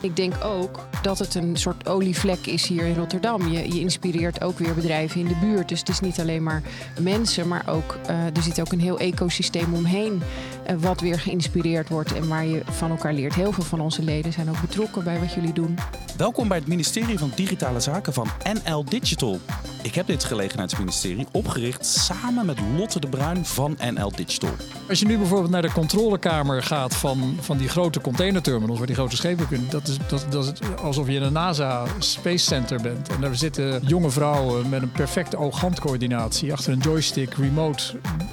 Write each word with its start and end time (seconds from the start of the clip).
Ik 0.00 0.16
denk 0.16 0.34
ook 0.44 0.88
dat 1.02 1.18
het 1.18 1.34
een 1.34 1.56
soort 1.56 1.88
olievlek 1.88 2.46
is 2.46 2.66
hier 2.66 2.86
in 2.86 2.94
Rotterdam. 2.94 3.48
Je, 3.48 3.74
je 3.74 3.80
inspireert 3.80 4.42
ook 4.42 4.58
weer 4.58 4.74
bedrijven 4.74 5.20
in 5.20 5.26
de 5.26 5.36
buurt. 5.40 5.68
Dus 5.68 5.78
het 5.78 5.88
is 5.88 6.00
niet 6.00 6.20
alleen 6.20 6.42
maar 6.42 6.62
mensen, 7.00 7.48
maar 7.48 7.64
ook 7.68 7.98
uh, 8.10 8.24
er 8.24 8.42
zit 8.42 8.60
ook 8.60 8.72
een 8.72 8.80
heel 8.80 8.98
ecosysteem 8.98 9.74
omheen. 9.74 10.22
Uh, 10.70 10.76
wat 10.78 11.00
weer 11.00 11.18
geïnspireerd 11.18 11.88
wordt 11.88 12.12
en 12.12 12.28
waar 12.28 12.46
je 12.46 12.62
van 12.64 12.90
elkaar 12.90 13.12
leert. 13.12 13.34
Heel 13.34 13.52
veel 13.52 13.64
van 13.64 13.80
onze 13.80 14.02
leden 14.02 14.32
zijn 14.32 14.48
ook 14.48 14.60
betrokken 14.60 15.04
bij 15.04 15.20
wat 15.20 15.32
jullie 15.32 15.52
doen. 15.52 15.78
Welkom 16.16 16.48
bij 16.48 16.58
het 16.58 16.66
ministerie 16.66 17.18
van 17.18 17.32
Digitale 17.34 17.80
Zaken 17.80 18.12
van 18.12 18.28
NL 18.64 18.84
Digital. 18.84 19.38
Ik 19.82 19.94
heb 19.94 20.06
dit 20.06 20.24
gelegenheidsministerie 20.24 21.26
opgericht 21.32 21.86
samen 21.86 22.46
met 22.46 22.58
Lotte 22.76 23.00
de 23.00 23.08
Bruin 23.08 23.44
van 23.44 23.78
NL 23.94 24.10
Digital. 24.16 24.50
Als 24.88 24.98
je 24.98 25.06
nu 25.06 25.18
bijvoorbeeld 25.18 25.50
naar 25.50 25.62
de 25.62 25.72
controlekamer 25.72 26.62
gaat 26.62 26.94
van, 26.94 27.36
van 27.40 27.56
die 27.56 27.68
grote 27.68 28.00
containerterminals, 28.00 28.78
waar 28.78 28.86
die 28.86 28.96
grote 28.96 29.16
schepen 29.16 29.48
kunnen, 29.48 29.70
dat 29.70 29.88
is, 29.88 29.96
dat, 30.08 30.26
dat 30.30 30.44
is 30.44 30.76
alsof 30.82 31.06
je 31.06 31.14
in 31.14 31.22
een 31.22 31.32
NASA 31.32 31.84
Space 31.98 32.44
Center 32.44 32.80
bent. 32.80 33.08
En 33.08 33.20
daar 33.20 33.36
zitten 33.36 33.82
jonge 33.82 34.10
vrouwen 34.10 34.68
met 34.68 34.82
een 34.82 34.92
perfecte 34.92 35.36
oog-handcoördinatie. 35.36 36.52
Achter 36.52 36.72
een 36.72 36.78
joystick, 36.78 37.34
remote 37.34 37.82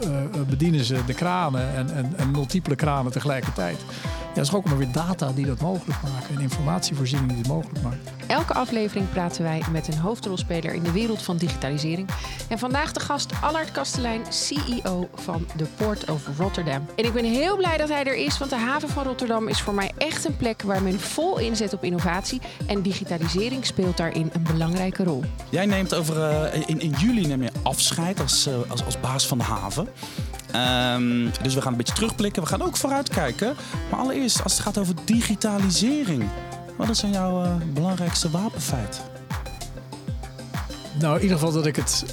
uh, 0.03 0.41
bedienen 0.49 0.85
ze 0.85 0.97
de 1.05 1.13
kranen 1.13 1.75
en, 1.75 1.95
en, 1.95 2.13
en 2.23 2.31
multiple 2.31 2.75
kranen 2.75 3.11
tegelijkertijd. 3.11 3.77
Ja, 4.33 4.39
dat 4.39 4.47
is 4.47 4.53
ook 4.53 4.65
maar 4.65 4.77
weer 4.77 4.91
data 4.91 5.31
die 5.31 5.45
dat 5.45 5.61
mogelijk 5.61 6.01
maken 6.01 6.35
en 6.35 6.41
informatievoorziening 6.41 7.29
die 7.29 7.37
het 7.37 7.47
mogelijk 7.47 7.81
maakt. 7.81 8.11
Elke 8.27 8.53
aflevering 8.53 9.09
praten 9.11 9.43
wij 9.43 9.61
met 9.71 9.87
een 9.87 9.97
hoofdrolspeler 9.97 10.73
in 10.73 10.83
de 10.83 10.91
wereld 10.91 11.21
van 11.21 11.37
digitalisering. 11.37 12.09
En 12.47 12.59
vandaag 12.59 12.91
de 12.91 12.99
gast 12.99 13.31
Allard 13.41 13.71
Kastelein, 13.71 14.21
CEO 14.29 15.09
van 15.13 15.47
de 15.55 15.65
Port 15.77 16.09
of 16.09 16.27
Rotterdam. 16.37 16.85
En 16.95 17.05
ik 17.05 17.13
ben 17.13 17.23
heel 17.25 17.57
blij 17.57 17.77
dat 17.77 17.89
hij 17.89 18.03
er 18.03 18.15
is, 18.15 18.37
want 18.37 18.51
de 18.51 18.57
haven 18.57 18.89
van 18.89 19.03
Rotterdam 19.03 19.47
is 19.47 19.61
voor 19.61 19.73
mij 19.73 19.91
echt 19.97 20.25
een 20.25 20.37
plek 20.37 20.61
waar 20.61 20.83
men 20.83 20.99
vol 20.99 21.39
inzet 21.39 21.73
op 21.73 21.83
innovatie. 21.83 22.41
En 22.65 22.81
digitalisering 22.81 23.65
speelt 23.65 23.97
daarin 23.97 24.29
een 24.33 24.43
belangrijke 24.43 25.03
rol. 25.03 25.23
Jij 25.49 25.65
neemt 25.65 25.95
over, 25.95 26.17
uh, 26.17 26.61
in, 26.67 26.79
in 26.79 26.91
juli 26.97 27.27
neem 27.27 27.43
je 27.43 27.51
afscheid 27.63 28.19
als, 28.19 28.47
uh, 28.47 28.53
als, 28.67 28.85
als 28.85 28.99
baas 28.99 29.27
van 29.27 29.37
de 29.37 29.43
haven. 29.43 29.87
Um, 30.55 31.31
dus 31.41 31.53
we 31.53 31.61
gaan 31.61 31.71
een 31.71 31.77
beetje 31.77 31.93
terugblikken. 31.93 32.41
We 32.41 32.47
gaan 32.47 32.61
ook 32.61 32.77
vooruitkijken. 32.77 33.55
Maar 33.91 33.99
allereerst, 33.99 34.43
als 34.43 34.53
het 34.53 34.61
gaat 34.61 34.77
over 34.77 34.95
digitalisering. 35.05 36.23
Wat 36.77 36.89
is 36.89 36.99
dan 36.99 37.11
jouw 37.11 37.43
uh, 37.43 37.55
belangrijkste 37.73 38.29
wapenfeit? 38.29 39.01
Nou, 40.99 41.15
in 41.15 41.21
ieder 41.21 41.37
geval 41.37 41.53
dat 41.53 41.65
ik 41.65 41.75
het 41.75 42.05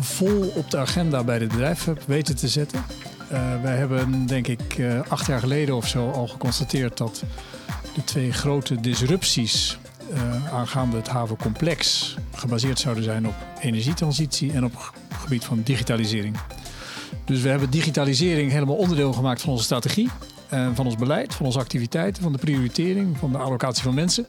vol 0.00 0.52
op 0.54 0.70
de 0.70 0.76
agenda 0.76 1.24
bij 1.24 1.38
dit 1.38 1.48
bedrijf 1.48 1.84
heb 1.84 2.02
weten 2.06 2.36
te 2.36 2.48
zetten. 2.48 2.84
Uh, 3.32 3.62
wij 3.62 3.76
hebben, 3.76 4.26
denk 4.26 4.46
ik, 4.46 4.78
uh, 4.78 5.00
acht 5.08 5.26
jaar 5.26 5.40
geleden 5.40 5.76
of 5.76 5.88
zo 5.88 6.10
al 6.10 6.26
geconstateerd 6.28 6.96
dat 6.96 7.22
de 7.94 8.04
twee 8.04 8.32
grote 8.32 8.80
disrupties 8.80 9.78
aangaande 10.52 10.96
het 10.96 11.08
havencomplex 11.08 12.14
gebaseerd 12.34 12.78
zouden 12.78 13.04
zijn 13.04 13.26
op 13.26 13.34
energietransitie 13.60 14.52
en 14.52 14.64
op 14.64 14.72
het 14.74 15.18
gebied 15.20 15.44
van 15.44 15.62
digitalisering. 15.64 16.36
Dus 17.24 17.40
we 17.40 17.48
hebben 17.48 17.70
digitalisering 17.70 18.50
helemaal 18.50 18.76
onderdeel 18.76 19.12
gemaakt 19.12 19.40
van 19.40 19.50
onze 19.50 19.64
strategie, 19.64 20.08
uh, 20.54 20.68
van 20.74 20.86
ons 20.86 20.96
beleid, 20.96 21.34
van 21.34 21.46
onze 21.46 21.58
activiteiten, 21.58 22.22
van 22.22 22.32
de 22.32 22.38
prioritering, 22.38 23.18
van 23.18 23.32
de 23.32 23.38
allocatie 23.38 23.82
van 23.82 23.94
mensen. 23.94 24.26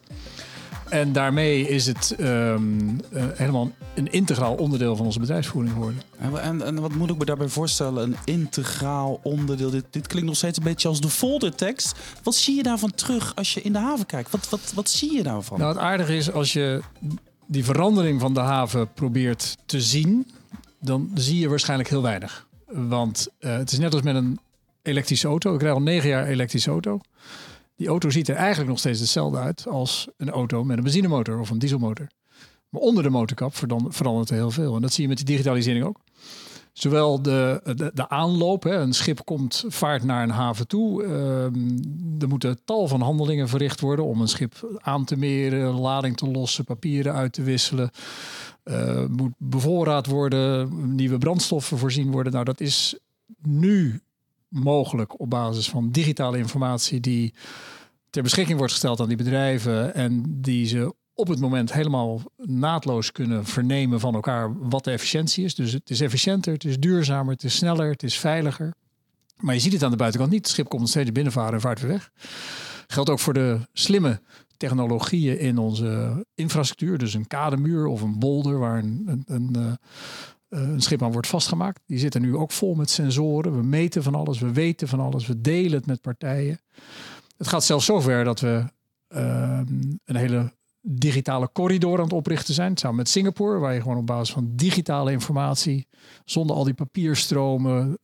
En 0.89 1.13
daarmee 1.13 1.67
is 1.67 1.85
het 1.85 2.16
um, 2.19 3.00
uh, 3.11 3.23
helemaal 3.33 3.72
een 3.95 4.11
integraal 4.11 4.55
onderdeel 4.55 4.95
van 4.95 5.05
onze 5.05 5.19
bedrijfsvoering 5.19 5.73
geworden. 5.73 6.02
En, 6.17 6.41
en, 6.41 6.61
en, 6.61 6.81
wat 6.81 6.95
moet 6.95 7.09
ik 7.09 7.17
me 7.17 7.25
daarbij 7.25 7.47
voorstellen? 7.47 8.03
Een 8.03 8.16
integraal 8.25 9.19
onderdeel. 9.23 9.69
Dit, 9.69 9.85
dit, 9.89 10.07
klinkt 10.07 10.27
nog 10.27 10.38
steeds 10.38 10.57
een 10.57 10.63
beetje 10.63 10.88
als 10.88 11.02
de 11.02 11.09
foldertekst. 11.09 12.00
Wat 12.23 12.35
zie 12.35 12.55
je 12.55 12.63
daarvan 12.63 12.91
terug 12.95 13.35
als 13.35 13.53
je 13.53 13.61
in 13.61 13.73
de 13.73 13.80
haven 13.80 14.05
kijkt? 14.05 14.31
Wat, 14.31 14.50
wat, 14.50 14.72
wat 14.75 14.89
zie 14.89 15.13
je 15.13 15.23
daarvan? 15.23 15.59
Nou, 15.59 15.73
het 15.73 15.81
aardige 15.81 16.16
is 16.16 16.31
als 16.31 16.53
je 16.53 16.81
die 17.45 17.63
verandering 17.63 18.19
van 18.19 18.33
de 18.33 18.39
haven 18.39 18.94
probeert 18.94 19.57
te 19.66 19.81
zien, 19.81 20.28
dan 20.79 21.12
zie 21.13 21.39
je 21.39 21.50
waarschijnlijk 21.50 21.89
heel 21.89 22.01
weinig. 22.01 22.47
Want 22.72 23.28
uh, 23.40 23.57
het 23.57 23.72
is 23.72 23.80
net 23.80 23.94
als 23.94 24.02
met 24.02 24.16
een 24.16 24.40
elektrische 24.81 25.28
auto. 25.28 25.53
Ik 25.53 25.62
rijd 25.62 25.74
al 25.74 25.81
negen 25.81 26.09
jaar 26.09 26.28
elektrische 26.28 26.69
auto. 26.69 27.00
Die 27.75 27.88
auto 27.88 28.09
ziet 28.09 28.30
er 28.30 28.35
eigenlijk 28.35 28.69
nog 28.69 28.80
steeds 28.80 29.00
hetzelfde 29.00 29.38
uit 29.38 29.68
als 29.68 30.07
een 30.18 30.30
auto 30.30 30.63
met 30.63 30.78
een 30.78 30.84
benzinemotor 30.84 31.40
of 31.40 31.50
een 31.50 31.59
dieselmotor. 31.59 32.07
Maar 32.69 32.81
onder 32.81 33.03
de 33.03 33.09
motorkap 33.09 33.56
verandert 33.90 34.30
er 34.30 34.35
heel 34.35 34.52
veel. 34.52 34.75
En 34.75 34.81
dat 34.81 34.94
zie 34.94 35.03
je 35.03 35.09
met 35.09 35.18
die 35.18 35.25
digitalisering 35.25 35.85
ook. 35.85 36.00
Zowel 36.79 37.22
de, 37.22 37.62
de, 37.75 37.91
de 37.94 38.09
aanloop, 38.09 38.63
hè, 38.63 38.75
een 38.75 38.94
schip 38.94 39.25
komt, 39.25 39.63
vaart 39.67 40.03
naar 40.03 40.23
een 40.23 40.29
haven 40.29 40.67
toe. 40.67 41.03
Uh, 41.03 41.44
er 42.22 42.28
moeten 42.28 42.59
tal 42.66 42.88
van 42.88 43.01
handelingen 43.01 43.47
verricht 43.47 43.79
worden 43.79 44.06
om 44.06 44.22
een 44.22 44.28
schip 44.28 44.78
aan 44.78 45.06
te 45.06 45.16
meren, 45.16 45.79
lading 45.79 46.18
te 46.18 46.28
lossen, 46.28 46.63
papieren 46.63 47.13
uit 47.13 47.34
te 47.34 47.44
wisselen. 47.44 47.89
Uh, 48.63 49.06
moet 49.06 49.34
bevoorraad 49.38 50.06
worden, 50.06 50.69
nieuwe 50.95 51.18
brandstoffen 51.18 51.78
voorzien 51.78 52.12
worden. 52.12 52.34
Nou, 52.34 52.45
dat 52.45 52.59
is 52.59 53.00
nu 53.41 54.01
mogelijk 54.47 55.19
op 55.19 55.29
basis 55.29 55.69
van 55.69 55.91
digitale 55.91 56.38
informatie 56.38 57.00
die 57.00 57.34
ter 58.09 58.23
beschikking 58.23 58.57
wordt 58.57 58.73
gesteld 58.73 59.00
aan 59.00 59.07
die 59.07 59.18
bedrijven 59.18 59.94
en 59.94 60.23
die 60.28 60.66
ze 60.66 60.94
op 61.19 61.28
het 61.28 61.40
moment 61.40 61.74
helemaal 61.74 62.22
naadloos 62.35 63.12
kunnen 63.12 63.46
vernemen 63.46 64.00
van 64.00 64.13
elkaar 64.13 64.69
wat 64.69 64.84
de 64.84 64.91
efficiëntie 64.91 65.46
is. 65.46 65.56
Dus 65.56 65.72
het 65.72 65.90
is 65.90 66.02
efficiënter, 66.02 66.53
het 66.53 66.63
is 66.63 66.80
duurzamer, 66.80 67.34
het 67.34 67.44
is 67.44 67.56
sneller, 67.56 67.90
het 67.90 68.03
is 68.03 68.18
veiliger. 68.18 68.74
Maar 69.38 69.53
je 69.53 69.59
ziet 69.62 69.74
het 69.74 69.84
aan 69.84 69.91
de 69.91 69.97
buitenkant 69.97 70.31
niet. 70.31 70.41
Het 70.41 70.52
schip 70.52 70.69
komt 70.69 70.90
steeds 70.90 71.12
binnenvaren 71.12 71.53
en 71.53 71.62
vaart 71.62 71.81
weer 71.81 71.91
weg. 71.91 72.12
Geldt 72.88 73.09
ook 73.09 73.19
voor 73.19 73.34
de 73.34 73.59
slimme 73.74 74.22
technologieën 74.57 75.40
in 75.40 75.57
onze 75.57 76.25
infrastructuur. 76.35 76.97
Dus 76.97 77.13
een 77.13 77.28
kademuur 77.28 77.86
of 77.86 78.01
een 78.01 78.19
bolder 78.19 78.59
waar 78.59 78.78
een, 78.78 79.03
een, 79.06 79.24
een, 79.25 79.56
uh, 79.57 79.74
een 80.50 80.81
schip 80.81 81.03
aan 81.03 81.12
wordt 81.12 81.28
vastgemaakt. 81.28 81.81
Die 81.86 82.00
zitten 82.00 82.22
nu 82.22 82.36
ook 82.36 82.51
vol 82.51 82.75
met 82.75 82.90
sensoren. 82.90 83.56
We 83.56 83.63
meten 83.63 84.03
van 84.03 84.16
alles, 84.16 84.40
we 84.40 84.53
weten 84.53 84.88
van 84.88 85.00
alles, 85.00 85.28
we 85.28 85.41
delen 85.41 85.78
het 85.78 85.86
met 85.86 86.01
partijen. 86.01 86.59
Het 87.38 87.47
gaat 87.47 87.63
zelfs 87.63 87.86
zover 87.86 88.24
dat 88.24 88.40
we 88.40 88.63
uh, 89.09 89.62
een 90.06 90.16
hele 90.16 90.57
digitale 90.91 91.50
corridor 91.53 91.97
aan 91.97 92.03
het 92.03 92.13
oprichten 92.13 92.53
zijn. 92.53 92.77
Samen 92.77 92.97
met 92.97 93.09
Singapore, 93.09 93.59
waar 93.59 93.73
je 93.73 93.81
gewoon 93.81 93.97
op 93.97 94.05
basis 94.05 94.33
van 94.33 94.51
digitale 94.55 95.11
informatie, 95.11 95.88
zonder 96.25 96.55
al 96.55 96.63
die 96.63 96.73
papierstromen, 96.73 98.00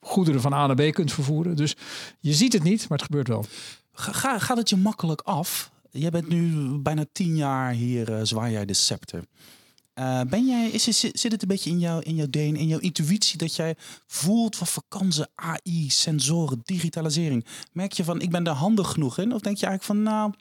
goederen 0.00 0.40
van 0.40 0.52
A 0.52 0.66
naar 0.66 0.88
B 0.88 0.92
kunt 0.92 1.12
vervoeren. 1.12 1.56
Dus 1.56 1.76
je 2.20 2.32
ziet 2.32 2.52
het 2.52 2.62
niet, 2.62 2.88
maar 2.88 2.98
het 2.98 3.06
gebeurt 3.06 3.28
wel. 3.28 3.44
Ga, 3.92 4.38
gaat 4.38 4.56
het 4.56 4.68
je 4.68 4.76
makkelijk 4.76 5.20
af? 5.20 5.70
Jij 5.90 6.10
bent 6.10 6.28
nu 6.28 6.68
bijna 6.78 7.04
tien 7.12 7.36
jaar 7.36 7.72
hier, 7.72 8.10
uh, 8.10 8.20
zwaai 8.22 8.52
jij 8.52 8.64
de 8.64 8.74
scepter. 8.74 9.24
Uh, 9.98 10.20
ben 10.28 10.46
jij, 10.46 10.68
is, 10.68 10.84
zit 11.00 11.32
het 11.32 11.42
een 11.42 11.48
beetje 11.48 11.70
in, 11.70 11.78
jou, 11.78 12.02
in 12.02 12.14
jouw 12.14 12.26
DNA, 12.30 12.58
in 12.58 12.66
jouw 12.66 12.78
intuïtie, 12.78 13.38
dat 13.38 13.56
jij 13.56 13.74
voelt 14.06 14.58
wat 14.58 14.84
kansen 14.88 15.28
AI, 15.34 15.90
sensoren, 15.90 16.60
digitalisering? 16.64 17.46
Merk 17.72 17.92
je 17.92 18.04
van, 18.04 18.20
ik 18.20 18.30
ben 18.30 18.44
daar 18.44 18.54
handig 18.54 18.90
genoeg 18.90 19.18
in? 19.18 19.32
Of 19.32 19.40
denk 19.40 19.56
je 19.56 19.66
eigenlijk 19.66 19.82
van, 19.82 20.12
nou, 20.12 20.32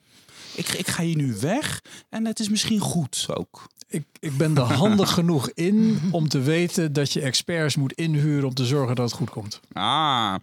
ik, 0.54 0.70
ik 0.70 0.88
ga 0.88 1.04
hier 1.04 1.16
nu 1.16 1.36
weg 1.40 1.82
en 2.10 2.26
het 2.26 2.40
is 2.40 2.50
misschien 2.50 2.80
goed 2.80 3.26
ook. 3.34 3.68
Ik, 3.88 4.06
ik 4.20 4.38
ben 4.38 4.58
er 4.58 4.64
handig 4.64 5.12
genoeg 5.20 5.50
in 5.50 6.02
om 6.12 6.28
te 6.28 6.40
weten 6.40 6.94
dat 6.94 7.14
je 7.14 7.22
experts 7.22 7.76
moet 7.76 7.94
inhuren 7.94 8.48
om 8.48 8.54
te 8.54 8.66
zorgen 8.66 8.96
dat 8.96 9.10
het 9.10 9.18
goed 9.18 9.30
komt. 9.30 9.60
Ah, 9.74 10.36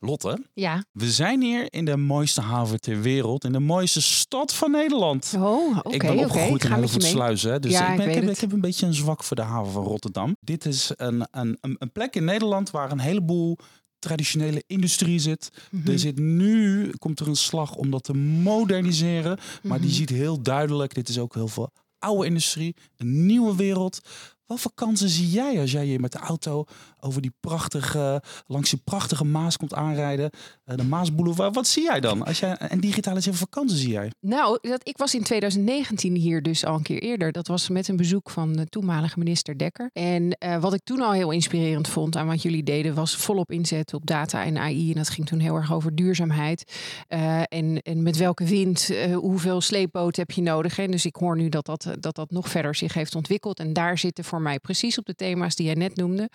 Lotte. 0.00 0.44
Ja. 0.54 0.84
We 0.92 1.10
zijn 1.10 1.42
hier 1.42 1.72
in 1.72 1.84
de 1.84 1.96
mooiste 1.96 2.40
haven 2.40 2.80
ter 2.80 3.00
wereld, 3.00 3.44
in 3.44 3.52
de 3.52 3.60
mooiste 3.60 4.02
stad 4.02 4.54
van 4.54 4.70
Nederland. 4.70 5.34
Oh, 5.36 5.76
oké. 5.78 5.94
ik 5.94 6.00
ben 6.00 6.18
opgegroeid 6.18 6.64
okay. 6.64 6.76
in 6.76 6.82
Helvoetsluizen, 6.82 7.62
dus 7.62 7.72
ja, 7.72 7.90
ik, 7.90 7.96
ben, 7.96 8.08
ik, 8.08 8.14
ik, 8.14 8.14
heb, 8.14 8.24
het. 8.24 8.34
ik 8.34 8.40
heb 8.40 8.52
een 8.52 8.60
beetje 8.60 8.86
een 8.86 8.94
zwak 8.94 9.24
voor 9.24 9.36
de 9.36 9.42
haven 9.42 9.72
van 9.72 9.84
Rotterdam. 9.84 10.36
Dit 10.40 10.64
is 10.64 10.90
een, 10.96 11.28
een, 11.30 11.58
een 11.60 11.92
plek 11.92 12.16
in 12.16 12.24
Nederland 12.24 12.70
waar 12.70 12.92
een 12.92 13.00
heleboel 13.00 13.58
traditionele 14.06 14.62
industrie 14.66 15.18
zit. 15.18 15.50
Mm 15.70 15.80
-hmm. 15.82 15.92
Er 15.92 15.98
zit 15.98 16.18
nu, 16.18 16.90
komt 16.98 17.20
er 17.20 17.28
een 17.28 17.36
slag 17.36 17.74
om 17.74 17.90
dat 17.90 18.04
te 18.04 18.14
moderniseren. 18.14 19.36
Maar 19.36 19.60
mm 19.62 19.70
-hmm. 19.70 19.80
die 19.80 19.90
ziet 19.90 20.10
heel 20.10 20.42
duidelijk, 20.42 20.94
dit 20.94 21.08
is 21.08 21.18
ook 21.18 21.34
heel 21.34 21.48
veel 21.48 21.70
oude 21.98 22.26
industrie, 22.26 22.76
een 22.96 23.26
nieuwe 23.26 23.56
wereld. 23.56 24.00
Wat 24.46 24.60
voor 24.60 24.74
kansen 24.74 25.08
zie 25.08 25.30
jij 25.30 25.60
als 25.60 25.72
jij 25.72 25.84
hier 25.84 26.00
met 26.00 26.12
de 26.12 26.18
auto 26.18 26.64
over 27.06 27.22
die 27.22 27.34
prachtige, 27.40 28.22
langs 28.46 28.70
die 28.70 28.80
prachtige 28.84 29.24
Maas 29.24 29.56
komt 29.56 29.74
aanrijden? 29.74 30.30
De 30.64 30.84
Maasboulevard. 30.84 31.54
Wat 31.54 31.66
zie 31.66 31.82
jij 31.82 32.00
dan? 32.00 32.24
Als 32.24 32.40
jij, 32.40 32.56
en 32.56 32.80
digitaliseren, 32.80 33.38
wat 33.38 33.48
voor 33.48 33.60
kansen 33.60 33.78
zie 33.78 33.92
jij? 33.92 34.10
Nou, 34.20 34.58
dat, 34.60 34.88
ik 34.88 34.96
was 34.96 35.14
in 35.14 35.22
2019 35.22 36.14
hier 36.14 36.42
dus 36.42 36.64
al 36.64 36.74
een 36.74 36.82
keer 36.82 37.02
eerder. 37.02 37.32
Dat 37.32 37.46
was 37.46 37.68
met 37.68 37.88
een 37.88 37.96
bezoek 37.96 38.30
van 38.30 38.52
de 38.52 38.66
toenmalige 38.66 39.18
minister 39.18 39.58
Dekker. 39.58 39.90
En 39.92 40.36
uh, 40.44 40.60
wat 40.60 40.74
ik 40.74 40.80
toen 40.84 41.00
al 41.00 41.12
heel 41.12 41.30
inspirerend 41.30 41.88
vond 41.88 42.16
aan 42.16 42.26
wat 42.26 42.42
jullie 42.42 42.62
deden, 42.62 42.94
was 42.94 43.16
volop 43.16 43.50
inzet 43.50 43.94
op 43.94 44.06
data 44.06 44.44
en 44.44 44.58
AI. 44.58 44.90
En 44.90 44.96
dat 44.96 45.08
ging 45.08 45.26
toen 45.26 45.38
heel 45.38 45.54
erg 45.54 45.72
over 45.72 45.94
duurzaamheid. 45.94 46.72
Uh, 47.08 47.40
en, 47.48 47.82
en 47.82 48.02
met 48.02 48.16
welke 48.16 48.44
wind, 48.44 48.90
hoeveel 49.14 49.60
sleepboot 49.60 50.16
heb 50.16 50.30
je 50.30 50.42
nodig? 50.42 50.78
En 50.78 50.90
dus 50.90 51.06
ik 51.06 51.16
hoor 51.16 51.36
nu 51.36 51.48
dat 51.48 51.66
dat, 51.66 51.86
dat 51.98 52.14
dat 52.14 52.30
nog 52.30 52.48
verder 52.48 52.74
zich 52.74 52.94
heeft 52.94 53.14
ontwikkeld. 53.14 53.58
En 53.58 53.72
daar 53.72 53.98
zitten 53.98 54.24
voor 54.24 54.40
mij 54.40 54.58
precies 54.58 54.98
op 54.98 55.06
de 55.06 55.14
thema's 55.14 55.54
die 55.56 55.66
jij 55.66 55.74
net 55.74 55.96
noemde. 55.96 56.30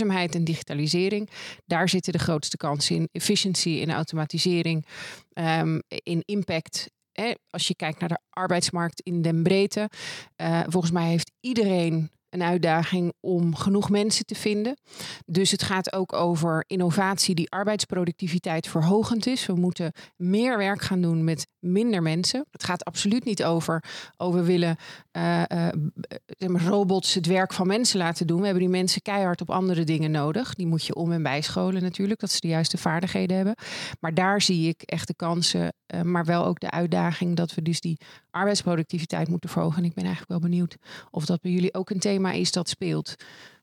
En 0.00 0.44
digitalisering. 0.44 1.30
Daar 1.66 1.88
zitten 1.88 2.12
de 2.12 2.18
grootste 2.18 2.56
kansen 2.56 2.96
in. 2.96 3.08
Efficiëntie, 3.12 3.80
in 3.80 3.90
automatisering, 3.90 4.86
um, 5.34 5.82
in 5.88 6.22
impact 6.24 6.92
als 7.50 7.68
je 7.68 7.74
kijkt 7.74 8.00
naar 8.00 8.08
de 8.08 8.20
arbeidsmarkt 8.30 9.00
in 9.00 9.22
den 9.22 9.42
breedte, 9.42 9.90
uh, 10.36 10.60
volgens 10.68 10.92
mij 10.92 11.08
heeft 11.08 11.32
iedereen 11.40 12.10
een 12.34 12.42
uitdaging 12.42 13.12
om 13.20 13.54
genoeg 13.54 13.90
mensen 13.90 14.26
te 14.26 14.34
vinden. 14.34 14.76
Dus 15.26 15.50
het 15.50 15.62
gaat 15.62 15.92
ook 15.92 16.12
over 16.12 16.64
innovatie 16.66 17.34
die 17.34 17.50
arbeidsproductiviteit 17.50 18.68
verhogend 18.68 19.26
is. 19.26 19.46
We 19.46 19.54
moeten 19.54 19.92
meer 20.16 20.58
werk 20.58 20.82
gaan 20.82 21.00
doen 21.00 21.24
met 21.24 21.46
minder 21.58 22.02
mensen. 22.02 22.46
Het 22.50 22.64
gaat 22.64 22.84
absoluut 22.84 23.24
niet 23.24 23.44
over, 23.44 23.84
oh 24.16 24.34
we 24.34 24.42
willen 24.42 24.76
uh, 25.12 25.42
uh, 25.52 25.68
robots 26.66 27.14
het 27.14 27.26
werk 27.26 27.52
van 27.52 27.66
mensen 27.66 27.98
laten 27.98 28.26
doen. 28.26 28.38
We 28.38 28.44
hebben 28.44 28.62
die 28.62 28.72
mensen 28.72 29.02
keihard 29.02 29.40
op 29.40 29.50
andere 29.50 29.84
dingen 29.84 30.10
nodig. 30.10 30.54
Die 30.54 30.66
moet 30.66 30.84
je 30.84 30.94
om 30.94 31.12
en 31.12 31.22
bijscholen 31.22 31.82
natuurlijk, 31.82 32.20
dat 32.20 32.30
ze 32.30 32.40
de 32.40 32.48
juiste 32.48 32.78
vaardigheden 32.78 33.36
hebben. 33.36 33.54
Maar 34.00 34.14
daar 34.14 34.42
zie 34.42 34.68
ik 34.68 34.82
echt 34.82 35.06
de 35.06 35.14
kansen, 35.14 35.72
uh, 35.94 36.02
maar 36.02 36.24
wel 36.24 36.44
ook 36.44 36.60
de 36.60 36.70
uitdaging 36.70 37.36
dat 37.36 37.54
we 37.54 37.62
dus 37.62 37.80
die 37.80 38.00
arbeidsproductiviteit 38.30 39.28
moeten 39.28 39.50
verhogen. 39.50 39.78
En 39.78 39.84
ik 39.84 39.94
ben 39.94 40.04
eigenlijk 40.04 40.32
wel 40.40 40.50
benieuwd 40.50 40.76
of 41.10 41.24
dat 41.24 41.40
bij 41.40 41.50
jullie 41.50 41.74
ook 41.74 41.90
een 41.90 41.98
thema 41.98 42.23
is 42.32 42.52
dat 42.52 42.68
speelt. 42.68 43.14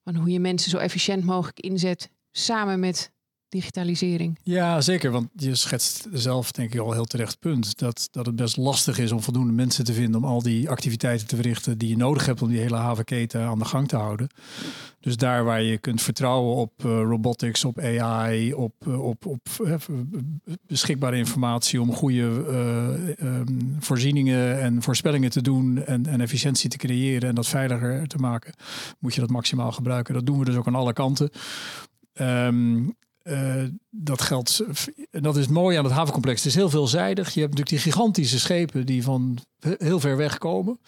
Van 0.04 0.16
hoe 0.16 0.30
je 0.30 0.40
mensen 0.40 0.72
zo 0.72 0.78
efficiënt 0.78 1.24
mogelijk 1.24 1.60
inzet 1.60 2.10
samen 2.32 2.80
met 2.80 3.12
digitalisering. 3.52 4.40
Ja, 4.44 4.82
zeker. 4.82 5.12
Want 5.12 5.30
je 5.36 5.56
schetst 5.56 6.08
zelf, 6.12 6.52
denk 6.52 6.74
ik, 6.74 6.80
al 6.80 6.92
heel 6.92 7.06
terecht 7.06 7.40
punt. 7.40 7.78
Dat, 7.78 8.08
dat 8.12 8.26
het 8.26 8.36
best 8.36 8.58
lastig 8.58 8.98
is 8.98 9.12
om 9.12 9.22
voldoende 9.22 9.54
mensen 9.54 9.84
te 9.84 9.94
vinden 9.94 10.24
om 10.24 10.26
al 10.26 10.42
die 10.42 10.70
activiteiten 10.70 11.28
te 11.28 11.36
verrichten 11.36 11.78
die 11.78 11.90
je 11.90 11.98
nodig 11.98 12.26
hebt 12.26 12.42
om 12.42 12.50
die 12.50 12.60
hele 12.60 12.76
havenketen 12.76 13.42
aan 13.42 13.60
de 13.60 13.66
gang 13.66 13.88
te 13.88 13.96
houden. 13.96 14.28
Dus 15.00 15.18
daar 15.18 15.44
waar 15.44 15.62
je 15.62 15.78
kunt 15.78 16.02
vertrouwen 16.02 16.56
op 16.56 16.72
uh, 16.86 16.92
robotics, 16.92 17.66
op 17.66 17.80
AI, 17.80 18.54
op, 18.54 18.74
uh, 18.88 19.04
op, 19.04 19.26
op 19.26 19.48
uh, 19.62 19.76
beschikbare 20.68 21.18
informatie 21.18 21.82
om 21.82 21.94
goede 21.94 22.22
um, 23.22 23.76
voorzieningen 23.80 24.60
en 24.62 24.82
voorspellingen 24.82 25.30
te 25.30 25.42
doen 25.42 25.86
en, 25.86 26.06
en 26.06 26.22
efficiëntie 26.22 26.70
te 26.70 26.78
creëren 26.78 27.30
en 27.30 27.36
dat 27.36 27.48
veiliger 27.48 28.08
te 28.08 28.18
maken, 28.18 28.54
moet 29.00 29.14
je 29.14 29.22
dat 29.22 29.30
maximaal 29.30 29.72
gebruiken. 29.72 30.14
Dat 30.14 30.26
doen 30.26 30.40
we 30.40 30.46
dus 30.46 30.56
ook 30.56 30.68
aan 30.68 30.76
alle 30.76 30.94
kanten. 30.94 31.30
Um, 32.14 32.96
uh, 33.24 33.64
dat 33.90 34.22
geldt. 34.22 34.64
En 35.12 35.24
dat 35.24 35.38
is 35.38 35.48
mooi 35.48 35.78
aan 35.78 35.84
het 35.84 35.94
havencomplex. 35.94 36.38
Het 36.38 36.48
is 36.48 36.56
heel 36.56 36.70
veelzijdig. 36.70 37.34
Je 37.34 37.40
hebt 37.40 37.52
natuurlijk 37.58 37.84
die 37.84 37.92
gigantische 37.92 38.40
schepen 38.40 38.86
die 38.86 39.04
van 39.04 39.38
heel 39.60 40.00
ver 40.00 40.18
weg 40.18 40.38
komen. 40.38 40.80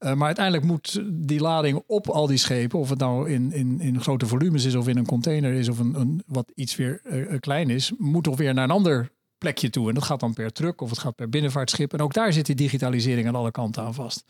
Uh, 0.00 0.14
maar 0.14 0.26
uiteindelijk 0.26 0.64
moet 0.64 1.02
die 1.04 1.40
lading 1.40 1.82
op 1.86 2.08
al 2.08 2.26
die 2.26 2.36
schepen, 2.36 2.78
of 2.78 2.88
het 2.88 2.98
nou 2.98 3.30
in, 3.30 3.52
in, 3.52 3.80
in 3.80 4.00
grote 4.00 4.26
volumes 4.26 4.64
is 4.64 4.74
of 4.74 4.88
in 4.88 4.96
een 4.96 5.06
container 5.06 5.52
is 5.52 5.68
of 5.68 5.78
een, 5.78 6.00
een 6.00 6.22
wat 6.26 6.52
iets 6.54 6.76
weer 6.76 7.00
uh, 7.04 7.40
klein 7.40 7.70
is, 7.70 7.92
moet 7.98 8.24
toch 8.24 8.36
weer 8.36 8.54
naar 8.54 8.64
een 8.64 8.70
ander 8.70 9.10
plekje 9.38 9.70
toe. 9.70 9.88
En 9.88 9.94
dat 9.94 10.04
gaat 10.04 10.20
dan 10.20 10.34
per 10.34 10.52
truck 10.52 10.80
of 10.80 10.90
het 10.90 10.98
gaat 10.98 11.14
per 11.14 11.28
binnenvaartschip. 11.28 11.92
En 11.92 12.00
ook 12.00 12.14
daar 12.14 12.32
zit 12.32 12.46
die 12.46 12.54
digitalisering 12.54 13.28
aan 13.28 13.34
alle 13.34 13.50
kanten 13.50 13.82
aan 13.82 13.94
vast. 13.94 14.24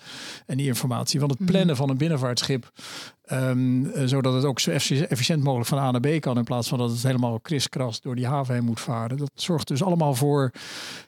En 0.47 0.57
die 0.57 0.67
informatie. 0.67 1.21
Want 1.21 1.31
het 1.33 1.41
mhm. 1.41 1.51
plannen 1.51 1.77
van 1.77 1.91
een 1.91 1.97
binnenvaartschip, 1.97 2.71
um, 3.33 3.93
zodat 4.05 4.35
het 4.35 4.45
ook 4.45 4.61
zo 4.61 4.71
efficiënt 4.71 5.43
mogelijk 5.43 5.69
van 5.69 5.79
A 5.79 5.91
naar 5.91 6.01
B 6.01 6.21
kan, 6.21 6.39
in 6.39 6.45
plaats 6.45 6.69
van 6.69 6.79
dat 6.79 6.91
het 6.91 7.03
helemaal 7.03 7.41
kriskras 7.41 8.01
door 8.01 8.17
die 8.17 8.27
haven 8.27 8.55
heen 8.55 8.65
moet 8.65 8.81
varen. 8.81 9.17
Dat 9.17 9.31
zorgt 9.35 9.69
dus 9.69 9.83
allemaal 9.83 10.15
voor 10.15 10.53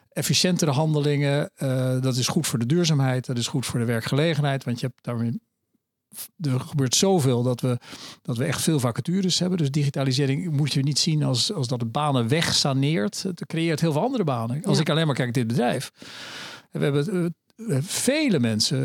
efficiëntere 0.09 0.71
handelingen. 0.71 1.51
Uh, 1.57 2.01
dat 2.01 2.15
is 2.15 2.27
goed 2.27 2.47
voor 2.47 2.59
de 2.59 2.65
duurzaamheid. 2.65 3.25
Dat 3.25 3.37
is 3.37 3.47
goed 3.47 3.65
voor 3.65 3.79
de 3.79 3.85
werkgelegenheid. 3.85 4.63
Want 4.63 4.79
je 4.79 4.85
hebt 4.85 5.03
daarmee 5.03 5.41
er 6.39 6.59
gebeurt 6.59 6.95
zoveel 6.95 7.43
dat 7.43 7.61
we, 7.61 7.77
dat 8.21 8.37
we 8.37 8.45
echt 8.45 8.61
veel 8.61 8.79
vacatures 8.79 9.39
hebben. 9.39 9.57
Dus 9.57 9.71
digitalisering 9.71 10.51
moet 10.51 10.73
je 10.73 10.81
niet 10.81 10.99
zien 10.99 11.23
als, 11.23 11.53
als 11.53 11.67
dat 11.67 11.81
het 11.81 11.91
banen 11.91 12.27
wegsaneert. 12.27 13.23
Het 13.23 13.45
creëert 13.45 13.79
heel 13.79 13.91
veel 13.91 14.01
andere 14.01 14.23
banen. 14.23 14.63
Als 14.63 14.79
ik 14.79 14.89
alleen 14.89 15.05
maar 15.05 15.15
kijk 15.15 15.33
dit 15.33 15.47
bedrijf. 15.47 15.91
We 16.71 16.79
hebben 16.79 17.33
uh, 17.59 17.77
vele 17.81 18.39
mensen, 18.39 18.79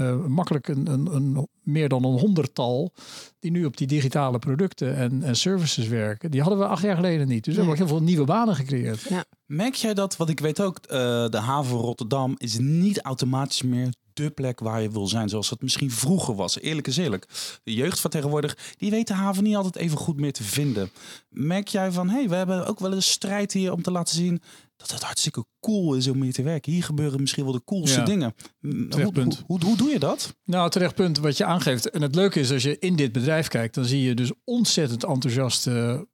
uh, 0.00 0.06
uh, 0.06 0.26
makkelijk 0.26 0.68
een, 0.68 0.92
een, 0.92 1.14
een, 1.14 1.48
meer 1.62 1.88
dan 1.88 2.04
een 2.04 2.18
honderdtal, 2.18 2.92
die 3.38 3.50
nu 3.50 3.64
op 3.64 3.76
die 3.76 3.86
digitale 3.86 4.38
producten 4.38 4.96
en, 4.96 5.22
en 5.22 5.36
services 5.36 5.88
werken. 5.88 6.30
Die 6.30 6.40
hadden 6.40 6.58
we 6.58 6.66
acht 6.66 6.82
jaar 6.82 6.96
geleden 6.96 7.28
niet. 7.28 7.44
Dus 7.44 7.54
we 7.54 7.60
hebben 7.60 7.80
ook 7.80 7.88
heel 7.88 7.96
veel 7.96 8.06
nieuwe 8.06 8.24
banen 8.24 8.54
gecreëerd. 8.54 9.00
Ja. 9.00 9.24
Merk 9.46 9.74
jij 9.74 9.94
dat, 9.94 10.16
wat 10.16 10.28
ik 10.28 10.40
weet 10.40 10.60
ook, 10.60 10.88
de 10.88 11.38
haven 11.40 11.70
van 11.70 11.80
Rotterdam 11.80 12.34
is 12.38 12.58
niet 12.58 13.00
automatisch 13.00 13.62
meer 13.62 13.88
de 14.24 14.30
plek 14.30 14.60
waar 14.60 14.82
je 14.82 14.90
wil 14.90 15.06
zijn, 15.06 15.28
zoals 15.28 15.50
het 15.50 15.62
misschien 15.62 15.90
vroeger 15.90 16.34
was. 16.34 16.60
Eerlijk 16.60 16.86
is 16.86 16.96
eerlijk. 16.96 17.26
De 17.62 17.74
jeugd 17.74 18.00
van 18.00 18.10
tegenwoordig, 18.10 18.74
die 18.76 18.90
weet 18.90 19.06
de 19.06 19.14
haven 19.14 19.44
niet 19.44 19.56
altijd 19.56 19.76
even 19.76 19.98
goed 19.98 20.20
meer 20.20 20.32
te 20.32 20.42
vinden. 20.42 20.90
Merk 21.28 21.68
jij 21.68 21.92
van, 21.92 22.08
hé, 22.08 22.18
hey, 22.18 22.28
we 22.28 22.34
hebben 22.34 22.66
ook 22.66 22.78
wel 22.78 22.92
een 22.92 23.02
strijd 23.02 23.52
hier 23.52 23.72
om 23.72 23.82
te 23.82 23.90
laten 23.90 24.14
zien 24.14 24.42
dat 24.76 24.90
het 24.90 25.02
hartstikke 25.02 25.44
cool 25.60 25.94
is 25.94 26.08
om 26.08 26.22
hier 26.22 26.32
te 26.32 26.42
werken. 26.42 26.72
Hier 26.72 26.82
gebeuren 26.82 27.20
misschien 27.20 27.44
wel 27.44 27.52
de 27.52 27.64
coolste 27.64 28.02
dingen. 28.02 28.34
Hoe, 28.60 29.02
hoe, 29.02 29.34
hoe, 29.46 29.60
hoe, 29.64 29.76
doe 29.76 29.90
je 29.90 29.98
dat? 29.98 30.36
Nou, 30.44 30.70
terecht 30.70 30.94
punt 30.94 31.18
wat 31.18 31.36
je 31.36 31.44
aangeeft. 31.44 31.90
En 31.90 32.02
het 32.02 32.14
leuke 32.14 32.40
is, 32.40 32.52
als 32.52 32.62
je 32.62 32.78
in 32.78 32.96
dit 32.96 33.12
bedrijf 33.12 33.48
kijkt, 33.48 33.74
dan 33.74 33.84
zie 33.84 34.02
je 34.02 34.14
dus 34.14 34.32
ontzettend 34.44 35.04
enthousiaste 35.04 36.06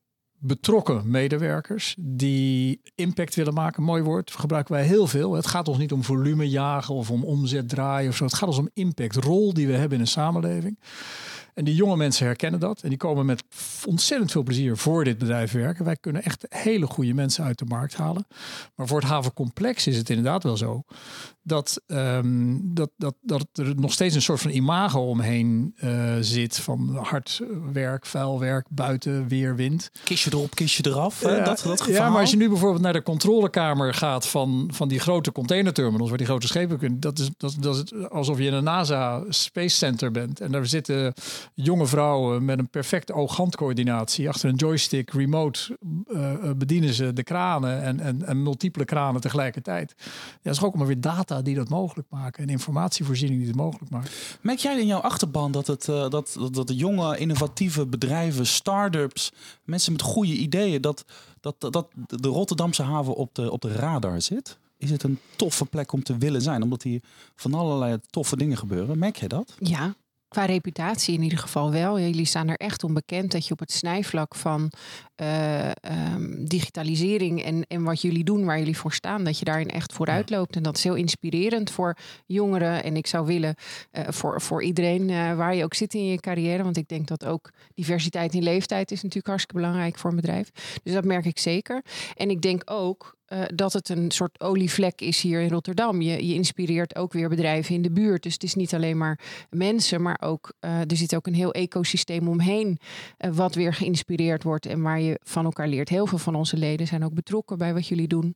betrokken 0.46 1.11
medewerkers 1.11 1.94
die 1.99 2.81
impact 2.94 3.35
willen 3.35 3.55
maken. 3.55 3.82
Mooi 3.82 4.02
woord, 4.02 4.31
gebruiken 4.31 4.75
wij 4.75 4.85
heel 4.85 5.06
veel. 5.06 5.32
Het 5.32 5.46
gaat 5.46 5.69
ons 5.69 5.79
niet 5.79 5.93
om 5.93 6.05
volume 6.05 6.49
jagen 6.49 6.94
of 6.94 7.11
om 7.11 7.25
omzet 7.25 7.69
draaien 7.69 8.08
of 8.08 8.17
zo. 8.17 8.25
Het 8.25 8.35
gaat 8.35 8.49
ons 8.49 8.58
om 8.58 8.70
impact, 8.73 9.17
rol 9.17 9.55
die 9.55 9.67
we 9.67 9.73
hebben 9.73 9.99
in 9.99 10.00
een 10.00 10.11
samenleving. 10.11 10.79
En 11.55 11.65
die 11.65 11.75
jonge 11.75 11.97
mensen 11.97 12.27
herkennen 12.27 12.61
dat. 12.61 12.83
En 12.83 12.89
die 12.89 12.99
komen 12.99 13.27
met 13.27 13.45
ontzettend 13.87 14.31
veel 14.31 14.43
plezier 14.43 14.77
voor 14.77 15.05
dit 15.05 15.19
bedrijf 15.19 15.53
werken. 15.53 15.85
Wij 15.85 15.97
kunnen 15.97 16.23
echt 16.23 16.47
hele 16.49 16.87
goede 16.87 17.15
mensen 17.15 17.45
uit 17.45 17.59
de 17.59 17.65
markt 17.65 17.95
halen. 17.95 18.27
Maar 18.75 18.87
voor 18.87 19.01
het 19.01 19.09
havencomplex 19.09 19.87
is 19.87 19.97
het 19.97 20.11
inderdaad 20.11 20.43
wel 20.43 20.56
zo 20.56 20.85
dat, 21.47 21.83
um, 21.87 22.61
dat, 22.75 22.91
dat, 22.97 23.15
dat 23.21 23.47
er 23.53 23.75
nog 23.77 23.93
steeds 23.93 24.15
een 24.15 24.23
soort 24.23 24.41
van 24.41 24.51
imago 24.51 25.01
omheen 25.01 25.75
uh, 25.85 26.15
zit 26.21 26.59
van 26.59 26.97
hard 27.03 27.41
werk, 27.73 28.06
vuil 28.06 28.41
werk, 28.41 28.67
buiten, 28.71 29.29
weer, 29.29 29.56
wind. 29.56 29.91
Kistje 30.05 30.31
erop, 30.33 30.55
kistje 30.55 30.85
eraf. 30.87 31.25
Uh, 31.25 31.45
dat, 31.45 31.62
dat 31.65 31.85
ja, 31.87 32.11
maar 32.11 32.21
als 32.21 32.31
je 32.31 32.37
nu 32.37 32.49
bijvoorbeeld 32.49 32.83
naar 32.83 32.93
de 32.93 33.03
controlekamer 33.03 33.95
gaat 33.95 34.27
van, 34.27 34.69
van 34.73 34.89
die 34.89 34.99
grote 34.99 35.33
containerterminals, 35.33 36.09
waar 36.09 36.19
die 36.19 36.27
grote 36.27 36.47
schepen 36.47 36.79
kunnen, 36.79 37.01
dat 37.01 37.19
is, 37.19 37.31
dat, 37.37 37.56
dat 37.61 37.77
is 37.77 38.09
alsof 38.09 38.39
je 38.39 38.45
in 38.45 38.53
een 38.53 38.65
NASA 38.65 39.23
Space 39.29 39.77
Center 39.77 40.11
bent. 40.11 40.41
En 40.41 40.53
daar 40.53 40.67
zitten 40.67 41.15
jonge 41.55 41.87
vrouwen 41.87 42.44
met 42.44 42.58
een 42.58 42.69
perfecte 42.69 43.12
oog-handcoördinatie. 43.12 44.29
Achter 44.29 44.49
een 44.49 44.55
joystick, 44.55 45.11
remote, 45.11 45.79
uh, 46.08 46.35
bedienen 46.56 46.94
ze 46.94 47.12
de 47.12 47.23
kranen 47.23 47.82
en, 47.82 48.00
en, 48.00 48.26
en 48.26 48.43
multiple 48.43 48.85
kranen 48.85 49.20
tegelijkertijd. 49.20 49.94
Ja, 49.99 50.05
dat 50.43 50.55
is 50.55 50.63
ook 50.63 50.74
maar 50.74 50.86
weer 50.86 51.01
data 51.01 51.43
die 51.43 51.55
dat 51.55 51.69
mogelijk 51.69 52.08
maken 52.10 52.43
en 52.43 52.48
informatievoorziening 52.48 53.39
die 53.39 53.48
het 53.48 53.56
mogelijk 53.56 53.91
maakt. 53.91 54.39
Merk 54.41 54.58
jij 54.58 54.81
in 54.81 54.86
jouw 54.86 55.01
achterban 55.01 55.53
dat, 55.53 55.67
het, 55.67 55.89
uh, 55.89 56.08
dat, 56.08 56.36
dat, 56.53 56.67
de 56.67 56.77
jonge 56.77 57.19
innovatieve 57.19 57.86
bedrijven, 57.86 58.46
start-ups, 58.46 59.32
mensen 59.65 59.93
met 59.93 60.03
goede 60.03 60.32
ideeën, 60.32 60.81
dat, 60.81 61.05
dat, 61.41 61.60
dat 61.60 61.89
de 62.06 62.29
Rotterdamse 62.29 62.82
haven 62.82 63.15
op 63.15 63.34
de, 63.34 63.51
op 63.51 63.60
de 63.60 63.72
radar 63.72 64.22
zit? 64.22 64.58
Is 64.79 64.91
het 64.91 65.03
een 65.03 65.19
toffe 65.36 65.65
plek 65.65 65.93
om 65.93 66.03
te 66.03 66.17
willen 66.17 66.43
zijn, 66.43 66.63
omdat 66.63 66.82
hier 66.82 67.03
van 67.36 67.55
allerlei 67.55 67.98
toffe 68.10 68.36
dingen 68.36 68.56
gebeuren? 68.56 68.98
Merk 68.98 69.17
jij 69.17 69.29
dat? 69.29 69.55
Ja, 69.58 69.94
Qua 70.34 70.44
reputatie 70.44 71.14
in 71.14 71.22
ieder 71.22 71.38
geval 71.38 71.70
wel. 71.70 72.00
Jullie 72.00 72.24
staan 72.24 72.48
er 72.48 72.56
echt 72.56 72.84
onbekend 72.84 73.32
dat 73.32 73.46
je 73.46 73.53
op 73.53 73.58
het 73.58 73.72
snijvlak 73.72 74.34
van 74.34 74.70
uh, 75.22 75.69
um, 75.69 76.48
digitalisering 76.48 77.43
en, 77.43 77.64
en 77.69 77.82
wat 77.82 78.00
jullie 78.00 78.24
doen, 78.24 78.44
waar 78.44 78.58
jullie 78.58 78.76
voor 78.76 78.93
staan, 78.93 79.24
dat 79.24 79.38
je 79.38 79.44
daarin 79.44 79.69
echt 79.69 79.93
vooruit 79.93 80.31
loopt. 80.31 80.56
En 80.56 80.62
dat 80.62 80.76
is 80.76 80.84
heel 80.84 80.94
inspirerend 80.94 81.70
voor 81.70 81.96
jongeren. 82.26 82.84
En 82.84 82.96
ik 82.96 83.06
zou 83.06 83.26
willen 83.26 83.55
uh, 83.93 84.05
voor, 84.08 84.41
voor 84.41 84.62
iedereen 84.62 85.08
uh, 85.08 85.36
waar 85.36 85.55
je 85.55 85.64
ook 85.64 85.74
zit 85.74 85.94
in 85.94 86.05
je 86.05 86.20
carrière. 86.20 86.62
Want 86.62 86.76
ik 86.76 86.88
denk 86.88 87.06
dat 87.06 87.24
ook 87.24 87.50
diversiteit 87.74 88.34
in 88.34 88.43
leeftijd 88.43 88.91
is 88.91 89.03
natuurlijk 89.03 89.26
hartstikke 89.26 89.60
belangrijk 89.60 89.98
voor 89.98 90.10
een 90.10 90.17
bedrijf. 90.17 90.50
Dus 90.82 90.93
dat 90.93 91.05
merk 91.05 91.24
ik 91.24 91.38
zeker. 91.38 91.82
En 92.14 92.31
ik 92.31 92.41
denk 92.41 92.62
ook 92.64 93.17
uh, 93.29 93.43
dat 93.55 93.73
het 93.73 93.89
een 93.89 94.11
soort 94.11 94.41
olievlek 94.41 95.01
is 95.01 95.21
hier 95.21 95.41
in 95.41 95.51
Rotterdam. 95.51 96.01
Je, 96.01 96.27
je 96.27 96.35
inspireert 96.35 96.97
ook 96.97 97.13
weer 97.13 97.29
bedrijven 97.29 97.75
in 97.75 97.83
de 97.83 97.91
buurt. 97.91 98.23
Dus 98.23 98.33
het 98.33 98.43
is 98.43 98.55
niet 98.55 98.75
alleen 98.75 98.99
maar 98.99 99.21
mensen, 99.51 100.03
maar 100.03 100.21
ook 100.21 100.53
uh, 100.61 100.81
er 100.81 100.97
zit 100.97 101.15
ook 101.15 101.27
een 101.27 101.35
heel 101.35 101.53
ecosysteem 101.53 102.29
omheen. 102.29 102.79
Uh, 103.19 103.31
wat 103.35 103.55
weer 103.55 103.75
geïnspireerd 103.75 104.43
wordt 104.43 104.67
en 104.67 104.83
waar 104.83 105.01
je 105.01 105.21
van 105.23 105.45
elkaar 105.45 105.69
leert. 105.69 105.89
Heel 105.89 106.07
veel 106.07 106.19
van 106.19 106.35
onze 106.35 106.57
leden 106.57 106.87
zijn 106.87 107.05
ook 107.05 107.15
betrokken 107.15 107.59
bij 107.59 107.75
wat 107.75 107.87
jullie 107.87 108.09
doen. 108.09 108.35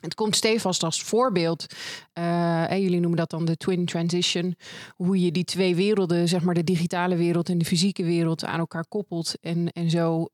Het 0.00 0.14
komt 0.14 0.36
stevast 0.36 0.82
als 0.82 1.02
voorbeeld. 1.02 1.66
En 2.12 2.80
jullie 2.80 3.00
noemen 3.00 3.18
dat 3.18 3.30
dan 3.30 3.44
de 3.44 3.56
twin 3.56 3.84
transition. 3.84 4.54
Hoe 4.96 5.20
je 5.20 5.32
die 5.32 5.44
twee 5.44 5.74
werelden, 5.74 6.28
zeg 6.28 6.42
maar 6.42 6.54
de 6.54 6.64
digitale 6.64 7.16
wereld 7.16 7.48
en 7.48 7.58
de 7.58 7.64
fysieke 7.64 8.04
wereld, 8.04 8.44
aan 8.44 8.58
elkaar 8.58 8.86
koppelt. 8.88 9.34
En, 9.40 9.72
en 9.72 9.90
zo 9.90 10.28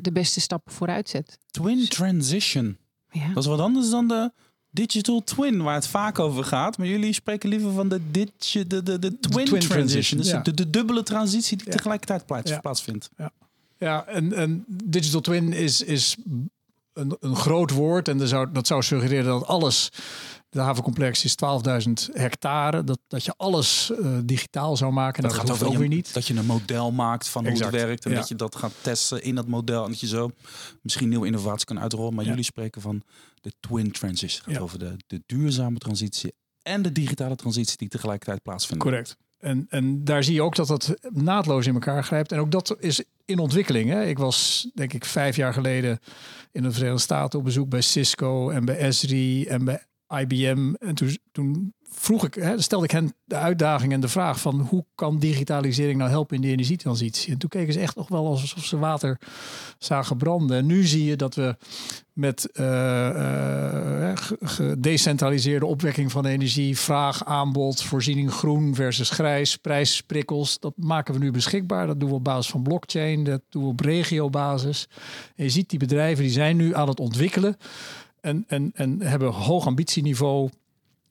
de 0.00 0.10
beste 0.12 0.40
stappen 0.40 0.72
vooruit 0.72 1.08
zet. 1.08 1.38
Twin 1.50 1.88
transition. 1.88 2.78
Ja. 3.10 3.28
Dat 3.28 3.42
is 3.42 3.46
wat 3.48 3.60
anders 3.60 3.90
dan 3.90 4.08
de 4.08 4.32
digital 4.70 5.24
twin, 5.24 5.62
waar 5.62 5.74
het 5.74 5.86
vaak 5.86 6.18
over 6.18 6.44
gaat. 6.44 6.78
Maar 6.78 6.86
jullie 6.86 7.12
spreken 7.12 7.48
liever 7.48 7.72
van 7.72 7.88
de, 7.88 8.10
digi, 8.10 8.66
de, 8.66 8.82
de, 8.82 8.98
de 8.98 9.18
twin, 9.18 9.44
transition. 9.58 10.20
Dus 10.20 10.30
ja. 10.30 10.40
de, 10.40 10.54
de 10.54 10.70
dubbele 10.70 11.02
transitie 11.02 11.56
die 11.56 11.66
Ja. 11.66 11.72
tegelijkertijd 11.72 12.26
plaats, 12.26 12.50
Ja. 12.50 12.60
plaatsvindt. 12.60 13.10
Ja, 13.78 14.04
en, 14.06 14.32
en 14.32 14.64
digital 14.68 15.20
twin 15.20 15.52
is, 15.52 15.82
is 15.82 16.16
een, 16.92 17.16
een 17.20 17.36
groot 17.36 17.70
woord. 17.70 18.08
En 18.08 18.18
dat 18.18 18.28
zou, 18.28 18.48
dat 18.52 18.66
zou 18.66 18.82
suggereren 18.82 19.24
dat 19.24 19.46
alles, 19.46 19.88
de 20.50 20.60
havencomplex 20.60 21.24
is 21.24 21.34
12.000 21.86 21.92
hectare, 22.12 22.84
dat, 22.84 22.98
dat 23.08 23.24
je 23.24 23.34
alles 23.36 23.90
eh, 23.90 24.18
digitaal 24.24 24.76
zou 24.76 24.92
maken. 24.92 25.22
Dat 25.22 25.30
Nou, 25.30 25.34
gaat 25.42 25.50
dat 25.50 25.58
hoeft 25.58 25.60
over 25.70 25.82
ook 25.82 25.88
weer 25.88 25.96
niet. 25.96 26.14
dat 26.14 26.26
je 26.26 26.34
een 26.34 26.46
model 26.46 26.92
maakt 26.92 27.28
van 27.28 27.46
hoe 27.48 27.58
het 27.58 27.70
werkt. 27.70 28.04
En 28.04 28.10
ja. 28.10 28.16
dat 28.16 28.28
je 28.28 28.34
dat 28.34 28.56
gaat 28.56 28.72
testen 28.82 29.22
in 29.22 29.34
dat 29.34 29.46
model. 29.46 29.84
En 29.84 29.90
dat 29.90 30.00
je 30.00 30.06
zo 30.06 30.30
misschien 30.82 31.08
nieuwe 31.08 31.26
innovaties 31.26 31.64
kan 31.64 31.80
uitrollen. 31.80 32.14
Maar 32.14 32.24
Ja. 32.24 32.30
jullie 32.30 32.44
spreken 32.44 32.80
van 32.82 33.02
de 33.40 33.52
twin 33.60 33.90
transition. 33.92 34.42
Het 34.44 34.52
gaat 34.54 34.62
over 34.62 34.78
de, 34.78 34.96
de 35.06 35.22
duurzame 35.26 35.78
transitie 35.78 36.32
en 36.62 36.82
de 36.82 36.92
digitale 36.92 37.36
transitie 37.36 37.76
die 37.76 37.88
tegelijkertijd 37.88 38.42
plaatsvinden. 38.42 38.86
Correct. 38.88 39.16
En, 39.38 39.66
en 39.68 40.04
daar 40.04 40.24
zie 40.24 40.34
je 40.34 40.42
ook 40.42 40.56
dat 40.56 40.66
dat 40.66 40.94
naadloos 41.10 41.66
in 41.66 41.74
elkaar 41.74 42.04
grijpt. 42.04 42.32
En 42.32 42.38
ook 42.38 42.50
dat 42.50 42.76
is 42.78 43.04
in 43.24 43.38
ontwikkeling. 43.38 43.90
Hè. 43.90 44.04
Ik 44.04 44.18
was, 44.18 44.68
denk 44.74 44.92
ik, 44.92 45.04
vijf 45.04 45.36
jaar 45.36 45.52
geleden 45.52 45.98
in 46.52 46.62
de 46.62 46.72
Verenigde 46.72 47.00
Staten 47.00 47.38
op 47.38 47.44
bezoek 47.44 47.68
bij 47.68 47.80
Cisco 47.80 48.50
en 48.50 48.64
bij 48.64 48.76
Esri 48.76 49.44
en 49.46 49.64
bij 49.64 49.84
IBM. 50.18 50.74
En 50.78 50.94
toen, 51.32 51.74
vroeg 51.92 52.24
ik, 52.26 52.34
hè, 52.34 52.60
stelde 52.62 52.84
ik 52.84 52.90
hen 52.90 53.14
de 53.24 53.34
uitdaging 53.34 53.92
en 53.92 54.00
de 54.00 54.08
vraag 54.08 54.40
van 54.40 54.60
hoe 54.60 54.84
kan 54.94 55.18
digitalisering 55.18 55.98
nou 55.98 56.10
helpen 56.10 56.36
in 56.36 56.42
de 56.42 56.48
energietransitie? 56.48 57.32
En 57.32 57.38
toen 57.38 57.48
keken 57.48 57.72
ze 57.72 57.80
echt 57.80 57.96
nog 57.96 58.08
wel 58.08 58.26
alsof 58.26 58.64
ze 58.64 58.78
water 58.78 59.18
zagen 59.78 60.16
branden. 60.16 60.56
En 60.56 60.66
nu 60.66 60.84
zie 60.86 61.04
je 61.04 61.16
dat 61.16 61.34
we 61.34 61.56
met 62.12 62.48
ge- 62.52 64.36
gedecentraliseerde 64.40 65.66
opwekking 65.66 66.12
van 66.12 66.26
energie, 66.26 66.78
vraag, 66.78 67.24
aanbod, 67.24 67.82
voorziening 67.82 68.32
groen 68.32 68.74
versus 68.74 69.10
grijs, 69.10 69.56
prijsprikkels, 69.56 70.58
dat 70.58 70.72
maken 70.76 71.14
we 71.14 71.20
nu 71.20 71.30
beschikbaar. 71.30 71.86
Dat 71.86 72.00
doen 72.00 72.08
we 72.08 72.14
op 72.14 72.24
basis 72.24 72.50
van 72.50 72.62
blockchain, 72.62 73.24
dat 73.24 73.42
doen 73.48 73.62
we 73.62 73.68
op 73.68 73.80
regiobasis. 73.80 74.88
En 75.36 75.44
je 75.44 75.50
ziet 75.50 75.70
die 75.70 75.78
bedrijven 75.78 76.24
die 76.24 76.32
zijn 76.32 76.56
nu 76.56 76.74
aan 76.74 76.88
het 76.88 77.00
ontwikkelen 77.00 77.56
en, 78.20 78.44
en, 78.48 78.70
en 78.74 79.00
hebben 79.00 79.32
hoog 79.32 79.66
ambitieniveau 79.66 80.50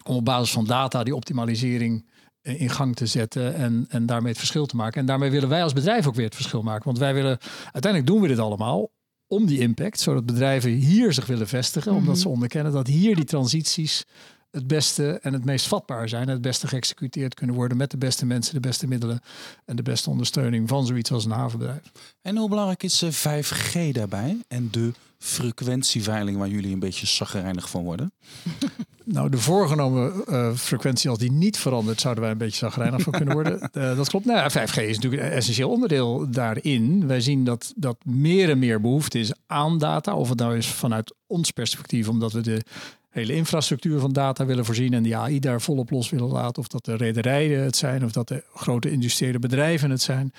om 0.06 0.16
op 0.16 0.26
basis 0.26 0.52
van 0.52 0.66
data 0.66 1.04
die 1.04 1.16
optimalisering 1.16 2.06
eh, 2.42 2.62
in 2.62 2.70
gang 2.70 2.96
te 2.96 3.06
zetten 3.06 3.56
en, 3.56 3.86
en 3.90 4.06
daarmee 4.06 4.30
het 4.30 4.38
verschil 4.38 4.66
te 4.66 4.76
maken. 4.76 5.00
En 5.00 5.06
daarmee 5.06 5.32
willen 5.32 5.50
wij 5.50 5.64
als 5.64 5.74
bedrijf 5.74 6.08
ook 6.08 6.16
weer 6.16 6.26
het 6.26 6.36
verschil 6.36 6.62
maken. 6.62 6.86
Want 6.86 6.98
wij 6.98 7.14
willen, 7.14 7.38
uiteindelijk 7.64 8.06
doen 8.12 8.22
we 8.22 8.28
dit 8.28 8.40
allemaal 8.40 8.90
om 9.28 9.46
die 9.46 9.60
impact, 9.60 10.00
zodat 10.00 10.26
bedrijven 10.26 10.72
hier 10.72 11.14
zich 11.14 11.26
willen 11.26 11.48
vestigen, 11.48 11.92
omdat 11.92 12.14
Mhm. 12.14 12.22
ze 12.22 12.30
onderkennen 12.30 12.72
dat 12.72 12.88
hier 12.88 13.16
die 13.16 13.26
transities 13.26 14.06
het 14.52 14.68
beste 14.68 15.20
en 15.22 15.34
het 15.34 15.46
meest 15.46 15.68
vatbaar 15.68 16.10
zijn. 16.10 16.28
Het 16.28 16.42
beste 16.42 16.68
geëxecuteerd 16.68 17.34
kunnen 17.34 17.56
worden 17.56 17.78
met 17.78 17.92
de 17.92 17.98
beste 17.98 18.26
mensen, 18.26 18.54
de 18.54 18.60
beste 18.60 18.88
middelen 18.88 19.22
en 19.66 19.76
de 19.76 19.82
beste 19.82 20.10
ondersteuning 20.10 20.70
van 20.70 20.86
zoiets 20.86 21.12
als 21.12 21.26
een 21.26 21.32
havenbedrijf. 21.32 21.92
En 22.22 22.38
hoe 22.38 22.50
belangrijk 22.50 22.84
is 22.84 23.02
eh, 23.02 23.42
5G 23.42 23.92
daarbij? 23.92 24.38
En 24.48 24.68
de 24.72 24.94
frequentieveiling 25.18 26.38
waar 26.38 26.48
jullie 26.48 26.74
een 26.74 26.80
beetje 26.80 27.08
zagrijnig 27.08 27.70
van 27.70 27.84
worden? 27.84 28.12
Nou, 29.12 29.30
de 29.30 29.38
voorgenomen 29.38 30.26
eh, 30.26 30.54
frequentie, 30.54 31.10
als 31.10 31.20
die 31.20 31.32
niet 31.32 31.58
verandert, 31.58 32.02
zouden 32.02 32.24
wij 32.24 32.32
een 32.32 32.38
beetje 32.38 32.58
zagrijnig 32.58 33.02
van 33.02 33.14
kunnen 33.14 33.34
worden. 33.34 33.60
Eh, 33.72 33.96
dat 33.96 34.10
klopt. 34.10 34.26
Nou, 34.26 34.40
ja, 34.40 34.68
5G 34.68 34.82
is 34.82 34.96
natuurlijk 34.96 35.22
een 35.22 35.32
essentieel 35.32 35.70
onderdeel 35.70 36.30
daarin. 36.32 37.08
Wij 37.08 37.22
zien 37.22 37.44
dat, 37.44 37.74
dat 37.76 37.98
meer 38.06 38.50
en 38.50 38.60
meer 38.60 38.82
behoefte 38.82 39.20
is 39.20 39.32
aan 39.48 39.78
data. 39.78 40.16
Of 40.16 40.30
het 40.30 40.40
nou 40.40 40.58
is 40.58 40.68
vanuit 40.68 41.14
ons 41.28 41.52
perspectief, 41.52 42.08
omdat 42.08 42.32
we 42.32 42.42
de 42.42 42.62
hele 43.10 43.34
infrastructuur 43.34 44.00
van 44.00 44.14
data 44.14 44.46
willen 44.46 44.66
voorzien 44.66 44.94
en 44.94 45.04
die 45.04 45.18
AI 45.18 45.40
daar 45.40 45.62
volop 45.62 45.90
los 45.90 46.10
willen 46.10 46.30
laten. 46.30 46.62
Of 46.62 46.68
dat 46.68 46.86
de 46.86 46.96
rederijen 46.96 47.64
het 47.64 47.76
zijn, 47.76 48.04
of 48.04 48.12
dat 48.12 48.28
de 48.28 48.44
grote 48.54 48.92
industriële 48.92 49.40
bedrijven 49.40 49.90
het 49.90 50.02
zijn. 50.02 50.34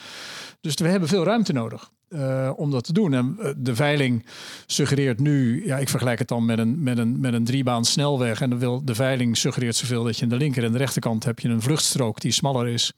Dus 0.61 0.75
we 0.75 0.89
hebben 0.89 1.09
veel 1.09 1.25
ruimte 1.25 1.53
nodig. 1.53 1.91
eh, 2.09 2.53
om 2.57 2.71
dat 2.71 2.85
te 2.85 2.93
doen. 2.93 3.15
En 3.15 3.37
eh, 3.39 3.53
de 3.57 3.75
veiling 3.75 4.27
suggereert 4.67 5.21
nu, 5.21 5.67
ja, 5.67 5.79
ik 5.79 5.89
vergelijk 5.89 6.19
het 6.19 6.29
dan 6.29 6.45
met 6.45 6.59
een, 6.59 6.83
met 6.83 6.99
een, 6.99 7.21
met 7.21 7.33
een 7.33 7.45
driebaan 7.45 7.85
snelweg. 7.85 8.41
En 8.41 8.51
dan 8.51 8.59
wil, 8.59 8.85
de 8.85 8.95
veiling 8.95 9.37
suggereert 9.37 9.77
zoveel 9.77 10.05
dat 10.05 10.17
je 10.17 10.23
aan 10.23 10.29
de 10.29 10.37
linker 10.37 10.65
en 10.65 10.73
de 10.73 10.79
rechterkant 10.79 11.25
heb 11.25 11.39
je 11.39 11.49
een 11.49 11.63
vluchtstrook 11.63 12.21
die 12.21 12.33
smaller 12.33 12.69
is. 12.69 12.93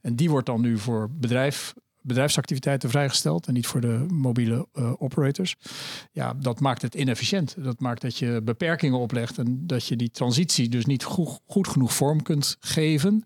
En 0.00 0.16
die 0.16 0.30
wordt 0.30 0.46
dan 0.46 0.60
nu 0.60 0.78
voor 0.78 1.10
bedrijf, 1.10 1.74
bedrijfsactiviteiten 2.08 2.90
vrijgesteld 2.90 3.46
en 3.46 3.54
niet 3.54 3.66
voor 3.66 3.80
de 3.80 4.06
mobiele 4.08 4.66
eh, 4.72 4.92
operators. 4.98 5.56
Ja, 6.12 6.34
dat 6.34 6.60
maakt 6.60 6.82
het 6.82 6.94
inefficiënt. 6.94 7.54
Dat 7.58 7.80
maakt 7.80 8.02
dat 8.02 8.16
je 8.16 8.40
beperkingen 8.44 8.98
oplegt 8.98 9.38
en 9.38 9.66
dat 9.66 9.86
je 9.86 9.96
die 9.96 10.10
transitie 10.10 10.68
dus 10.68 10.84
niet 10.84 11.04
goed, 11.04 11.68
genoeg 11.68 11.94
vorm 11.94 12.22
kunt 12.22 12.56
geven. 12.60 13.24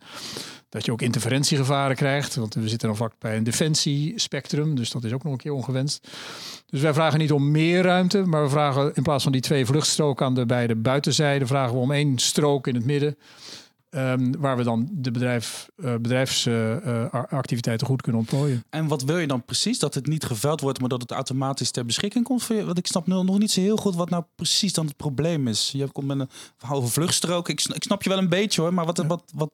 Dat 0.68 0.84
je 0.84 0.92
ook 0.92 1.02
interferentiegevaren 1.02 1.96
krijgt, 1.96 2.34
want 2.34 2.54
we 2.54 2.68
zitten 2.68 2.88
dan 2.88 2.96
vak 2.96 3.12
bij 3.18 3.36
een 3.36 3.44
defensiespectrum, 3.44 4.74
dus 4.74 4.90
dat 4.90 5.04
is 5.04 5.12
ook 5.12 5.22
nog 5.22 5.32
een 5.32 5.38
keer 5.38 5.52
ongewenst. 5.52 6.08
Dus 6.66 6.80
wij 6.80 6.94
vragen 6.94 7.18
niet 7.18 7.32
om 7.32 7.50
meer 7.50 7.82
ruimte, 7.82 8.22
maar 8.24 8.42
we 8.42 8.48
vragen 8.48 8.94
in 8.94 9.02
plaats 9.02 9.22
van 9.22 9.32
die 9.32 9.40
twee 9.40 9.66
vluchtstroken 9.66 10.26
aan 10.26 10.34
de 10.34 10.46
beide 10.46 10.76
buitenzijden, 10.76 11.48
vragen 11.48 11.74
we 11.74 11.80
om 11.80 11.92
één 11.92 12.18
strook 12.18 12.66
in 12.66 12.74
het 12.74 12.84
midden. 12.84 13.16
Ehm, 13.92 14.32
waar 14.38 14.56
we 14.56 14.62
dan 14.62 14.88
de 14.92 15.10
bedrijf, 15.10 15.68
eh, 15.76 15.94
bedrijfsactiviteiten 15.94 17.86
goed 17.86 18.02
kunnen 18.02 18.20
ontplooien. 18.20 18.64
En 18.70 18.86
wat 18.86 19.02
wil 19.02 19.18
je 19.18 19.26
dan 19.26 19.44
precies? 19.44 19.78
Dat 19.78 19.94
het 19.94 20.06
niet 20.06 20.24
geveld 20.24 20.60
wordt, 20.60 20.80
maar 20.80 20.88
dat 20.88 21.02
het 21.02 21.10
automatisch 21.10 21.70
ter 21.70 21.84
beschikking 21.84 22.24
komt 22.24 22.42
voor 22.42 22.56
je? 22.56 22.64
Want 22.64 22.78
ik 22.78 22.86
snap 22.86 23.06
nu 23.06 23.22
nog 23.22 23.38
niet 23.38 23.50
zo 23.50 23.60
heel 23.60 23.76
goed 23.76 23.94
wat 23.94 24.10
nou 24.10 24.24
precies 24.34 24.72
dan 24.72 24.86
het 24.86 24.96
probleem 24.96 25.48
is. 25.48 25.70
Je 25.72 25.90
komt 25.92 26.06
met 26.06 26.20
een 26.20 26.28
verhaal 26.56 26.76
over 26.76 26.90
vluchtstrook. 26.90 27.48
Ik, 27.48 27.62
ik 27.74 27.82
snap 27.82 28.02
je 28.02 28.08
wel 28.08 28.18
een 28.18 28.28
beetje 28.28 28.60
hoor, 28.60 28.74
maar 28.74 28.86
wat, 28.86 28.98
wat, 28.98 29.22
wat, 29.34 29.50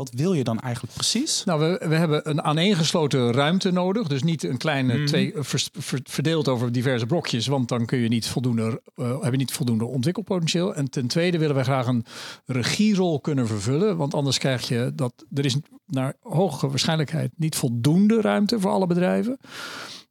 wat 0.00 0.10
wil 0.14 0.32
je 0.32 0.44
dan 0.44 0.60
eigenlijk 0.60 0.94
precies? 0.94 1.44
Nou, 1.44 1.60
we, 1.60 1.88
we 1.88 1.94
hebben 1.94 2.30
een 2.30 2.42
aaneengesloten 2.42 3.32
ruimte 3.32 3.70
nodig. 3.70 4.06
Dus 4.08 4.22
niet 4.22 4.42
een 4.44 4.56
kleine 4.56 4.94
Mhm. 4.96 5.06
twee 5.06 5.32
eh, 5.32 5.42
vers- 5.42 5.68
ver- 5.72 6.00
verdeeld 6.04 6.48
over 6.48 6.72
diverse 6.72 7.06
blokjes. 7.06 7.46
Want 7.46 7.68
dan 7.68 7.86
kun 7.86 7.98
je 7.98 8.08
niet 8.08 8.26
voldoende, 8.28 8.82
eh 8.96 9.20
heb 9.22 9.32
je 9.32 9.38
niet 9.38 9.52
voldoende 9.52 9.84
ontwikkelpotentieel. 9.84 10.74
En 10.74 10.90
ten 10.90 11.06
tweede 11.06 11.38
willen 11.38 11.54
wij 11.54 11.64
graag 11.64 11.86
een 11.86 12.04
regierol 12.46 13.20
kunnen 13.20 13.46
vervullen. 13.46 13.96
Want 13.96 14.14
anders 14.14 14.38
krijg 14.38 14.68
je 14.68 14.92
dat 14.94 15.12
er 15.34 15.44
is 15.44 15.56
naar 15.86 16.14
hoge 16.22 16.68
waarschijnlijkheid 16.68 17.30
niet 17.36 17.56
voldoende 17.56 18.20
ruimte 18.20 18.60
voor 18.60 18.70
alle 18.70 18.86
bedrijven. 18.86 19.38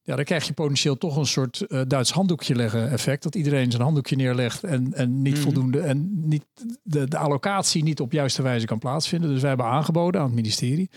Ja, 0.09 0.15
dan 0.15 0.23
krijg 0.23 0.47
je 0.47 0.53
potentieel 0.53 0.97
toch 0.97 1.15
een 1.17 1.25
soort 1.25 1.61
eh, 1.61 1.81
Duits 1.87 2.11
handdoekje 2.11 2.55
leggen 2.55 2.91
effect. 2.91 3.23
Dat 3.23 3.35
iedereen 3.35 3.71
zijn 3.71 3.83
handdoekje 3.83 4.15
neerlegt 4.15 4.63
en, 4.63 4.93
en 4.93 5.21
niet 5.21 5.33
Mhm. 5.33 5.41
voldoende 5.43 5.79
en 5.79 6.09
niet 6.27 6.45
de, 6.83 7.07
de 7.07 7.17
allocatie 7.17 7.83
niet 7.83 7.99
op 7.99 8.11
juiste 8.11 8.41
wijze 8.41 8.65
kan 8.65 8.79
plaatsvinden. 8.79 9.29
Dus 9.29 9.39
wij 9.39 9.49
hebben 9.49 9.67
aangeboden 9.67 10.21
aan 10.21 10.27
het 10.27 10.35
ministerie. 10.35 10.89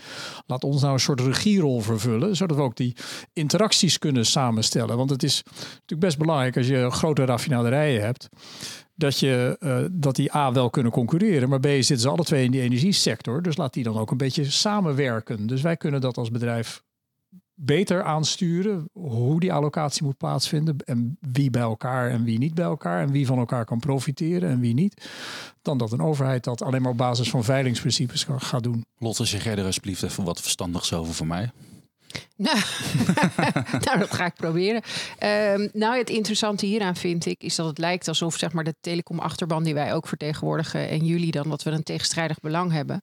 Laat 0.45 0.63
ons 0.63 0.81
nou 0.81 0.93
een 0.93 0.99
soort 0.99 1.19
regierol 1.19 1.81
vervullen, 1.81 2.35
zodat 2.35 2.57
we 2.57 2.63
ook 2.63 2.75
die 2.75 2.95
interacties 3.33 3.99
kunnen 3.99 4.25
samenstellen. 4.25 4.97
Want 4.97 5.09
het 5.09 5.23
is 5.23 5.43
natuurlijk 5.63 5.99
best 5.99 6.17
belangrijk 6.17 6.57
als 6.57 6.67
je 6.67 6.91
grote 6.91 7.25
raffinaderijen 7.25 8.01
hebt. 8.01 8.29
Dat, 8.95 9.19
je, 9.19 9.55
eh, 9.59 9.77
dat 9.91 10.15
die 10.15 10.35
A 10.35 10.51
wel 10.51 10.69
kunnen 10.69 10.91
concurreren, 10.91 11.49
maar 11.49 11.59
B 11.59 11.65
zitten 11.67 11.99
ze 11.99 12.09
alle 12.09 12.23
twee 12.23 12.45
in 12.45 12.51
die 12.51 12.61
energiesector. 12.61 13.41
Dus 13.41 13.57
laat 13.57 13.73
die 13.73 13.83
dan 13.83 13.97
ook 13.97 14.11
een 14.11 14.17
beetje 14.17 14.45
samenwerken. 14.51 15.47
Dus 15.47 15.61
wij 15.61 15.77
kunnen 15.77 16.01
dat 16.01 16.17
als 16.17 16.31
bedrijf 16.31 16.83
beter 17.55 18.03
aansturen 18.03 18.89
hoe 18.91 19.39
die 19.39 19.53
allocatie 19.53 20.03
moet 20.03 20.17
plaatsvinden 20.17 20.77
en 20.77 21.17
wie 21.19 21.49
bij 21.49 21.61
elkaar 21.61 22.09
en 22.09 22.23
wie 22.23 22.37
niet 22.37 22.53
bij 22.53 22.65
elkaar 22.65 23.01
en 23.01 23.11
wie 23.11 23.25
van 23.25 23.37
elkaar 23.37 23.65
kan 23.65 23.79
profiteren 23.79 24.49
en 24.49 24.59
wie 24.59 24.73
niet, 24.73 25.09
dan 25.61 25.77
dat 25.77 25.91
een 25.91 26.01
overheid 26.01 26.43
dat 26.43 26.61
alleen 26.61 26.81
maar 26.81 26.91
op 26.91 26.97
basis 26.97 27.29
van 27.29 27.43
veilingsprincipes 27.43 28.23
gaat 28.37 28.63
doen. 28.63 28.85
Lotte, 28.97 29.25
zeg 29.25 29.43
jij 29.43 29.55
er 29.55 29.65
alsjeblieft 29.65 30.03
even 30.03 30.23
wat 30.23 30.41
verstandigs 30.41 30.93
over 30.93 31.13
voor 31.13 31.27
mij. 31.27 31.51
Nou, 33.85 33.99
dat 33.99 34.13
ga 34.13 34.25
ik 34.25 34.33
proberen. 34.33 34.81
Ehm, 35.17 35.67
nou, 35.73 35.97
het 35.97 36.09
interessante 36.09 36.65
hieraan 36.65 36.95
vind 36.95 37.25
ik 37.25 37.43
is 37.43 37.55
dat 37.55 37.67
het 37.67 37.77
lijkt 37.77 38.07
alsof 38.07 38.37
zeg 38.37 38.53
maar, 38.53 38.63
de 38.63 38.75
telecom-achterban 38.81 39.63
die 39.63 39.73
wij 39.73 39.93
ook 39.93 40.07
vertegenwoordigen 40.07 40.89
en 40.89 41.05
jullie 41.05 41.31
dan, 41.31 41.49
dat 41.49 41.63
we 41.63 41.71
een 41.71 41.83
tegenstrijdig 41.83 42.39
belang 42.39 42.71
hebben. 42.71 43.01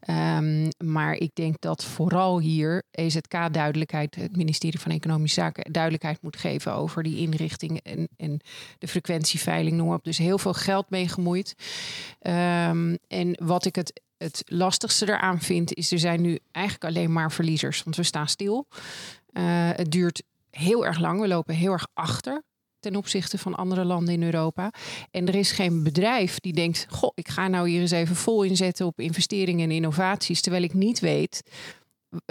Ehm, 0.00 0.68
maar 0.78 1.14
ik 1.14 1.30
denk 1.34 1.56
dat 1.60 1.84
vooral 1.84 2.40
hier 2.40 2.82
EZK 2.90 3.52
duidelijkheid, 3.52 4.14
het 4.14 4.36
ministerie 4.36 4.80
van 4.80 4.92
Economische 4.92 5.40
Zaken, 5.40 5.72
duidelijkheid 5.72 6.22
moet 6.22 6.36
geven 6.36 6.74
over 6.74 7.02
die 7.02 7.18
inrichting 7.18 7.80
en, 7.82 8.08
en 8.16 8.40
de 8.78 8.88
frequentieveiling, 8.88 9.76
noem 9.76 9.92
op. 9.92 10.04
Dus 10.04 10.18
heel 10.18 10.38
veel 10.38 10.54
geld 10.54 10.90
mee 10.90 11.08
gemoeid. 11.08 11.54
Ehm, 12.20 12.96
en 13.08 13.36
wat 13.42 13.64
ik 13.64 13.74
het 13.74 14.00
het 14.22 14.42
lastigste 14.46 15.08
eraan 15.08 15.40
vind, 15.40 15.74
is 15.74 15.92
er 15.92 15.98
zijn 15.98 16.20
nu 16.20 16.38
eigenlijk 16.50 16.84
alleen 16.84 17.12
maar 17.12 17.32
verliezers. 17.32 17.82
Want 17.82 17.96
we 17.96 18.02
staan 18.02 18.28
stil. 18.28 18.66
Eh, 19.32 19.42
het 19.72 19.90
duurt 19.90 20.22
heel 20.50 20.86
erg 20.86 20.98
lang. 20.98 21.20
We 21.20 21.28
lopen 21.28 21.54
heel 21.54 21.72
erg 21.72 21.86
achter 21.94 22.42
ten 22.80 22.96
opzichte 22.96 23.38
van 23.38 23.54
andere 23.54 23.84
landen 23.84 24.14
in 24.14 24.22
Europa. 24.22 24.72
En 25.10 25.28
er 25.28 25.34
is 25.34 25.52
geen 25.52 25.82
bedrijf 25.82 26.40
die 26.40 26.52
denkt: 26.52 26.86
Goh, 26.88 27.10
ik 27.14 27.28
ga 27.28 27.48
nou 27.48 27.68
hier 27.68 27.80
eens 27.80 27.90
even 27.90 28.16
vol 28.16 28.42
inzetten 28.42 28.86
op 28.86 29.00
investeringen 29.00 29.70
en 29.70 29.76
innovaties, 29.76 30.40
terwijl 30.40 30.62
ik 30.62 30.74
niet 30.74 31.00
weet 31.00 31.42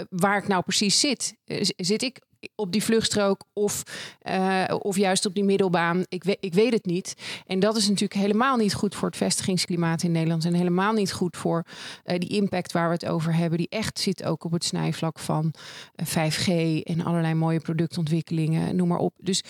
waar 0.08 0.38
ik 0.38 0.48
nou 0.48 0.62
precies 0.62 1.00
zit. 1.00 1.36
Eh, 1.44 1.68
Zit 1.76 2.02
ik 2.02 2.20
op 2.54 2.72
die 2.72 2.82
vluchtstrook 2.82 3.44
of, 3.52 3.82
uh, 4.22 4.64
of 4.78 4.96
juist 4.96 5.26
op 5.26 5.34
die 5.34 5.44
middelbaan. 5.44 6.04
Ik, 6.08 6.24
we, 6.24 6.36
ik 6.40 6.54
weet 6.54 6.72
het 6.72 6.84
niet. 6.84 7.14
En 7.46 7.60
dat 7.60 7.76
is 7.76 7.88
natuurlijk 7.88 8.20
helemaal 8.20 8.56
niet 8.56 8.74
goed 8.74 8.94
voor 8.94 9.08
het 9.08 9.16
vestigingsklimaat 9.16 10.02
in 10.02 10.12
Nederland. 10.12 10.44
En 10.44 10.54
helemaal 10.54 10.92
niet 10.92 11.12
goed 11.12 11.36
voor 11.36 11.64
uh, 12.04 12.18
die 12.18 12.28
impact 12.28 12.72
waar 12.72 12.86
we 12.86 12.94
het 12.94 13.06
over 13.06 13.34
hebben. 13.34 13.58
Die 13.58 13.68
echt 13.68 13.98
zit 13.98 14.24
ook 14.24 14.44
op 14.44 14.52
het 14.52 14.64
snijvlak 14.64 15.18
van 15.18 15.54
5G 16.04 16.48
en 16.82 17.04
allerlei 17.04 17.34
mooie 17.34 17.60
productontwikkelingen, 17.60 18.76
noem 18.76 18.88
maar 18.88 18.98
op. 18.98 19.14
Dus 19.18 19.42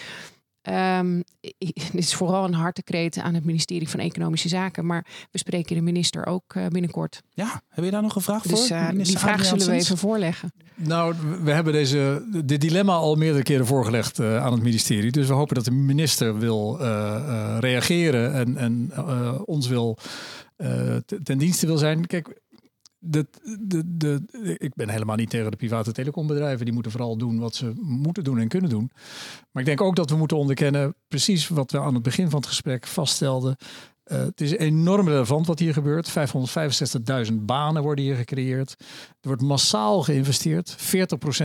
Um, 0.70 1.24
dit 1.58 1.90
is 1.92 2.14
vooral 2.14 2.44
een 2.44 2.54
hartekreet 2.54 3.18
aan 3.18 3.34
het 3.34 3.44
ministerie 3.44 3.88
van 3.88 4.00
Economische 4.00 4.48
Zaken. 4.48 4.86
Maar 4.86 5.06
we 5.30 5.38
spreken 5.38 5.76
de 5.76 5.82
minister 5.82 6.26
ook 6.26 6.54
uh, 6.54 6.66
binnenkort. 6.66 7.22
Ja, 7.34 7.62
heb 7.68 7.84
je 7.84 7.90
daar 7.90 8.02
nog 8.02 8.14
een 8.14 8.22
vraag 8.22 8.42
dus, 8.42 8.66
voor? 8.66 8.76
Uh, 8.76 8.88
die 8.88 9.18
vraag 9.18 9.44
zullen 9.44 9.66
we 9.66 9.72
even 9.72 9.98
voorleggen. 9.98 10.52
Nou, 10.74 11.14
we 11.42 11.50
hebben 11.50 11.72
deze, 11.72 12.26
dit 12.44 12.60
dilemma 12.60 12.92
al 12.92 13.14
meerdere 13.14 13.42
keren 13.42 13.66
voorgelegd 13.66 14.18
uh, 14.18 14.44
aan 14.44 14.52
het 14.52 14.62
ministerie. 14.62 15.10
Dus 15.10 15.26
we 15.26 15.32
hopen 15.32 15.54
dat 15.54 15.64
de 15.64 15.70
minister 15.70 16.38
wil 16.38 16.78
reageren 17.60 18.34
en, 18.34 18.56
en 18.56 18.92
ons 19.44 19.68
wil 19.68 19.98
ten 21.22 21.38
dienste 21.38 21.66
wil 21.66 21.78
zijn. 21.78 22.06
Kijk, 22.06 22.40
de, 23.04 23.26
de, 23.86 24.22
ik 24.58 24.74
ben 24.74 24.88
helemaal 24.88 25.16
niet 25.16 25.30
tegen 25.30 25.50
de 25.50 25.56
private 25.56 25.92
telecombedrijven. 25.92 26.64
Die 26.64 26.74
moeten 26.74 26.92
vooral 26.92 27.16
doen 27.16 27.38
wat 27.38 27.54
ze 27.54 27.72
moeten 27.76 28.24
doen 28.24 28.38
en 28.38 28.48
kunnen 28.48 28.70
doen. 28.70 28.90
Maar 29.50 29.62
ik 29.62 29.68
denk 29.68 29.80
ook 29.80 29.96
dat 29.96 30.10
we 30.10 30.16
moeten 30.16 30.36
onderkennen, 30.36 30.94
precies 31.08 31.48
wat 31.48 31.70
we 31.70 31.80
aan 31.80 31.94
het 31.94 32.02
begin 32.02 32.30
van 32.30 32.40
het 32.40 32.48
gesprek 32.48 32.86
vaststelden. 32.86 33.56
Uh, 34.12 34.18
het 34.18 34.40
is 34.40 34.50
enorm 34.50 35.08
relevant 35.08 35.46
wat 35.46 35.58
hier 35.58 35.72
gebeurt. 35.72 36.10
565.000 37.28 37.34
banen 37.34 37.82
worden 37.82 38.04
hier 38.04 38.16
gecreëerd. 38.16 38.74
Er 39.20 39.28
wordt 39.28 39.42
massaal 39.42 40.02
geïnvesteerd. 40.02 40.76
40% 40.76 40.76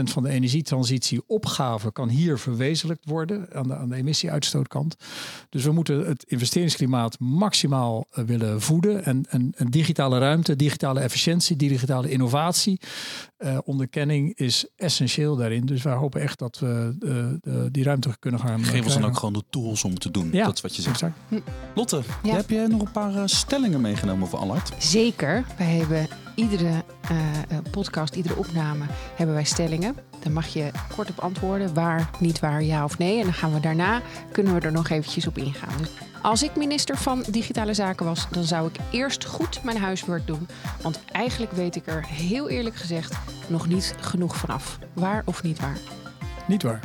van 0.04 0.24
de 0.24 0.30
energietransitieopgave 0.30 1.92
kan 1.92 2.10
hier 2.10 2.40
verwezenlijkt 2.40 3.10
worden 3.10 3.48
aan 3.54 3.68
de, 3.68 3.76
aan 3.76 3.90
de 3.90 3.96
emissieuitstootkant. 3.96 4.96
Dus 5.50 5.64
we 5.64 5.72
moeten 5.72 6.08
het 6.08 6.24
investeringsklimaat 6.24 7.20
maximaal 7.20 8.08
uh, 8.12 8.26
willen 8.26 8.62
voeden. 8.62 9.06
En, 9.06 9.26
en, 9.30 9.54
en, 9.56 9.70
digitale 9.70 10.20
ruimte, 10.20 10.56
digitale 10.56 11.00
efficiëntie, 11.00 11.56
digitale 11.56 12.10
innovatie, 12.10 12.80
uh, 13.40 13.58
onderkenning 13.64 14.36
is 14.36 14.66
essentieel 14.76 15.36
daarin. 15.36 15.66
Dus 15.66 15.84
wij 15.84 15.94
hopen 15.94 16.22
echt 16.22 16.40
dat 16.40 16.60
we 16.60 16.96
die 17.72 17.84
ruimte 17.84 18.16
kunnen 18.20 18.40
gaan. 18.40 18.64
Geef 18.64 18.84
ons 18.84 18.94
dan 18.94 19.06
ook 19.06 19.18
gewoon 19.18 19.34
de 19.34 19.44
tools 19.50 19.84
om 19.84 20.00
te 20.00 20.12
doen. 20.12 20.30
Ja, 20.32 20.46
dat 20.46 20.56
is 20.56 20.62
wat 20.62 20.76
je 20.76 20.82
zegt. 20.82 21.02
Exact. 21.02 21.46
Lotte, 21.76 22.02
ja. 22.24 22.36
heb 22.36 22.50
je 22.50 22.57
nog 22.66 22.82
een 22.82 22.92
paar 22.92 23.14
uh, 23.14 23.22
stellingen 23.26 23.82
meegenomen 23.82 24.28
voor 24.28 24.40
Allard? 24.40 24.72
Zeker. 24.78 25.46
Wij 25.58 25.68
hebben 25.68 26.08
iedere 26.36 26.84
uh, 27.12 27.18
podcast, 27.72 28.16
iedere 28.16 28.36
opname, 28.36 28.86
hebben 29.16 29.36
wij 29.36 29.44
stellingen. 29.44 29.96
Dan 30.24 30.34
mag 30.34 30.48
je 30.48 30.72
kort 30.96 31.10
op 31.10 31.20
antwoorden, 31.20 31.74
waar, 31.74 32.10
niet 32.20 32.40
waar, 32.40 32.64
ja 32.64 32.84
of 32.84 32.98
nee. 32.98 33.18
En 33.18 33.24
dan 33.24 33.34
gaan 33.34 33.54
we 33.54 33.60
daarna, 33.60 34.02
kunnen 34.32 34.54
we 34.54 34.60
er 34.60 34.72
nog 34.72 34.90
eventjes 34.90 35.28
op 35.28 35.38
ingaan. 35.38 35.78
Dus 35.78 35.90
als 36.22 36.44
ik 36.44 36.56
minister 36.56 36.98
van 36.98 37.24
Digitale 37.30 37.74
Zaken 37.74 38.06
was, 38.06 38.28
dan 38.32 38.44
zou 38.44 38.68
ik 38.68 38.76
eerst 38.92 39.26
goed 39.26 39.64
mijn 39.64 39.78
huiswerk 39.78 40.28
doen. 40.28 40.48
Want 40.82 41.00
eigenlijk 41.12 41.52
weet 41.52 41.76
ik 41.76 41.88
er 41.88 42.06
heel 42.06 42.50
eerlijk 42.50 42.76
gezegd 42.76 43.16
nog 43.48 43.68
niet 43.68 43.96
genoeg 44.00 44.36
vanaf. 44.36 44.80
Waar 44.94 45.22
of 45.26 45.44
niet 45.44 45.60
waar? 45.60 45.78
Niet 46.48 46.64
waar. 46.64 46.80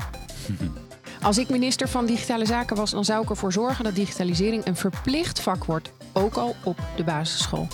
Als 1.23 1.39
ik 1.39 1.49
minister 1.49 1.89
van 1.89 2.07
Digitale 2.07 2.47
Zaken 2.47 2.77
was, 2.77 2.91
dan 2.91 3.05
zou 3.05 3.23
ik 3.23 3.31
ervoor 3.31 3.53
zorgen 3.53 3.85
dat 3.85 3.95
digitalisering 3.95 4.67
een 4.67 4.77
verplicht 4.77 5.41
vak 5.41 5.65
wordt, 5.65 5.93
ook 6.13 6.35
al 6.35 6.57
op 6.65 6.79
de 6.97 7.05
basisschool. 7.05 7.69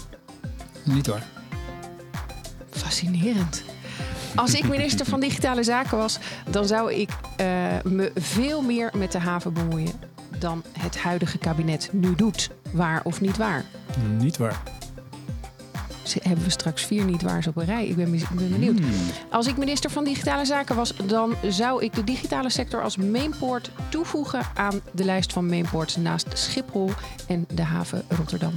Niet 0.84 1.06
waar. 1.06 1.26
Fascinerend. 2.70 3.62
Als 4.34 4.54
ik 4.54 4.68
minister 4.68 5.06
van 5.06 5.20
Digitale 5.20 5.62
Zaken 5.62 5.98
was, 5.98 6.18
dan 6.50 6.66
zou 6.66 6.92
ik 6.92 7.10
uh, 7.10 7.46
me 7.84 8.12
veel 8.14 8.62
meer 8.62 8.90
met 8.96 9.12
de 9.12 9.18
haven 9.18 9.52
bemoeien 9.52 10.00
dan 10.38 10.62
het 10.78 10.98
huidige 10.98 11.38
kabinet 11.38 11.88
nu 11.92 12.14
doet. 12.14 12.50
Waar 12.72 13.00
of 13.04 13.20
niet 13.20 13.36
waar? 13.36 13.64
Niet 14.18 14.36
waar 14.36 14.77
hebben 16.22 16.44
we 16.44 16.50
straks 16.50 16.84
vier 16.84 17.04
niet 17.04 17.22
waars 17.22 17.46
op 17.46 17.56
een 17.56 17.64
rij. 17.64 17.86
Ik 17.86 17.96
ben, 17.96 18.10
ben 18.10 18.50
benieuwd. 18.50 18.78
Hmm. 18.78 18.90
Als 19.30 19.46
ik 19.46 19.56
minister 19.56 19.90
van 19.90 20.04
Digitale 20.04 20.44
Zaken 20.44 20.76
was, 20.76 20.94
dan 21.06 21.34
zou 21.48 21.84
ik 21.84 21.94
de 21.94 22.04
digitale 22.04 22.50
sector 22.50 22.82
als 22.82 22.96
mainport 22.96 23.70
toevoegen 23.88 24.40
aan 24.54 24.80
de 24.92 25.04
lijst 25.04 25.32
van 25.32 25.46
mainports 25.46 25.96
naast 25.96 26.26
Schiphol 26.32 26.90
en 27.26 27.46
de 27.54 27.62
haven 27.62 28.02
Rotterdam. 28.08 28.52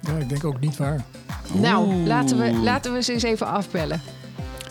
Ja, 0.00 0.16
ik 0.16 0.28
denk 0.28 0.44
ook 0.44 0.60
niet 0.60 0.76
waar. 0.76 1.04
Nou, 1.52 1.94
laten 1.94 2.38
we, 2.38 2.52
laten 2.52 2.92
we 2.92 3.02
ze 3.02 3.12
eens 3.12 3.22
even 3.22 3.46
afbellen. 3.46 4.00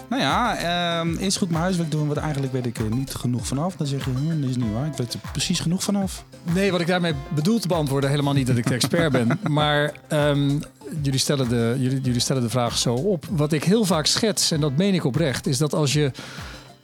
Nou 0.09 0.21
ja, 0.21 0.57
uh, 1.05 1.21
eerst 1.21 1.37
goed 1.37 1.49
mijn 1.49 1.61
huiswerk 1.61 1.91
doen, 1.91 2.07
want 2.07 2.19
eigenlijk 2.19 2.53
weet 2.53 2.65
ik 2.65 2.77
er 2.77 2.95
niet 2.95 3.15
genoeg 3.15 3.47
vanaf. 3.47 3.75
Dan 3.75 3.87
zeg 3.87 4.05
je, 4.05 4.11
hm, 4.11 4.41
dat 4.41 4.49
is 4.49 4.55
niet 4.55 4.73
waar, 4.73 4.85
ik 4.85 4.93
weet 4.93 5.13
er 5.13 5.19
precies 5.31 5.59
genoeg 5.59 5.83
vanaf. 5.83 6.23
Nee, 6.53 6.71
wat 6.71 6.81
ik 6.81 6.87
daarmee 6.87 7.13
bedoel 7.35 7.59
te 7.59 7.67
beantwoorden, 7.67 8.09
helemaal 8.09 8.33
niet 8.33 8.47
dat 8.47 8.57
ik 8.57 8.67
de 8.67 8.73
expert 8.73 9.11
ben. 9.11 9.39
maar 9.51 9.93
um, 10.09 10.61
jullie, 11.01 11.19
stellen 11.19 11.49
de, 11.49 11.75
jullie, 11.79 12.01
jullie 12.01 12.19
stellen 12.19 12.41
de 12.41 12.49
vraag 12.49 12.77
zo 12.77 12.93
op. 12.93 13.25
Wat 13.29 13.53
ik 13.53 13.63
heel 13.63 13.85
vaak 13.85 14.05
schets, 14.05 14.51
en 14.51 14.59
dat 14.59 14.75
meen 14.75 14.93
ik 14.93 15.03
oprecht, 15.03 15.47
is 15.47 15.57
dat 15.57 15.73
als 15.73 15.93
je 15.93 16.11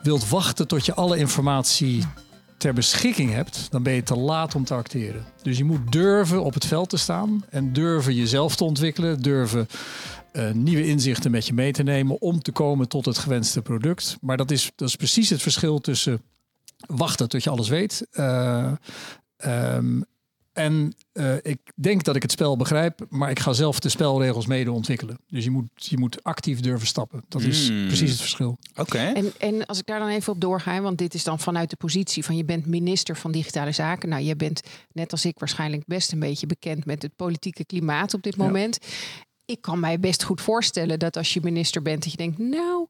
wilt 0.02 0.30
wachten 0.30 0.68
tot 0.68 0.86
je 0.86 0.94
alle 0.94 1.18
informatie 1.18 2.04
ter 2.58 2.74
beschikking 2.74 3.34
hebt, 3.34 3.68
dan 3.70 3.84
ben 3.84 3.94
je 3.94 4.04
te 4.04 4.18
laat 4.18 4.56
om 4.56 4.66
te 4.66 4.74
acteren. 4.74 5.26
Dus 5.42 5.58
je 5.58 5.64
moet 5.64 5.92
durven 5.92 6.44
op 6.44 6.54
het 6.54 6.66
veld 6.66 6.90
te 6.90 6.98
staan 6.98 7.46
en 7.50 7.74
durven 7.74 8.16
jezelf 8.16 8.56
te 8.56 8.64
ontwikkelen, 8.64 9.22
durven 9.22 9.68
uh, 10.34 10.52
nieuwe 10.52 10.88
inzichten 10.88 11.32
met 11.32 11.48
je 11.48 11.54
mee 11.54 11.72
te 11.72 11.84
nemen 11.84 12.22
om 12.22 12.42
te 12.42 12.52
komen 12.52 12.88
tot 12.88 13.06
het 13.06 13.18
gewenste 13.18 13.62
product. 13.62 14.18
Maar 14.22 14.38
dat 14.38 14.52
is, 14.52 14.72
dat 14.76 14.88
is 14.88 14.96
precies 14.96 15.30
het 15.30 15.42
verschil 15.42 15.80
tussen 15.80 16.22
wachten 16.88 17.30
tot 17.30 17.44
je 17.44 17.50
alles 17.50 17.70
weet. 17.70 18.08
Uh, 18.14 18.72
um, 19.46 20.06
en 20.54 20.94
uh, 21.14 21.36
ik 21.42 21.60
denk 21.76 22.04
dat 22.04 22.16
ik 22.16 22.22
het 22.22 22.32
spel 22.32 22.58
begrijp, 22.58 23.06
maar 23.10 23.30
ik 23.30 23.40
ga 23.40 23.54
zelf 23.54 23.80
de 23.80 23.90
spelregels 23.90 24.48
mede 24.48 24.72
ontwikkelen. 24.72 25.18
Dus 25.28 25.44
je 25.44 25.50
moet, 25.50 25.70
je 25.76 25.98
moet 25.98 26.24
actief 26.24 26.60
durven 26.60 26.88
stappen. 26.88 27.24
Dat 27.28 27.42
is 27.42 27.70
mm. 27.70 27.88
precies 27.88 28.10
het 28.10 28.20
verschil. 28.20 28.58
Oké. 28.76 28.98
En, 28.98 29.34
en 29.38 29.66
als 29.66 29.80
ik 29.80 29.86
daar 29.86 30.00
dan 30.00 30.08
even 30.08 30.34
op 30.34 30.42
doorga, 30.42 30.82
want 30.82 30.98
dit 30.98 31.14
is 31.14 31.24
dan 31.24 31.40
vanuit 31.40 31.70
de 31.70 31.76
positie 31.76 32.26
van 32.26 32.38
je 32.38 32.46
bent 32.46 32.66
minister 32.66 33.18
van 33.18 33.32
Digitale 33.32 33.72
Zaken. 33.72 34.10
Nou, 34.10 34.24
je 34.24 34.36
bent 34.36 34.62
net 34.92 35.12
als 35.12 35.26
ik 35.26 35.40
waarschijnlijk 35.40 35.84
best 35.86 36.12
een 36.12 36.20
beetje 36.20 36.48
bekend 36.48 36.86
met 36.86 37.02
het 37.02 37.16
politieke 37.16 37.66
klimaat 37.66 38.14
op 38.14 38.24
dit 38.24 38.38
moment. 38.38 38.78
Ja 38.82 38.88
ik 39.46 39.62
kan 39.62 39.80
mij 39.80 40.00
best 40.00 40.24
goed 40.24 40.42
voorstellen 40.42 41.00
dat 41.00 41.18
als 41.18 41.34
je 41.34 41.42
minister 41.44 41.82
bent, 41.82 42.04
dat 42.04 42.12
je 42.12 42.18
denkt, 42.18 42.38
nou, 42.38 42.88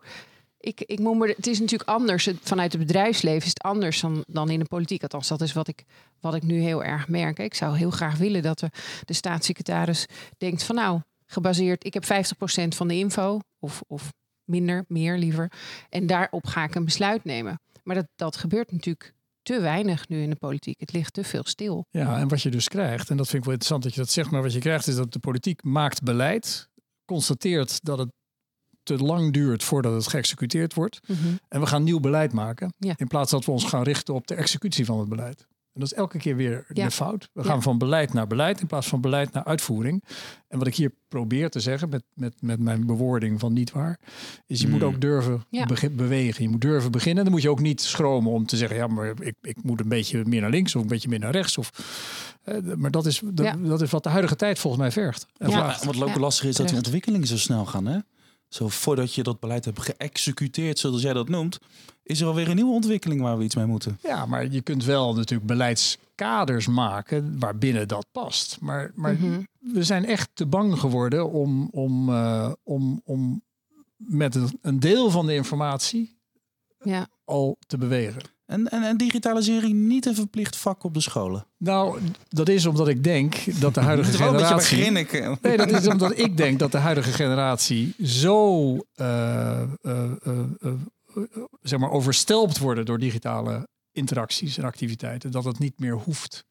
ik, 0.57 0.81
ik 0.81 0.99
moet 0.99 1.27
het 1.35 1.47
is 1.47 1.59
natuurlijk 1.59 1.89
anders. 1.89 2.29
Vanuit 2.41 2.71
het 2.71 2.81
bedrijfsleven 2.81 3.41
is 3.41 3.49
het 3.49 3.61
anders 3.61 4.01
dan, 4.01 4.23
dan 4.27 4.49
in 4.49 4.59
de 4.59 4.65
politiek. 4.65 5.01
Althans, 5.01 5.27
dat 5.27 5.41
is 5.41 5.53
wat 5.53 5.67
ik, 5.67 5.83
wat 6.19 6.35
ik 6.35 6.43
nu 6.43 6.59
heel 6.59 6.83
erg 6.83 7.07
merk. 7.07 7.39
Ik 7.39 7.53
zou 7.53 7.77
heel 7.77 7.91
graag 7.91 8.17
willen 8.17 8.41
dat 8.41 8.59
de, 8.59 8.69
de 9.05 9.13
staatssecretaris 9.13 10.05
denkt 10.37 10.63
van 10.63 10.75
nou, 10.75 11.01
gebaseerd, 11.25 11.85
ik 11.85 11.93
heb 11.93 12.03
50% 12.03 12.07
van 12.67 12.87
de 12.87 12.97
info, 12.97 13.39
of, 13.59 13.81
of 13.87 14.13
minder, 14.43 14.85
meer 14.87 15.17
liever. 15.17 15.51
En 15.89 16.07
daarop 16.07 16.47
ga 16.47 16.63
ik 16.63 16.75
een 16.75 16.85
besluit 16.85 17.23
nemen. 17.23 17.59
Maar 17.83 17.95
dat, 17.95 18.07
dat 18.15 18.37
gebeurt 18.37 18.71
natuurlijk 18.71 19.13
te 19.43 19.59
weinig 19.61 20.07
nu 20.07 20.21
in 20.21 20.29
de 20.29 20.35
politiek. 20.35 20.79
Het 20.79 20.91
ligt 20.91 21.13
te 21.13 21.23
veel 21.23 21.43
stil. 21.43 21.85
Ja, 21.89 22.17
en 22.17 22.27
wat 22.27 22.41
je 22.41 22.49
dus 22.49 22.67
krijgt, 22.67 23.09
en 23.09 23.17
dat 23.17 23.27
vind 23.27 23.37
ik 23.37 23.43
wel 23.43 23.53
interessant 23.53 23.83
dat 23.83 23.93
je 23.93 23.99
dat 23.99 24.09
zegt, 24.09 24.31
maar 24.31 24.41
wat 24.41 24.53
je 24.53 24.59
krijgt 24.59 24.87
is 24.87 24.95
dat 24.95 25.13
de 25.13 25.19
politiek 25.19 25.63
maakt 25.63 26.03
beleid, 26.03 26.69
constateert 27.05 27.83
dat 27.83 27.97
het 27.97 28.09
te 28.83 28.97
lang 28.97 29.33
duurt 29.33 29.63
voordat 29.63 29.93
het 29.93 30.07
geëxecuteerd 30.07 30.73
wordt. 30.73 30.99
Mm 31.07 31.15
-hmm. 31.15 31.39
En 31.47 31.59
we 31.59 31.65
gaan 31.65 31.83
nieuw 31.83 31.99
beleid 31.99 32.33
maken. 32.33 32.73
Ja. 32.77 32.93
In 32.97 33.07
plaats 33.07 33.31
dat 33.31 33.45
we 33.45 33.51
ons 33.51 33.65
gaan 33.65 33.83
richten 33.83 34.13
op 34.13 34.27
de 34.27 34.35
executie 34.35 34.85
van 34.85 34.99
het 34.99 35.09
beleid. 35.09 35.47
En 35.73 35.79
dat 35.79 35.91
is 35.91 35.97
elke 35.97 36.17
keer 36.17 36.35
weer 36.35 36.65
ja. 36.73 36.85
de 36.85 36.91
fout. 36.91 37.29
We 37.33 37.43
gaan 37.43 37.61
van 37.61 37.77
beleid 37.77 38.13
naar 38.13 38.27
beleid 38.27 38.61
in 38.61 38.67
plaats 38.67 38.87
van 38.87 39.01
beleid 39.01 39.31
naar 39.31 39.43
uitvoering. 39.43 40.03
En 40.47 40.57
wat 40.57 40.67
ik 40.67 40.75
hier 40.75 40.91
probeer 41.07 41.49
te 41.49 41.59
zeggen 41.59 41.89
met, 41.89 42.03
met, 42.13 42.33
met 42.41 42.59
mijn 42.59 42.85
bewoording 42.85 43.39
van 43.39 43.53
niet 43.53 43.71
waar, 43.71 43.99
is 44.47 44.61
je 44.61 44.67
moet 44.67 44.79
Hmm. 44.79 44.89
ook 44.89 45.01
durven 45.01 45.43
be 45.49 45.89
bewegen. 45.89 46.43
Je 46.43 46.49
moet 46.49 46.61
durven 46.61 46.91
beginnen. 46.91 47.23
Dan 47.23 47.33
moet 47.33 47.41
je 47.41 47.49
ook 47.49 47.59
niet 47.59 47.81
schromen 47.81 48.31
om 48.31 48.45
te 48.45 48.57
zeggen, 48.57 48.77
ja, 48.77 48.87
maar 48.87 49.13
ik, 49.19 49.35
ik 49.41 49.63
moet 49.63 49.79
een 49.79 49.89
beetje 49.89 50.25
meer 50.25 50.41
naar 50.41 50.49
links 50.49 50.75
of 50.75 50.81
een 50.81 50.87
beetje 50.87 51.09
meer 51.09 51.19
naar 51.19 51.31
rechts. 51.31 51.57
Of, 51.57 51.69
uh, 52.45 52.73
maar 52.75 52.91
dat 52.91 53.05
is, 53.05 53.21
dat, 53.25 53.45
Ja. 53.45 53.55
dat 53.55 53.81
is 53.81 53.89
wat 53.89 54.03
de 54.03 54.09
huidige 54.09 54.35
tijd 54.35 54.59
volgens 54.59 54.81
mij 54.81 54.91
vergt. 54.91 55.25
En 55.37 55.49
Ja. 55.49 55.57
Ja, 55.57 55.85
wat 55.85 56.01
ook 56.01 56.07
Ja, 56.09 56.19
lastig 56.19 56.45
is 56.45 56.55
dat 56.55 56.67
die 56.67 56.77
ontwikkelingen 56.77 57.27
zo 57.27 57.37
snel 57.37 57.65
gaan. 57.65 57.85
Hè? 57.85 57.99
Zo 58.53 58.69
voordat 58.69 59.13
je 59.13 59.23
dat 59.23 59.39
beleid 59.39 59.65
hebt 59.65 59.81
geëxecuteerd, 59.81 60.79
zoals 60.79 61.01
jij 61.01 61.13
dat 61.13 61.29
noemt, 61.29 61.59
is 62.03 62.21
er 62.21 62.27
alweer 62.27 62.49
een 62.49 62.55
nieuwe 62.55 62.73
ontwikkeling 62.73 63.21
waar 63.21 63.37
we 63.37 63.43
iets 63.43 63.55
mee 63.55 63.65
moeten. 63.65 63.97
Ja, 64.03 64.25
maar 64.25 64.51
je 64.51 64.61
kunt 64.61 64.83
wel 64.85 65.13
natuurlijk 65.15 65.47
beleidskaders 65.47 66.67
maken 66.67 67.39
waarbinnen 67.39 67.87
dat 67.87 68.05
past. 68.11 68.57
Maar, 68.61 68.91
maar 68.95 69.13
Mhm. 69.13 69.41
we 69.59 69.83
zijn 69.83 70.05
echt 70.05 70.29
te 70.33 70.45
bang 70.45 70.79
geworden 70.79 71.29
om, 71.31 71.67
om, 71.71 72.09
eh, 72.09 72.51
om, 72.63 73.01
om 73.05 73.43
met 73.95 74.35
een, 74.35 74.59
een 74.61 74.79
deel 74.79 75.09
van 75.11 75.25
de 75.25 75.33
informatie 75.33 76.17
Ja. 76.83 77.07
al 77.25 77.57
te 77.67 77.77
bewegen. 77.77 78.21
En, 78.53 78.69
en, 78.69 78.83
en 78.83 78.97
digitalisering 78.97 79.73
niet 79.73 80.05
een 80.05 80.15
verplicht 80.15 80.55
vak 80.55 80.83
op 80.83 80.93
de 80.93 81.01
scholen. 81.01 81.45
Nou, 81.57 81.99
dat 82.29 82.49
is 82.49 82.65
omdat 82.65 82.87
ik 82.87 83.03
denk 83.03 83.35
dat 83.59 83.73
de 83.73 83.81
huidige 83.89 84.09
Moet 84.09 84.19
wel 84.19 84.27
een 84.27 84.33
beetje 84.33 84.55
bij 84.55 84.63
generatie... 84.63 84.77
grinniken. 84.77 85.37
Nee, 85.41 85.57
dat 85.57 85.71
is 85.71 85.87
omdat 85.87 86.17
ik 86.17 86.37
denk 86.37 86.59
dat 86.59 86.71
de 86.71 86.77
huidige 86.77 87.11
generatie 87.11 87.95
zo 88.03 88.75
eh, 88.93 89.61
eh, 89.61 89.67
eh, 89.81 90.39
eh, 90.61 90.73
zeg 91.61 91.79
maar 91.79 91.91
overstelpt 91.91 92.57
worden 92.57 92.85
door 92.85 92.99
digitale 92.99 93.67
interacties 93.91 94.57
en 94.57 94.63
activiteiten. 94.63 95.31
Dat 95.31 95.43
het 95.43 95.59
niet 95.59 95.79
meer 95.79 95.95
hoeft. 95.95 96.45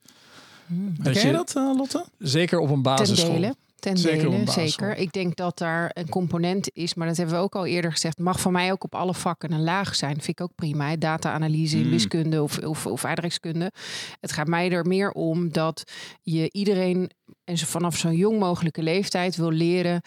Hmm. 0.66 1.02
Ken 1.02 1.26
je 1.26 1.32
dat, 1.32 1.54
uh, 1.56 1.76
Lotte? 1.76 2.04
Zeker 2.18 2.58
op 2.58 2.70
een 2.70 2.82
basisschool. 2.82 3.54
Ten 3.82 3.96
zeker 3.96 4.48
zeker. 4.52 4.96
Ik 4.96 5.12
denk 5.12 5.36
dat 5.36 5.58
daar 5.58 5.90
een 5.94 6.08
component 6.08 6.70
is, 6.72 6.94
maar 6.94 7.06
dat 7.06 7.16
hebben 7.16 7.34
we 7.34 7.40
ook 7.40 7.54
al 7.54 7.66
eerder 7.66 7.92
gezegd. 7.92 8.18
Mag 8.18 8.40
voor 8.40 8.52
mij 8.52 8.72
ook 8.72 8.84
op 8.84 8.94
alle 8.94 9.14
vakken 9.14 9.52
een 9.52 9.62
laag 9.62 9.94
zijn. 9.94 10.14
Vind 10.14 10.28
ik 10.28 10.40
ook 10.40 10.54
prima. 10.54 10.96
Data-analyse 10.96 11.76
in 11.76 11.82
hmm. 11.82 11.90
wiskunde 11.90 12.42
of, 12.42 12.58
of, 12.58 12.86
of 12.86 13.04
aardrijkskunde. 13.04 13.72
Het 14.20 14.32
gaat 14.32 14.46
mij 14.46 14.70
er 14.70 14.86
meer 14.86 15.10
om 15.10 15.52
dat 15.52 15.82
je 16.22 16.48
iedereen 16.52 17.10
en 17.44 17.58
ze 17.58 17.66
vanaf 17.66 17.96
zo'n 17.96 18.16
jong 18.16 18.38
mogelijke 18.38 18.82
leeftijd 18.82 19.36
wil 19.36 19.50
leren 19.50 20.00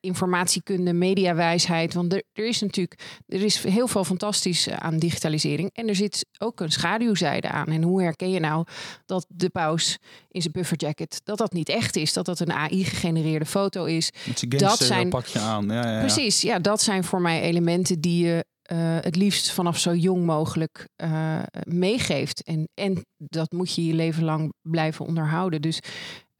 informatiekunde, 0.00 0.92
mediawijsheid. 0.92 1.94
Want 1.94 2.12
er, 2.12 2.22
er, 2.32 2.46
is 2.46 2.60
natuurlijk 2.60 3.22
er 3.26 3.42
is 3.42 3.62
heel 3.62 3.88
veel 3.88 4.04
fantastisch 4.04 4.66
eh, 4.66 4.76
aan 4.76 4.98
digitalisering. 4.98 5.70
En 5.72 5.88
er 5.88 5.94
zit 5.94 6.26
ook 6.38 6.60
een 6.60 6.72
schaduwzijde 6.72 7.48
aan. 7.48 7.66
En 7.66 7.82
hoe 7.82 8.02
herken 8.02 8.30
je 8.30 8.40
nou 8.40 8.66
dat 9.06 9.26
de 9.28 9.48
paus 9.48 9.98
in 10.28 10.40
zijn 10.40 10.52
bufferjacket, 10.52 11.20
dat 11.24 11.38
dat 11.38 11.52
niet 11.52 11.68
echt 11.68 11.96
is, 11.96 12.12
dat 12.12 12.24
dat 12.24 12.40
een 12.40 12.52
AI-gegenereerde 12.52 13.46
foto 13.46 13.84
is. 13.84 14.10
dat 14.48 14.78
zijn 14.78 15.08
pakje 15.08 15.38
aan. 15.38 15.66
Ja, 15.66 15.72
ja, 15.72 15.92
ja. 15.92 16.00
Precies, 16.00 16.40
ja, 16.40 16.58
dat 16.58 16.82
zijn 16.82 17.04
voor 17.04 17.20
mij 17.20 17.40
elementen 17.40 18.00
die 18.00 18.26
je 18.26 18.44
uh, 18.72 18.78
het 19.00 19.16
liefst 19.16 19.50
vanaf 19.50 19.78
zo 19.78 19.94
jong 19.94 20.24
mogelijk 20.24 20.88
uh, 21.02 21.42
meegeeft. 21.62 22.42
En, 22.42 22.68
en 22.74 23.06
dat 23.16 23.52
moet 23.52 23.74
je 23.74 23.86
je 23.86 23.94
leven 23.94 24.24
lang 24.24 24.52
blijven 24.62 25.06
onderhouden. 25.06 25.62
Dus 25.62 25.80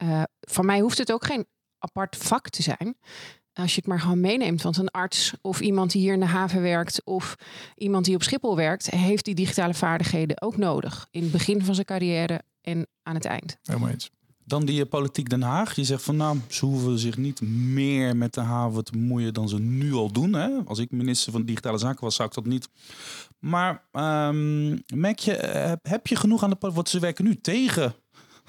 uh, 0.03 0.23
van 0.39 0.65
mij 0.65 0.79
hoeft 0.79 0.97
het 0.97 1.11
ook 1.11 1.25
geen 1.25 1.45
apart 1.79 2.17
vak 2.17 2.49
te 2.49 2.61
zijn. 2.61 2.95
Als 3.53 3.71
je 3.71 3.79
het 3.79 3.87
maar 3.87 3.99
gewoon 3.99 4.19
meeneemt. 4.19 4.61
Want 4.61 4.77
een 4.77 4.89
arts 4.89 5.33
of 5.41 5.59
iemand 5.59 5.91
die 5.91 6.01
hier 6.01 6.13
in 6.13 6.19
de 6.19 6.25
haven 6.25 6.61
werkt 6.61 7.01
of 7.03 7.35
iemand 7.75 8.05
die 8.05 8.15
op 8.15 8.23
Schiphol 8.23 8.55
werkt, 8.55 8.89
heeft 8.89 9.25
die 9.25 9.35
digitale 9.35 9.73
vaardigheden 9.73 10.41
ook 10.41 10.57
nodig. 10.57 11.07
In 11.11 11.21
het 11.21 11.31
begin 11.31 11.63
van 11.63 11.73
zijn 11.73 11.85
carrière 11.85 12.41
en 12.61 12.87
aan 13.03 13.15
het 13.15 13.25
eind. 13.25 13.57
Helemaal 13.63 13.89
eens. 13.89 14.09
Dan 14.49 14.65
die 14.65 14.81
eh, 14.81 14.89
politiek 14.89 15.29
Den 15.29 15.41
Haag. 15.41 15.75
Je 15.75 15.83
zegt 15.83 16.03
van 16.03 16.15
nou, 16.15 16.37
ze 16.47 16.65
hoeven 16.65 16.99
zich 16.99 17.17
niet 17.17 17.41
meer 17.41 18.15
met 18.15 18.33
de 18.33 18.41
haven 18.41 18.83
te 18.83 18.97
moeien 18.97 19.33
dan 19.33 19.49
ze 19.49 19.59
nu 19.59 19.93
al 19.93 20.11
doen. 20.11 20.33
Hè? 20.33 20.49
Als 20.65 20.79
ik 20.79 20.91
minister 20.91 21.31
van 21.31 21.45
Digitale 21.45 21.77
Zaken 21.77 22.03
was, 22.03 22.15
zou 22.15 22.27
ik 22.27 22.35
dat 22.35 22.45
niet. 22.45 22.69
Maar 23.39 23.83
um, 23.91 24.83
merk 24.93 25.19
je, 25.19 25.35
eh, 25.35 25.73
heb 25.81 26.07
je 26.07 26.15
genoeg 26.15 26.43
aan 26.43 26.49
de 26.49 26.55
politiek? 26.55 26.75
Want 26.75 26.89
ze 26.89 26.99
werken 26.99 27.25
nu 27.25 27.41
tegen 27.41 27.93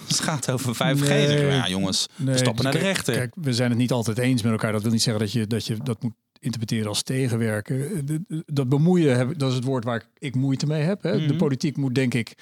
het 0.07 0.21
gaat 0.21 0.51
over 0.51 0.75
5G. 0.75 1.09
Nee, 1.09 1.47
ja, 1.47 1.69
jongens, 1.69 2.07
we 2.17 2.37
stappen 2.37 2.65
naar 2.65 2.73
de 2.73 2.79
rechter. 2.79 3.15
Kijk, 3.15 3.35
we 3.35 3.53
zijn 3.55 3.71
het 3.71 3.79
niet 3.79 3.93
altijd 3.93 4.19
eens 4.19 4.43
met 4.43 4.53
elkaar. 4.53 4.73
Dat 4.73 4.83
wil 4.83 4.93
niet 4.93 5.03
zeggen 5.03 5.23
dat 5.23 5.33
je 5.33 5.47
dat, 5.47 5.67
je 5.67 5.77
dat 5.83 6.03
moet 6.03 6.13
interpreteren 6.39 6.89
als 6.89 7.03
tegenwerken. 7.03 8.07
Dat 8.47 8.69
bemoeien, 8.69 9.39
dat 9.39 9.49
is 9.49 9.55
het 9.55 9.65
woord 9.65 9.85
waar 9.85 10.03
ik 10.19 10.35
moeite 10.35 10.67
mee 10.67 10.83
heb. 10.83 11.03
Hè. 11.03 11.19
De 11.19 11.27
mhm. 11.27 11.37
politiek 11.37 11.77
moet 11.77 11.95
denk 11.95 12.15
ik 12.15 12.35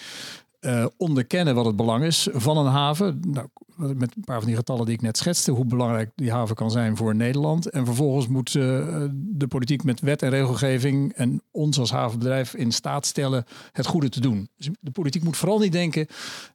uh, 0.69 0.87
onderkennen 0.97 1.55
wat 1.55 1.65
het 1.65 1.77
belang 1.77 2.05
is 2.05 2.29
van 2.33 2.57
een 2.57 2.73
haven. 2.73 3.21
Nou, 3.27 3.49
met 3.77 4.17
een 4.17 4.25
paar 4.25 4.39
van 4.39 4.47
die 4.47 4.57
getallen 4.57 4.85
die 4.85 4.95
ik 4.95 5.01
net 5.01 5.17
schetste, 5.17 5.51
hoe 5.51 5.65
belangrijk 5.65 6.11
die 6.15 6.33
haven 6.33 6.55
kan 6.55 6.71
zijn 6.71 6.97
voor 6.97 7.15
Nederland. 7.15 7.71
En 7.71 7.85
vervolgens 7.85 8.29
moet 8.29 8.55
uh, 8.55 9.05
de 9.13 9.47
politiek 9.49 9.85
met 9.85 10.01
wet 10.01 10.23
en 10.23 10.31
regelgeving 10.31 11.13
en 11.13 11.43
ons 11.51 11.79
als 11.79 11.91
havenbedrijf 11.91 12.55
in 12.55 12.73
staat 12.73 13.07
stellen 13.07 13.45
het 13.73 13.87
goede 13.87 14.09
te 14.09 14.21
doen. 14.21 14.49
Dus 14.57 14.69
de 14.81 14.91
politiek 14.91 15.25
moet 15.25 15.37
vooral 15.37 15.59
niet 15.59 15.73
denken 15.73 16.07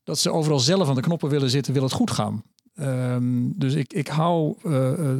dat 0.04 0.20
ze 0.20 0.32
overal 0.32 0.60
zelf 0.60 0.90
aan 0.90 0.96
de 0.96 1.02
knoppen 1.02 1.30
willen 1.30 1.50
zitten, 1.50 1.74
wil 1.74 1.84
het 1.84 1.92
goed 1.92 2.12
gaan. 2.12 2.44
Um, 2.80 3.54
dus 3.56 3.74
ik, 3.74 3.94
ik 3.94 4.08
hou 4.08 4.56
uh, 4.58 4.72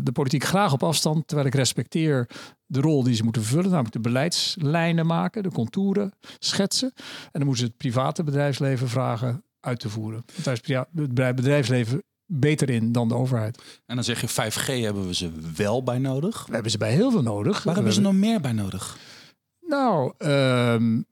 de 0.04 0.12
politiek 0.14 0.44
graag 0.44 0.74
op 0.74 0.84
afstand, 0.84 1.28
terwijl 1.28 1.48
ik 1.48 1.56
respecteer 1.56 2.30
de 2.66 2.82
rol 2.82 3.04
die 3.04 3.16
ze 3.16 3.24
moeten 3.24 3.42
vervullen, 3.42 3.70
namelijk 3.70 3.94
de 3.94 4.00
beleidslijnen 4.00 5.06
maken, 5.06 5.44
de 5.44 5.52
contouren 5.52 6.14
schetsen. 6.40 6.92
En 6.96 7.30
dan 7.32 7.46
moeten 7.46 7.64
ze 7.64 7.66
het 7.66 7.78
private 7.78 8.24
bedrijfsleven 8.24 8.88
vragen 8.88 9.44
uit 9.60 9.80
te 9.80 9.90
voeren. 9.90 10.26
daar 10.44 10.60
is 10.64 10.76
het 10.94 11.36
bedrijfsleven 11.36 12.04
beter 12.26 12.70
in 12.70 12.92
dan 12.92 13.08
de 13.08 13.16
overheid. 13.16 13.82
En 13.86 13.96
dan 13.96 14.04
zeg 14.04 14.22
je 14.22 14.52
5G 14.52 14.66
hebben 14.66 15.08
we 15.08 15.16
ze 15.16 15.32
wel 15.56 15.84
bij 15.84 15.98
nodig? 15.98 16.46
We 16.46 16.54
hebben 16.54 16.72
ze 16.72 16.78
bij 16.78 16.92
heel 16.92 17.12
veel 17.12 17.22
nodig. 17.22 17.64
Waar 17.64 17.76
hebben 17.76 17.94
ze 17.94 18.02
nog 18.02 18.14
meer 18.14 18.42
bij 18.42 18.52
nodig? 18.52 18.98
Nou, 19.60 20.14
um, 20.18 21.06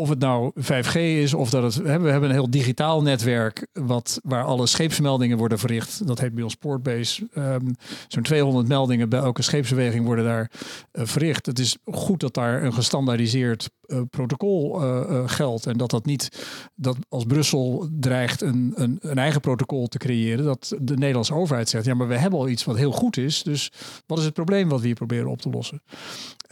of 0.00 0.08
het 0.08 0.18
nou 0.18 0.52
5G 0.60 0.94
is 0.94 1.34
of 1.34 1.50
dat 1.50 1.62
het. 1.62 1.74
We 1.74 1.88
hebben 1.88 2.24
een 2.24 2.30
heel 2.30 2.50
digitaal 2.50 3.02
netwerk 3.02 3.66
wat, 3.72 4.20
waar 4.22 4.44
alle 4.44 4.66
scheepsmeldingen 4.66 5.38
worden 5.38 5.58
verricht. 5.58 6.06
Dat 6.06 6.20
heet 6.20 6.34
bij 6.34 6.42
ons 6.42 6.54
Portbase. 6.54 7.28
Um, 7.34 7.74
Zo'n 8.08 8.22
200 8.22 8.68
meldingen 8.68 9.08
bij 9.08 9.20
elke 9.20 9.42
scheepsbeweging 9.42 10.04
worden 10.04 10.24
daar 10.24 10.50
uh, 10.92 11.04
verricht. 11.04 11.46
Het 11.46 11.58
is 11.58 11.76
goed 11.84 12.20
dat 12.20 12.34
daar 12.34 12.62
een 12.62 12.72
gestandaardiseerd 12.72 13.70
uh, 13.86 14.00
protocol 14.10 14.82
uh, 14.82 15.28
geldt. 15.28 15.66
En 15.66 15.76
dat 15.76 15.90
dat 15.90 16.04
niet, 16.04 16.46
dat 16.74 16.96
als 17.08 17.24
Brussel 17.24 17.88
dreigt 17.90 18.40
een, 18.40 18.72
een, 18.74 18.98
een, 19.00 19.18
eigen 19.18 19.40
protocol 19.40 19.86
te 19.86 19.98
creëren, 19.98 20.44
dat 20.44 20.74
de 20.80 20.96
Nederlandse 20.96 21.34
overheid 21.34 21.68
zegt: 21.68 21.84
ja, 21.84 21.94
maar 21.94 22.08
we 22.08 22.16
hebben 22.16 22.38
al 22.38 22.48
iets 22.48 22.64
wat 22.64 22.76
heel 22.76 22.92
goed 22.92 23.16
is. 23.16 23.42
Dus 23.42 23.72
wat 24.06 24.18
is 24.18 24.24
het 24.24 24.34
probleem 24.34 24.68
wat 24.68 24.80
we 24.80 24.86
hier 24.86 24.94
proberen 24.94 25.30
op 25.30 25.40
te 25.40 25.50
lossen? 25.50 25.82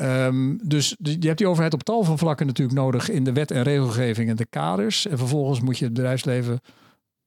Um, 0.01 0.61
dus 0.63 0.97
je 0.99 1.27
hebt 1.27 1.39
die 1.39 1.49
overheid 1.49 1.75
op 1.75 1.83
tal 1.83 2.05
van 2.05 2.19
vlakken 2.19 2.47
natuurlijk 2.47 2.79
nodig 2.79 3.11
in 3.11 3.25
de 3.25 3.33
wet 3.39 3.51
en 3.51 3.63
regelgeving 3.63 4.31
en 4.31 4.37
de 4.37 4.47
kaders. 4.47 5.07
En 5.07 5.19
vervolgens 5.19 5.61
moet 5.61 5.79
je 5.79 5.85
het 5.85 5.95
bedrijfsleven 5.95 6.61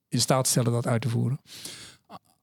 in 0.07 0.19
staat 0.19 0.47
stellen 0.47 0.71
dat 0.71 0.87
uit 0.87 1.01
te 1.01 1.09
voeren. 1.09 1.39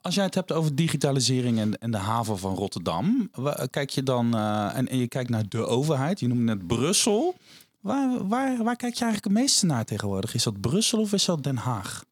Als 0.00 0.14
jij 0.14 0.24
het 0.24 0.34
hebt 0.34 0.52
over 0.52 0.74
digitalisering 0.74 1.58
en, 1.58 1.78
en 1.78 1.90
de 1.90 1.96
haven 1.96 2.38
van 2.38 2.54
Rotterdam, 2.54 3.30
kijk 3.70 3.90
je 3.90 4.02
dan 4.02 4.36
uh, 4.36 4.76
en, 4.76 4.88
en, 4.88 4.98
je 4.98 5.08
kijkt 5.08 5.30
naar 5.30 5.48
de 5.48 5.66
overheid, 5.66 6.20
je 6.20 6.26
noemde 6.26 6.54
net 6.54 6.66
Brussel. 6.66 7.34
Waar, 7.80 8.28
waar, 8.28 8.64
waar 8.64 8.76
kijk 8.76 8.94
je 8.94 9.04
eigenlijk 9.04 9.24
het 9.34 9.42
meeste 9.44 9.66
naar 9.66 9.84
tegenwoordig? 9.84 10.34
Is 10.34 10.42
dat 10.42 10.60
Brussel 10.60 11.00
of 11.00 11.12
is 11.12 11.24
dat 11.24 11.42
Den 11.42 11.56
Haag? 11.56 12.04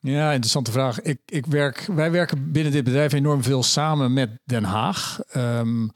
Ja, 0.00 0.30
interessante 0.30 0.70
vraag. 0.70 1.00
Ik, 1.00 1.20
ik 1.26 1.46
werk, 1.46 1.88
wij 1.94 2.10
werken 2.10 2.52
binnen 2.52 2.72
dit 2.72 2.84
bedrijf 2.84 3.12
enorm 3.12 3.42
veel 3.42 3.62
samen 3.62 4.12
met 4.12 4.30
Den 4.44 4.64
Haag. 4.64 5.20
Um, 5.36 5.90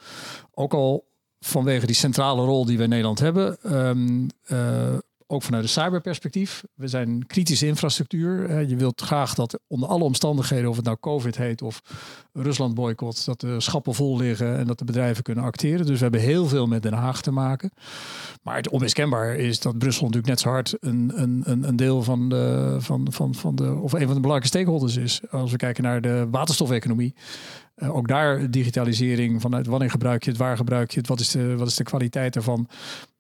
ook 0.55 0.75
al 0.75 1.10
vanwege 1.41 1.87
die 1.87 1.95
centrale 1.95 2.45
rol 2.45 2.65
die 2.65 2.77
we 2.77 2.83
in 2.83 2.89
Nederland 2.89 3.19
hebben. 3.19 3.77
Um, 3.77 4.27
uh, 4.47 4.99
ook 5.31 5.43
vanuit 5.43 5.63
een 5.63 5.69
cyberperspectief. 5.69 6.65
We 6.75 6.89
zijn 6.89 7.27
kritische 7.27 7.67
infrastructuur. 7.67 8.63
je 8.69 8.77
wilt 8.77 9.01
graag 9.01 9.35
dat 9.35 9.61
onder 9.67 9.89
alle 9.89 10.05
omstandigheden, 10.05 10.71
of 10.71 10.77
het 10.77 10.85
nou 10.85 10.97
COVID 11.01 11.37
heet 11.37 11.63
of 11.63 11.83
Rusland 12.33 12.75
boycott, 12.75 13.25
dat 13.25 13.41
de 13.41 13.61
schappen 13.61 13.95
vol 13.95 14.17
liggen 14.17 14.59
en 14.59 14.67
dat 14.67 14.79
de 14.79 14.85
bedrijven 14.85 15.23
kunnen 15.23 15.45
acteren. 15.45 15.87
Dus 15.87 15.97
we 15.97 16.03
hebben 16.03 16.21
heel 16.21 16.47
veel 16.47 16.67
met 16.67 16.83
Den 16.83 16.93
Haag 16.93 17.23
te 17.23 17.31
maken. 17.31 17.71
Maar 18.43 18.57
het 18.57 18.69
onmiskenbaar 18.69 19.37
is 19.37 19.61
dat 19.61 19.79
Brussel 19.79 20.05
natuurlijk 20.05 20.29
net 20.29 20.41
zo 20.41 20.49
hard 20.49 20.77
een, 20.81 21.13
een, 21.15 21.69
een 21.69 21.77
deel 21.77 22.03
van 22.03 22.29
de, 22.29 22.77
van, 22.79 23.07
van, 23.13 23.35
van 23.35 23.55
de, 23.55 23.75
of 23.75 23.93
een 23.93 24.07
van 24.07 24.15
de 24.15 24.21
belangrijke 24.21 24.47
stakeholders 24.47 24.97
is. 24.97 25.21
Als 25.31 25.51
we 25.51 25.57
kijken 25.57 25.83
naar 25.83 26.01
de 26.01 26.27
waterstofeconomie. 26.31 27.15
Uh, 27.83 27.97
ook 27.97 28.09
daar 28.09 28.51
digitalisering 28.51 29.41
vanuit 29.41 29.67
wanneer 29.67 29.91
gebruik 29.91 30.25
je 30.25 30.31
het, 30.31 30.39
waar 30.39 30.57
gebruik 30.57 30.91
je 30.91 30.99
het, 30.99 31.09
wat 31.09 31.21
is 31.21 31.31
de, 31.31 31.57
wat 31.57 31.67
is 31.67 31.75
de 31.75 31.85
kwaliteit 31.85 32.37
ervan. 32.37 32.69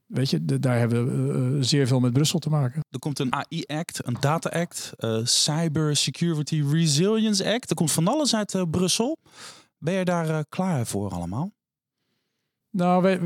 Weet 0.07 0.31
je, 0.31 0.45
daar 0.45 0.79
hebben 0.79 1.07
we 1.07 1.57
uh, 1.57 1.63
zeer 1.63 1.87
veel 1.87 2.01
met 2.01 2.13
Brussel 2.13 2.39
te 2.39 2.51
maken. 2.51 2.81
Er 2.91 2.99
komt 2.99 3.19
een 3.19 3.33
AI-act, 3.35 4.07
een 4.07 4.17
Data-act, 4.21 4.93
uh, 4.99 5.19
Cyber 5.25 5.97
Security 5.97 6.63
Resilience 6.71 7.53
Act. 7.53 7.71
Er 7.71 7.77
komt 7.77 7.93
van 7.93 8.09
alles 8.09 8.35
uit 8.35 8.71
Brussel. 8.71 9.17
Ben 9.79 9.95
je 9.95 10.05
daar 10.05 10.45
klaar 10.49 10.87
voor 10.87 11.11
allemaal? 11.11 11.53
Nou, 12.73 13.03
wij, 13.03 13.21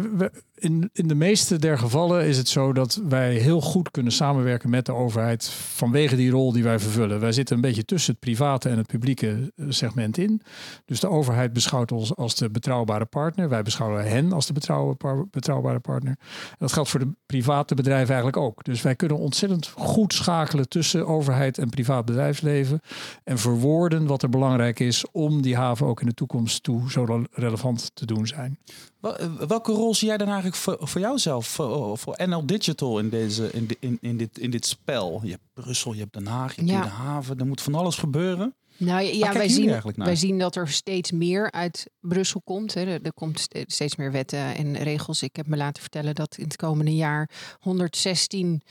in, 0.55 0.91
in 0.93 1.09
de 1.09 1.15
meeste 1.15 1.59
der 1.59 1.79
gevallen 1.79 2.27
is 2.27 2.37
het 2.37 2.49
zo 2.49 2.73
dat 2.73 3.01
wij 3.09 3.35
heel 3.35 3.61
goed 3.61 3.91
kunnen 3.91 4.13
samenwerken 4.13 4.71
met 4.71 4.87
de 4.87 4.93
overheid 4.93 5.49
vanwege 5.49 6.17
die 6.17 6.31
rol 6.31 6.53
die 6.53 6.63
wij 6.63 6.79
vervullen. 6.79 7.21
Wij 7.21 7.33
zitten 7.33 7.57
een 7.57 7.63
beetje 7.63 7.85
tussen 7.85 8.13
het 8.13 8.21
private 8.21 8.69
en 8.69 8.77
het 8.77 8.87
publieke 8.87 9.53
eh, 9.57 9.67
segment 9.69 10.19
in. 10.19 10.43
Dus 10.85 11.01
de 11.01 11.09
overheid 11.09 11.53
beschouwt 11.53 11.93
ons 11.93 12.17
als 12.17 12.35
de 12.35 12.51
betrouwbare 12.51 13.05
partner. 13.05 13.49
Wij 13.49 13.63
beschouwen 13.63 14.09
hen 14.09 14.33
als 14.33 14.47
de 14.47 14.53
betrouwbare 15.31 15.81
partner. 15.81 16.19
Dat 16.59 16.73
geldt 16.73 16.91
voor 16.91 17.01
de 17.01 17.13
private 17.27 17.75
bedrijven 17.75 18.15
eigenlijk 18.15 18.37
ook. 18.37 18.65
Dus 18.65 18.83
wij 18.83 18.95
kunnen 18.95 19.19
ontzettend 19.19 19.67
goed 19.67 20.13
schakelen 20.13 20.69
tussen 20.69 21.07
overheid 21.07 21.59
en 21.59 21.71
privaat 21.71 22.05
bedrijfsleven. 22.05 22.81
En 23.25 23.39
verwoorden 23.39 24.07
wat 24.07 24.23
er 24.23 24.29
belangrijk 24.29 24.81
is 24.81 25.11
om 25.13 25.43
die 25.43 25.57
haven 25.57 25.87
ook 25.87 26.01
in 26.01 26.07
de 26.07 26.15
toekomst 26.15 26.63
toe 26.63 26.91
zo 26.91 27.25
relevant 27.33 27.91
te 27.95 28.07
doen 28.07 28.27
zijn. 28.27 28.59
Eh, 29.05 29.27
welke 29.49 29.73
rol 29.73 29.95
zie 29.95 30.09
jij 30.09 30.17
dan 30.17 30.27
eigenlijk 30.27 30.57
voor, 30.57 30.77
voor 30.81 31.01
jouzelf, 31.01 31.47
voor, 31.47 31.99
voor 31.99 32.21
NL 32.27 32.47
Digital 32.47 32.99
in, 32.99 33.09
deze, 33.09 33.51
in, 33.53 33.69
in, 33.81 33.99
in, 34.01 34.17
dit, 34.17 34.39
in 34.39 34.51
dit 34.51 34.67
spel? 34.67 35.21
Je 35.23 35.31
hebt 35.31 35.43
Brussel, 35.53 35.93
je 35.93 36.01
hebt 36.01 36.13
Den 36.13 36.27
Haag, 36.27 36.57
je 36.57 36.73
hebt 36.73 36.85
de 36.85 36.91
haven, 36.91 37.39
er 37.39 37.47
moet 37.47 37.61
van 37.61 37.75
alles 37.75 37.97
gebeuren. 37.97 38.55
Nou 38.77 39.03
ja, 39.03 39.33
wij, 39.33 39.49
zien, 39.49 39.81
wij 39.95 40.17
zien 40.17 40.39
dat 40.39 40.57
er 40.57 40.69
steeds 40.69 41.13
meer 41.13 41.51
uit 41.51 41.91
Brussel 42.01 42.41
komt. 42.45 42.75
Hè. 42.75 42.81
Er, 42.81 43.03
er 43.03 43.13
komt 43.13 43.41
ste- 43.41 43.65
steeds 43.67 43.97
meer 43.97 44.13
wetten 44.13 44.57
en 44.57 44.77
regels. 44.77 45.23
Ik 45.23 45.37
heb 45.37 45.47
me 45.47 45.57
laten 45.57 45.83
vertellen 45.83 46.15
dat 46.15 46.37
in 46.39 46.45
het 46.45 46.57
komende 46.57 46.95
jaar 46.95 47.31
116 47.59 48.63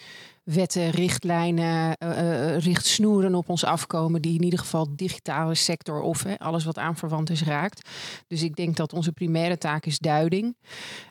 wetten, 0.43 0.89
richtlijnen, 0.89 1.95
eh, 1.97 2.57
richtsnoeren 2.57 3.35
op 3.35 3.49
ons 3.49 3.63
afkomen. 3.63 4.21
Die 4.21 4.35
in 4.35 4.43
ieder 4.43 4.59
geval 4.59 4.85
de 4.89 4.95
digitale 4.95 5.55
sector 5.55 6.01
of 6.01 6.23
hè, 6.23 6.39
alles 6.39 6.63
wat 6.63 6.77
aanverwant 6.77 7.29
is 7.29 7.43
raakt. 7.43 7.89
Dus 8.27 8.41
ik 8.43 8.55
denk 8.55 8.75
dat 8.75 8.93
onze 8.93 9.11
primaire 9.11 9.57
taak 9.57 9.85
is 9.85 9.99
duiding. 9.99 10.57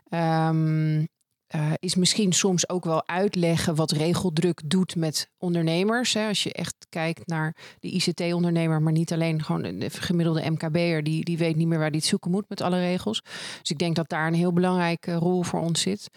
Ehm, 0.08 1.04
eh, 1.52 1.72
is 1.78 1.94
misschien 1.94 2.32
soms 2.32 2.68
ook 2.68 2.84
wel 2.84 3.08
uitleggen 3.08 3.74
wat 3.74 3.90
regeldruk 3.90 4.60
doet 4.64 4.96
met 4.96 5.30
ondernemers. 5.38 6.14
Hè. 6.14 6.28
Als 6.28 6.42
je 6.42 6.52
echt 6.52 6.86
kijkt 6.88 7.26
naar 7.26 7.56
de 7.78 7.90
ICT-ondernemer, 7.90 8.82
maar 8.82 8.92
niet 8.92 9.12
alleen 9.12 9.42
gewoon 9.42 9.62
de 9.62 9.90
gemiddelde 9.90 10.50
MKB'er, 10.50 11.02
die, 11.02 11.24
die 11.24 11.38
weet 11.38 11.56
niet 11.56 11.66
meer 11.66 11.78
waar 11.78 11.90
die 11.90 12.00
het 12.00 12.08
zoeken 12.08 12.30
moet 12.30 12.48
met 12.48 12.60
alle 12.60 12.78
regels. 12.78 13.22
Dus 13.60 13.70
ik 13.70 13.78
denk 13.78 13.96
dat 13.96 14.08
daar 14.08 14.26
een 14.26 14.34
heel 14.34 14.52
belangrijke 14.52 15.14
rol 15.14 15.42
voor 15.42 15.60
ons 15.60 15.80
zit. 15.80 16.08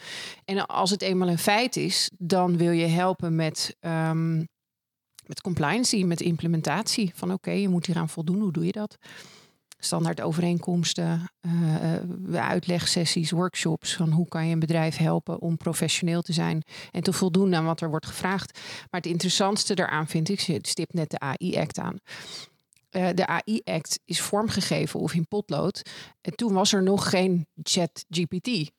En 0.45 0.65
als 0.65 0.89
het 0.89 1.01
eenmaal 1.01 1.29
een 1.29 1.37
feit 1.37 1.75
is, 1.75 2.11
dan 2.17 2.57
wil 2.57 2.71
je 2.71 2.87
helpen 2.87 3.35
met, 3.35 3.75
ehm, 3.79 4.37
met 5.25 5.41
compliancy, 5.41 6.03
met 6.03 6.21
implementatie. 6.21 7.11
Van 7.15 7.33
oké, 7.33 7.51
je 7.51 7.69
moet 7.69 7.85
hieraan 7.85 8.09
voldoen, 8.09 8.39
hoe 8.39 8.51
doe 8.51 8.65
je 8.65 8.71
dat? 8.71 8.97
Standaard 9.85 10.21
overeenkomsten, 10.21 11.31
eh, 11.39 12.49
uitlegsessies, 12.49 13.31
workshops 13.31 13.95
van 13.95 14.11
hoe 14.11 14.27
kan 14.27 14.47
je 14.47 14.53
een 14.53 14.59
bedrijf 14.59 14.97
helpen 14.97 15.41
om 15.41 15.57
professioneel 15.57 16.21
te 16.21 16.33
zijn 16.33 16.63
en 16.91 17.03
te 17.03 17.13
voldoen 17.13 17.55
aan 17.55 17.65
wat 17.65 17.81
er 17.81 17.89
wordt 17.89 18.05
gevraagd. 18.05 18.59
Maar 18.91 19.01
het 19.01 19.05
interessantste 19.05 19.73
daaraan 19.73 20.07
vind 20.07 20.29
ik, 20.29 20.39
je 20.39 20.59
stipt 20.61 20.93
net 20.93 21.09
de 21.09 21.19
AI-act 21.19 21.79
aan. 21.79 21.97
Eh, 22.89 23.09
de 23.13 23.27
AI-act 23.27 23.99
is 24.05 24.21
vormgegeven 24.21 24.99
of 24.99 25.13
in 25.13 25.27
potlood. 25.27 25.81
En 26.21 26.35
toen 26.35 26.53
was 26.53 26.73
er 26.73 26.83
nog 26.83 27.09
geen 27.09 27.47
chat-GPT. 27.63 28.71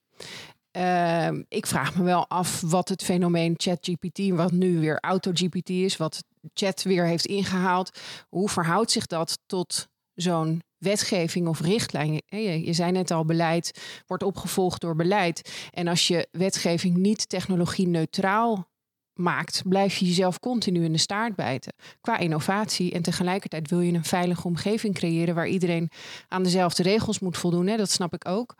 Ehm, 0.70 1.42
ik 1.48 1.66
vraag 1.66 1.96
me 1.96 2.02
wel 2.02 2.28
af 2.28 2.60
wat 2.60 2.88
het 2.88 3.02
fenomeen 3.02 3.54
ChatGPT, 3.56 4.28
wat 4.28 4.52
nu 4.52 4.80
weer 4.80 4.98
AutoGPT 5.00 5.68
is, 5.68 5.96
wat 5.96 6.24
chat 6.54 6.82
weer 6.82 7.06
heeft 7.06 7.26
ingehaald, 7.26 7.98
hoe 8.28 8.48
verhoudt 8.48 8.90
zich 8.90 9.06
dat 9.06 9.38
tot 9.46 9.88
zo'n 10.14 10.62
wetgeving 10.78 11.48
of 11.48 11.60
richtlijn? 11.60 12.22
Hè, 12.26 12.36
Je, 12.38 12.72
zei 12.72 12.92
net 12.92 13.10
al, 13.10 13.24
beleid 13.24 13.80
wordt 14.06 14.22
opgevolgd 14.22 14.80
door 14.80 14.96
beleid. 14.96 15.68
En 15.70 15.88
als 15.88 16.08
je 16.08 16.28
wetgeving 16.30 16.96
niet 16.96 17.28
technologie-neutraal 17.28 18.68
maakt, 19.14 19.62
blijf 19.68 19.96
je 19.96 20.06
jezelf 20.06 20.38
continu 20.40 20.84
in 20.84 20.92
de 20.92 20.98
staart 20.98 21.34
bijten 21.34 21.74
qua 22.00 22.18
innovatie. 22.18 22.92
En 22.92 23.02
tegelijkertijd 23.02 23.70
wil 23.70 23.80
je 23.80 23.92
een 23.92 24.04
veilige 24.04 24.46
omgeving 24.46 24.94
creëren 24.94 25.34
waar 25.34 25.48
iedereen 25.48 25.90
aan 26.28 26.42
dezelfde 26.42 26.82
regels 26.82 27.18
moet 27.18 27.38
voldoen. 27.38 27.66
Dat 27.66 27.90
snap 27.90 28.14
ik 28.14 28.28
ook. 28.28 28.54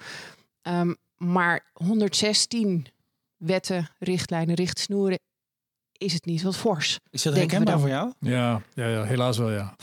Ehm, 0.62 0.94
maar 1.16 1.70
116 1.72 2.86
wetten, 3.36 3.88
richtlijnen, 3.98 4.54
richtsnoeren 4.54 5.18
is 5.98 6.12
het 6.12 6.24
niet 6.24 6.42
wat 6.42 6.56
fors. 6.56 6.98
Is 7.10 7.22
dat 7.22 7.34
herkenbaar 7.34 7.80
voor 7.80 7.88
jou? 7.88 8.12
Ja, 8.20 8.62
ja, 8.74 8.86
ja, 8.88 9.02
helaas 9.02 9.38
wel 9.38 9.50
ja. 9.50 9.76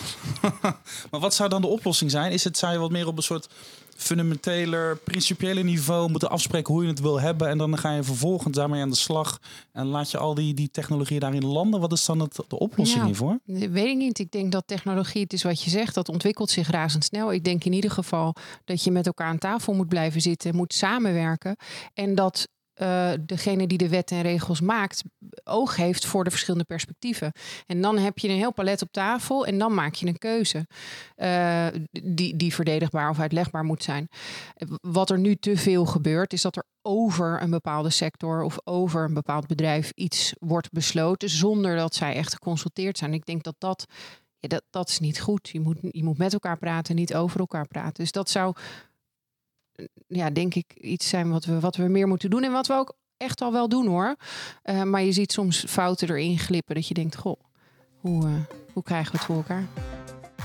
Maar 1.11 1.19
wat 1.19 1.33
zou 1.33 1.49
dan 1.49 1.61
de 1.61 1.67
oplossing 1.67 2.11
zijn? 2.11 2.31
Is 2.31 2.43
het, 2.43 2.57
zou 2.57 2.73
je 2.73 2.79
wat 2.79 2.91
meer 2.91 3.07
op 3.07 3.17
een 3.17 3.23
soort 3.23 3.47
fundamenteler, 3.97 4.97
principiële 4.97 5.63
niveau 5.63 6.09
moeten 6.09 6.29
afspreken 6.29 6.73
hoe 6.73 6.83
je 6.83 6.89
het 6.89 6.99
wil 6.99 7.19
hebben 7.19 7.49
en 7.49 7.57
dan 7.57 7.77
ga 7.77 7.95
je 7.95 8.03
vervolgens 8.03 8.55
daarmee 8.55 8.81
aan 8.81 8.89
de 8.89 8.95
slag 8.95 9.39
en 9.71 9.85
laat 9.85 10.11
je 10.11 10.17
al 10.17 10.33
die, 10.33 10.53
die 10.53 10.69
technologieën 10.71 11.19
daarin 11.19 11.45
landen? 11.45 11.79
Wat 11.79 11.91
is 11.91 12.05
dan 12.05 12.19
het, 12.19 12.35
de 12.47 12.59
oplossing 12.59 12.99
Ja. 12.99 13.05
hiervoor? 13.05 13.39
Weet 13.45 13.85
ik 13.87 13.97
niet. 13.97 14.19
Ik 14.19 14.31
denk 14.31 14.51
dat 14.51 14.63
technologie, 14.67 15.21
het 15.21 15.33
is 15.33 15.43
wat 15.43 15.63
je 15.63 15.69
zegt, 15.69 15.95
dat 15.95 16.09
ontwikkelt 16.09 16.49
zich 16.49 16.69
razendsnel. 16.69 17.33
Ik 17.33 17.43
denk 17.43 17.63
in 17.63 17.73
ieder 17.73 17.91
geval 17.91 18.35
dat 18.65 18.83
je 18.83 18.91
met 18.91 19.05
elkaar 19.05 19.27
aan 19.27 19.37
tafel 19.37 19.73
moet 19.73 19.87
blijven 19.89 20.21
zitten, 20.21 20.55
moet 20.55 20.73
samenwerken. 20.73 21.55
En 21.93 22.15
dat 22.15 22.47
eh, 22.83 23.11
degene 23.19 23.67
die 23.67 23.77
de 23.77 23.89
wetten 23.89 24.17
en 24.17 24.23
regels 24.23 24.61
maakt, 24.61 25.03
oog 25.43 25.75
heeft 25.75 26.05
voor 26.05 26.23
de 26.23 26.29
verschillende 26.29 26.65
perspectieven. 26.65 27.31
En 27.67 27.81
dan 27.81 27.97
heb 27.97 28.19
je 28.19 28.27
een 28.29 28.37
heel 28.37 28.53
palet 28.53 28.81
op 28.81 28.91
tafel 28.91 29.45
en 29.45 29.57
dan 29.57 29.73
maak 29.73 29.93
je 29.93 30.07
een 30.07 30.17
keuze 30.17 30.67
eh, 31.15 31.67
die, 31.91 32.35
die 32.35 32.53
verdedigbaar 32.53 33.09
of 33.09 33.19
uitlegbaar 33.19 33.63
moet 33.63 33.83
zijn. 33.83 34.09
Wat 34.81 35.09
er 35.09 35.19
nu 35.19 35.35
te 35.35 35.57
veel 35.57 35.85
gebeurt, 35.85 36.33
is 36.33 36.41
dat 36.41 36.55
er 36.55 36.65
over 36.81 37.41
een 37.41 37.49
bepaalde 37.49 37.89
sector 37.89 38.43
of 38.43 38.57
over 38.63 39.03
een 39.03 39.13
bepaald 39.13 39.47
bedrijf 39.47 39.91
iets 39.95 40.33
wordt 40.39 40.71
besloten 40.71 41.29
zonder 41.29 41.75
dat 41.75 41.95
zij 41.95 42.13
echt 42.13 42.33
geconsulteerd 42.33 42.97
zijn. 42.97 43.13
Ik 43.13 43.25
denk 43.25 43.43
dat 43.43 43.55
dat, 43.57 43.85
ja, 44.37 44.47
dat, 44.47 44.63
dat 44.69 44.89
is 44.89 44.99
niet 44.99 45.21
goed. 45.21 45.49
Je 45.49 45.59
moet, 45.59 45.77
je 45.81 46.03
moet 46.03 46.17
met 46.17 46.33
elkaar 46.33 46.57
praten, 46.57 46.95
niet 46.95 47.15
over 47.15 47.39
elkaar 47.39 47.67
praten. 47.67 48.03
Dus 48.03 48.11
dat 48.11 48.29
zou, 48.29 48.55
eh, 48.55 48.63
ja, 50.07 50.29
denk 50.29 50.55
ik, 50.55 50.73
iets 50.73 51.09
zijn 51.09 51.29
wat 51.29 51.45
we, 51.45 51.59
wat 51.59 51.75
we 51.75 51.83
meer 51.83 52.07
moeten 52.07 52.29
doen 52.29 52.43
en 52.43 52.51
wat 52.51 52.67
we 52.67 52.73
ook 52.73 52.95
echt 53.17 53.41
al 53.41 53.51
wel 53.51 53.69
doen 53.69 53.87
hoor. 53.87 54.15
Eh, 54.61 54.83
maar 54.83 55.01
je 55.01 55.11
ziet 55.11 55.31
soms 55.31 55.65
fouten 55.67 56.09
erin 56.09 56.39
glippen 56.39 56.75
dat 56.75 56.87
je 56.87 56.93
denkt, 56.93 57.15
goh, 57.15 57.39
hoe, 57.99 58.25
eh, 58.25 58.31
hoe 58.73 58.83
krijgen 58.83 59.11
we 59.11 59.17
het 59.17 59.25
voor 59.25 59.35
elkaar? 59.35 59.67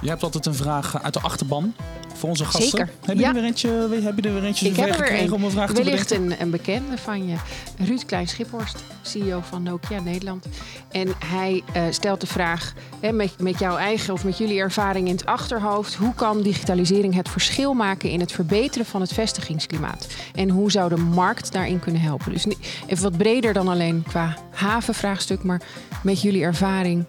Je 0.01 0.09
hebt 0.09 0.23
altijd 0.23 0.47
een 0.47 0.55
vraag 0.55 1.03
uit 1.03 1.15
de 1.15 1.21
achterban 1.21 1.75
voor 2.15 2.29
onze 2.29 2.45
gasten. 2.45 2.63
Zeker, 2.63 2.89
Heb 3.05 3.17
je, 3.17 3.23
ja. 3.23 3.29
er 3.29 3.35
weer 3.35 3.45
eentje, 3.45 3.69
heb 4.03 4.17
je 4.17 4.29
er 4.29 4.35
weer 4.35 4.45
eentje 4.45 4.69
Ik 4.69 4.77
heb 4.77 4.99
er 4.99 5.21
een. 5.21 5.33
om 5.33 5.45
een 5.45 5.51
vraag 5.51 5.73
te 5.73 5.83
Wellicht 5.83 6.11
een, 6.11 6.41
een 6.41 6.51
bekende 6.51 6.99
van 6.99 7.29
je, 7.29 7.37
Ruud 7.79 8.05
Klein-Schiphorst, 8.07 8.85
CEO 9.03 9.41
van 9.49 9.63
Nokia 9.63 10.01
Nederland. 10.01 10.47
En 10.91 11.09
hij 11.25 11.63
eh, 11.73 11.83
stelt 11.91 12.21
de 12.21 12.27
vraag, 12.27 12.73
hè, 13.01 13.13
met, 13.13 13.41
met 13.41 13.59
jouw 13.59 13.77
eigen 13.77 14.13
of 14.13 14.25
met 14.25 14.39
jullie 14.39 14.59
ervaring 14.59 15.07
in 15.07 15.15
het 15.15 15.27
achterhoofd, 15.27 15.95
hoe 15.95 16.15
kan 16.15 16.43
digitalisering 16.43 17.15
het 17.15 17.29
verschil 17.29 17.75
maken 17.75 18.11
in 18.11 18.21
het 18.21 18.33
verbeteren 18.33 18.87
van 18.87 19.01
het 19.01 19.13
vestigingsklimaat? 19.13 20.07
En 20.35 20.49
hoe 20.49 20.71
zou 20.71 20.89
de 20.89 20.97
markt 20.97 21.53
daarin 21.53 21.81
kunnen 21.81 22.01
helpen? 22.01 22.33
Dus 22.33 22.47
even 22.87 23.03
wat 23.03 23.17
breder 23.17 23.53
dan 23.53 23.69
alleen 23.69 24.05
qua 24.09 24.37
havenvraagstuk, 24.51 25.43
maar 25.43 25.61
met 26.03 26.23
jullie 26.23 26.43
ervaring, 26.43 27.05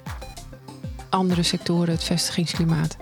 andere 1.10 1.44
sectoren, 1.44 1.94
het 1.94 2.04
vestigingsklimaat. 2.04 2.98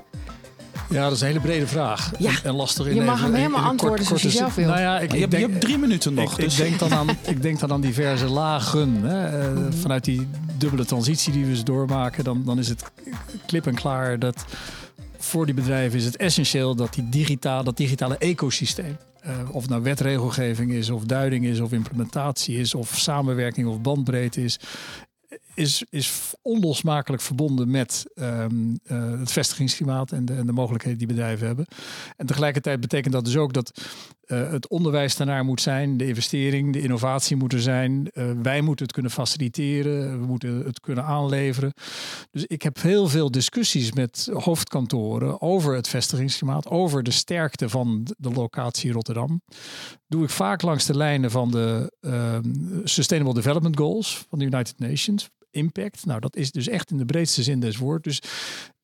Ja, 0.89 1.03
dat 1.03 1.11
is 1.11 1.21
een 1.21 1.27
hele 1.27 1.39
brede 1.39 1.67
vraag. 1.67 2.11
Ja. 2.19 2.29
En, 2.29 2.37
en 2.43 2.53
lastig 2.55 2.85
in 2.87 2.95
Je 2.95 3.01
mag 3.01 3.13
even- 3.15 3.25
hem 3.25 3.35
helemaal 3.35 3.63
antwoorden 3.63 3.97
kort- 4.05 4.07
zoals 4.07 4.21
je 4.33 4.39
zelf 4.39 4.55
wil. 4.55 4.67
Nou 4.67 4.79
ja, 4.79 4.99
ik, 4.99 5.09
je, 5.11 5.15
ik 5.15 5.19
hebt, 5.21 5.31
denk, 5.31 5.45
je 5.45 5.49
hebt 5.51 5.63
drie 5.63 5.77
minuten 5.77 6.13
nog. 6.13 6.31
ik, 6.37 6.43
dus 6.45 6.59
ik, 6.59 6.65
denk 6.67 6.79
dan 6.79 6.93
aan, 6.93 7.09
ik 7.33 7.41
denk 7.41 7.59
dan 7.59 7.71
aan 7.71 7.81
diverse 7.81 8.25
lagen. 8.27 8.93
Hè, 9.03 9.41
eh, 9.41 9.51
Mhm. 9.53 9.71
Vanuit 9.73 10.03
die 10.05 10.27
dubbele 10.57 10.85
transitie 10.85 11.33
die 11.33 11.43
we 11.45 11.49
dus 11.49 11.63
doormaken, 11.63 12.23
dan, 12.23 12.43
dan 12.45 12.59
is 12.59 12.67
het 12.67 12.83
klip 13.45 13.67
en 13.67 13.75
klaar 13.75 14.19
dat 14.19 14.45
voor 15.17 15.45
die 15.45 15.55
bedrijven 15.55 15.99
is 15.99 16.05
het 16.05 16.17
essentieel 16.17 16.75
dat 16.75 16.93
die 16.93 17.09
digitale, 17.09 17.63
dat 17.63 17.77
digitale 17.77 18.17
ecosysteem, 18.17 18.97
eh, 19.21 19.31
of 19.51 19.61
het 19.61 19.69
nou 19.69 19.83
wetregelgeving 19.83 20.71
is, 20.71 20.89
of 20.89 21.03
duiding 21.03 21.45
is, 21.45 21.59
of 21.59 21.71
implementatie 21.71 22.57
is, 22.59 22.75
of 22.75 22.91
samenwerking 22.97 23.67
of 23.67 23.81
bandbreedte 23.81 24.43
is, 24.43 24.59
is, 25.53 25.83
is 25.89 26.33
onlosmakelijk 26.41 27.21
verbonden 27.21 27.71
met 27.71 28.05
ehm, 28.15 28.75
eh, 28.83 29.19
het 29.19 29.31
vestigingsklimaat 29.31 30.11
en 30.11 30.25
de, 30.25 30.33
en 30.33 30.45
de 30.45 30.51
mogelijkheden 30.51 30.97
die 30.97 31.07
bedrijven 31.07 31.47
hebben. 31.47 31.65
En 32.17 32.25
tegelijkertijd 32.25 32.79
betekent 32.79 33.13
dat 33.13 33.25
dus 33.25 33.37
ook 33.37 33.53
dat 33.53 33.81
eh, 34.27 34.51
het 34.51 34.67
onderwijs 34.67 35.15
daarnaar 35.15 35.45
moet 35.45 35.61
zijn, 35.61 35.97
de 35.97 36.07
investering, 36.07 36.73
de 36.73 36.81
innovatie 36.81 37.35
moet 37.35 37.53
er 37.53 37.61
zijn. 37.61 38.09
Eh, 38.13 38.25
wij 38.41 38.61
moeten 38.61 38.85
het 38.85 38.93
kunnen 38.93 39.11
faciliteren, 39.11 40.19
we 40.19 40.25
moeten 40.25 40.63
het 40.65 40.79
kunnen 40.79 41.03
aanleveren. 41.03 41.73
Dus 42.37 42.45
ik 42.45 42.61
heb 42.61 42.81
heel 42.81 43.07
veel 43.07 43.31
discussies 43.31 43.91
met 43.91 44.29
hoofdkantoren 44.33 45.41
over 45.41 45.75
het 45.75 45.87
vestigingsklimaat, 45.87 46.67
over 46.67 47.03
de 47.03 47.11
sterkte 47.11 47.69
van 47.69 48.07
de- 48.17 48.31
locatie 48.31 48.91
Rotterdam. 48.91 49.41
Doe 50.07 50.23
ik 50.23 50.29
vaak 50.29 50.61
langs 50.61 50.85
de 50.85 50.97
lijnen 50.97 51.31
van 51.31 51.51
de 51.51 51.91
ehm, 51.99 52.43
Sustainable 52.83 53.35
Development 53.35 53.77
Goals 53.77 54.25
van 54.29 54.39
de 54.39 54.45
United 54.45 54.79
Nations. 54.79 55.29
Impact. 55.51 56.05
Nou, 56.05 56.19
dat 56.19 56.35
is 56.35 56.51
dus 56.51 56.67
echt 56.67 56.91
in 56.91 56.97
de 56.97 57.05
breedste 57.05 57.43
zin 57.43 57.59
des 57.59 57.77
woord. 57.77 58.03
Dus 58.03 58.21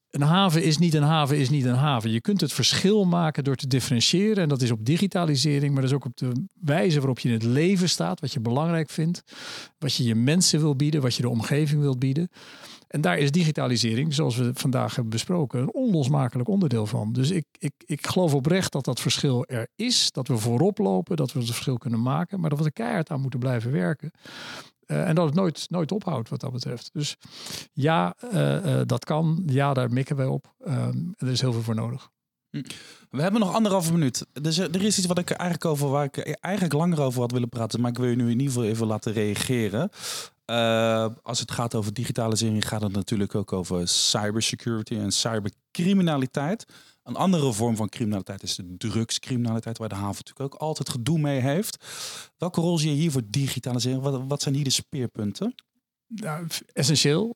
een 0.09 0.21
haven 0.21 0.63
is 0.63 0.77
niet 0.77 0.93
een 0.93 1.03
haven, 1.03 1.37
is 1.37 1.49
niet 1.49 1.65
een 1.65 1.75
haven. 1.75 2.11
Je 2.11 2.21
kunt 2.21 2.41
het 2.41 2.53
verschil 2.53 3.05
maken 3.05 3.43
door 3.43 3.55
te 3.55 3.67
differentiëren. 3.67 4.43
En 4.43 4.49
dat 4.49 4.61
is 4.61 4.71
op 4.71 4.85
digitalisering, 4.85 5.73
maar 5.73 5.81
dat 5.81 5.91
is 5.91 5.95
ook 5.95 6.05
op 6.05 6.17
de 6.17 6.31
wijze 6.61 6.97
waarop 6.97 7.19
je 7.19 7.27
in 7.27 7.33
het 7.33 7.43
leven 7.43 7.89
staat. 7.89 8.19
Wat 8.19 8.33
je 8.33 8.39
belangrijk 8.39 8.89
vindt. 8.89 9.23
Wat 9.79 9.95
je 9.95 10.03
je 10.03 10.15
mensen 10.15 10.59
wil 10.59 10.75
bieden, 10.75 11.01
wat 11.01 11.15
je 11.15 11.21
de 11.21 11.29
omgeving 11.29 11.81
wilt 11.81 11.99
bieden. 11.99 12.29
En 12.93 13.01
daar 13.01 13.17
is 13.17 13.32
digitalisering, 13.32 14.13
zoals 14.13 14.36
we 14.36 14.51
vandaag 14.53 14.95
hebben 14.95 15.12
besproken, 15.12 15.60
een 15.60 15.73
onlosmakelijk 15.73 16.49
onderdeel 16.49 16.86
van. 16.86 17.13
Dus 17.13 17.32
ik, 17.32 17.45
ik, 17.58 17.73
ik 17.86 18.08
geloof 18.08 18.34
oprecht 18.34 18.71
dat 18.71 18.86
dat 18.86 18.99
verschil 18.99 19.45
er 19.45 19.67
is. 19.75 20.12
Dat 20.12 20.27
we 20.27 20.38
voorop 20.38 20.77
lopen, 20.77 21.15
dat 21.15 21.32
we 21.32 21.39
het 21.39 21.47
verschil 21.47 21.77
kunnen 21.77 22.01
maken. 22.01 22.39
Maar 22.39 22.49
dat 22.49 22.60
we 22.60 22.65
er 22.65 22.71
keihard 22.71 23.10
aan 23.10 23.21
moeten 23.21 23.39
blijven 23.39 23.71
werken. 23.71 24.12
Eh, 24.86 25.08
en 25.08 25.15
dat 25.15 25.25
het 25.25 25.36
nooit, 25.36 25.65
nooit 25.69 25.91
ophoudt 25.91 26.29
wat 26.29 26.39
dat 26.39 26.51
betreft. 26.51 26.89
Dus 26.93 27.17
ja, 27.71 28.15
eh, 28.32 28.79
eh, 28.79 28.88
dat 28.88 29.06
kan. 29.06 29.43
Ja, 29.45 29.73
daar 29.73 29.91
mikken 29.91 30.15
wij 30.15 30.25
op. 30.25 30.53
Ehm, 30.60 30.97
er 31.17 31.27
is 31.27 31.41
heel 31.41 31.53
veel 31.53 31.62
voor 31.62 31.75
nodig. 31.75 32.10
We 33.09 33.21
hebben 33.21 33.39
nog 33.39 33.53
anderhalve 33.53 33.91
minuut. 33.91 34.25
Er 34.33 34.83
is 34.83 34.97
iets 34.97 35.05
wat 35.05 35.17
ik 35.17 35.29
eigenlijk 35.29 35.65
over 35.65 35.89
waar 35.89 36.03
ik 36.03 36.17
eigenlijk 36.17 36.73
langer 36.73 37.01
over 37.01 37.21
had 37.21 37.31
willen 37.31 37.49
praten, 37.49 37.81
maar 37.81 37.89
ik 37.89 37.97
wil 37.97 38.09
je 38.09 38.15
nu 38.15 38.23
in 38.23 38.39
ieder 38.39 38.47
geval 38.47 38.63
even 38.63 38.87
laten 38.87 39.13
reageren. 39.13 39.89
Uh, 40.45 41.07
als 41.21 41.39
het 41.39 41.51
gaat 41.51 41.75
over 41.75 41.93
digitalisering, 41.93 42.67
gaat 42.67 42.81
het 42.81 42.91
natuurlijk 42.91 43.35
ook 43.35 43.53
over 43.53 43.87
cybersecurity 43.87 44.95
en 44.95 45.11
cybercriminaliteit. 45.11 46.65
Een 47.03 47.15
andere 47.15 47.53
vorm 47.53 47.75
van 47.75 47.89
criminaliteit 47.89 48.43
is 48.43 48.55
de 48.55 48.75
drugscriminaliteit, 48.77 49.77
waar 49.77 49.89
de 49.89 49.95
haven 49.95 50.23
natuurlijk 50.25 50.53
ook 50.53 50.61
altijd 50.61 50.89
gedoe 50.89 51.19
mee 51.19 51.39
heeft. 51.39 51.85
Welke 52.37 52.61
rol 52.61 52.77
zie 52.77 52.89
je 52.89 52.95
hier 52.95 53.11
voor 53.11 53.21
digitalisering? 53.27 54.01
Wat, 54.03 54.21
wat 54.27 54.41
zijn 54.41 54.55
hier 54.55 54.63
de 54.63 54.69
speerpunten? 54.69 55.55
Nou, 56.15 56.47
essentieel. 56.73 57.36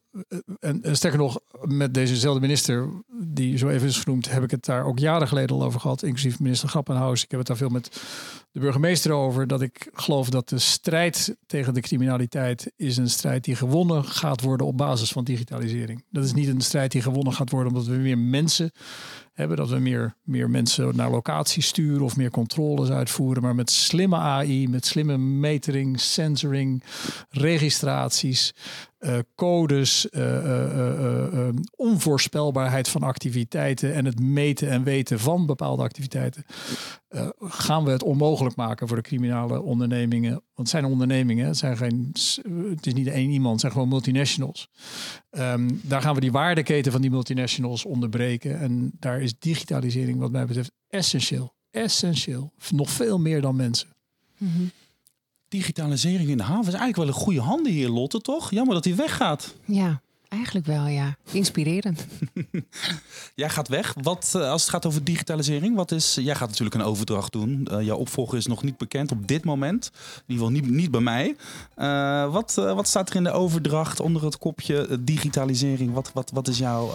En, 0.60 0.82
en, 0.82 0.96
sterker 0.96 1.20
nog, 1.20 1.40
met 1.62 1.94
dezezelfde 1.94 2.42
minister, 2.42 2.90
die 3.24 3.58
zo 3.58 3.70
even 3.70 3.88
is 3.88 4.00
genoemd, 4.00 4.32
heb 4.32 4.44
ik 4.44 4.52
het 4.52 4.66
daar 4.66 4.86
ook 4.86 5.00
jaren 5.00 5.28
geleden 5.28 5.56
al 5.56 5.64
over 5.64 5.80
gehad, 5.80 6.04
inclusief 6.04 6.40
minister 6.40 6.70
Grappenhuis. 6.70 7.24
Ik 7.24 7.32
heb 7.32 7.40
het 7.40 7.48
daar 7.48 7.58
veel 7.58 7.70
met 7.70 8.02
de 8.52 8.60
burgemeester 8.60 9.12
over, 9.12 9.48
dat 9.48 9.62
ik 9.62 9.90
geloof 9.94 10.30
dat 10.30 10.50
de 10.50 10.60
strijd 10.60 11.36
tegen 11.46 11.74
de 11.74 11.82
criminaliteit 11.82 12.72
is 12.76 12.98
een 12.98 13.10
strijd 13.10 13.44
die 13.44 13.56
gewonnen 13.56 14.06
gaat 14.06 14.42
worden 14.42 14.68
op 14.68 14.78
basis 14.78 15.12
van 15.12 15.24
digitalisering. 15.24 16.04
Dat 16.10 16.24
is 16.24 16.34
niet 16.34 16.48
een 16.48 16.62
strijd 16.62 16.92
die 16.92 17.02
gewonnen 17.02 17.34
gaat 17.34 17.50
worden 17.50 17.72
omdat 17.72 17.88
we 17.88 17.96
meer 17.96 18.18
mensen 18.18 18.72
hebben, 19.38 19.58
dat 19.58 19.70
we 19.70 19.80
meer, 19.80 20.16
meer 20.24 20.50
mensen 20.50 20.96
naar 20.96 21.10
locaties 21.10 21.68
sturen 21.68 22.02
of 22.02 22.18
meer 22.18 22.32
controles 22.32 22.90
uitvoeren, 22.90 23.44
maar 23.44 23.56
met 23.56 23.72
slimme 23.72 24.16
AI, 24.16 24.68
met 24.68 24.86
slimme 24.86 25.18
metering, 25.18 26.00
sensoring, 26.00 26.84
registraties, 27.30 28.54
uh, 29.00 29.18
codes, 29.36 30.08
uh, 30.12 31.50
onvoorspelbaarheid 31.76 32.90
van 32.90 33.04
activiteiten 33.04 33.94
en 33.94 34.06
het 34.06 34.20
meten 34.20 34.70
en 34.70 34.84
weten 34.84 35.20
van 35.20 35.46
bepaalde 35.46 35.84
activiteiten, 35.84 36.46
gaan 37.40 37.84
we 37.84 37.92
het 37.92 38.04
onmogelijk 38.04 38.56
maken 38.56 38.88
voor 38.88 38.98
de 38.98 39.04
criminele 39.04 39.62
ondernemingen. 39.62 40.32
Want 40.32 40.44
het 40.54 40.70
zijn 40.70 40.86
ondernemingen, 40.86 41.48
het, 41.48 41.58
zijn 41.58 41.78
geen, 41.78 42.14
het 42.70 42.86
is 42.86 42.94
niet 42.94 43.08
één 43.08 43.30
iemand, 43.30 43.52
het 43.52 43.62
zijn 43.62 43.72
gewoon 43.72 43.88
multinationals. 43.88 44.70
Um, 45.32 45.82
daar 45.84 46.02
gaan 46.02 46.16
we 46.16 46.22
die 46.22 46.32
waardeketen 46.32 46.92
van 46.92 47.02
die 47.02 47.10
multinationals 47.10 47.86
onderbreken. 47.86 48.60
En 48.60 48.92
daar 49.00 49.22
is 49.22 49.40
digitalisering 49.40 50.20
wat 50.20 50.32
mij 50.32 50.46
betreft 50.46 50.72
essentieel. 50.88 51.56
Essentieel. 51.72 52.54
Nog 52.70 52.90
veel 52.90 53.20
meer 53.20 53.42
dan 53.42 53.56
mensen. 53.56 53.88
Mm 54.38 54.72
digitalisering 55.48 56.30
in 56.30 56.38
de 56.38 56.44
haven 56.44 56.74
is 56.74 56.80
eigenlijk 56.80 56.98
wel 56.98 57.08
een 57.08 57.24
goede 57.24 57.42
handen 57.42 57.72
hier, 57.72 57.90
Lotte, 57.90 58.20
toch? 58.22 58.52
Jammer 58.52 58.74
dat 58.74 58.84
hij 58.84 58.96
weggaat. 58.96 59.54
Ja, 59.66 60.02
eigenlijk 60.30 60.66
wel, 60.66 60.88
ja. 60.88 61.16
Inspirerend. 61.32 62.06
jij 63.36 63.50
gaat 63.50 63.68
weg. 63.68 63.96
Wat, 64.02 64.34
eh, 64.36 64.50
als 64.50 64.62
het 64.62 64.72
gaat 64.72 64.86
over 64.86 65.04
digitalisering, 65.04 65.76
wat 65.76 65.92
is... 65.92 66.16
Jij 66.16 66.36
gaat 66.36 66.50
natuurlijk 66.50 66.76
een 66.76 66.82
overdracht 66.82 67.32
doen. 67.32 67.68
Uh, 67.72 67.82
jouw 67.82 67.98
opvolger 67.98 68.38
is 68.38 68.48
nog 68.48 68.64
niet 68.64 68.78
bekend 68.78 69.12
op 69.12 69.28
dit 69.28 69.46
moment. 69.46 69.92
In 69.94 70.22
ieder 70.28 70.46
geval 70.46 70.62
niet, 70.62 70.70
niet 70.70 70.92
bij 70.92 71.02
mij. 71.02 71.36
Uh, 71.78 72.32
wat, 72.32 72.54
wat 72.54 72.88
staat 72.88 73.10
er 73.10 73.16
in 73.16 73.24
de 73.24 73.32
overdracht 73.32 74.00
onder 74.00 74.24
het 74.24 74.38
kopje 74.38 75.04
digitalisering? 75.04 75.94
Wat, 75.94 76.12
wat, 76.14 76.32
wat 76.32 76.48
is 76.48 76.58
jouw... 76.58 76.92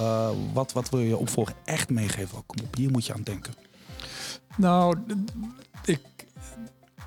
wat, 0.52 0.72
wat 0.72 0.90
wil 0.90 1.00
je 1.00 1.16
opvolger 1.16 1.54
echt 1.64 1.90
meegeven? 1.90 2.38
Oh, 2.38 2.42
kom 2.46 2.64
op, 2.64 2.76
hier 2.76 2.90
moet 2.90 3.06
je 3.06 3.14
aan 3.14 3.22
denken. 3.22 3.54
Nou, 4.56 4.96
ik 5.84 6.00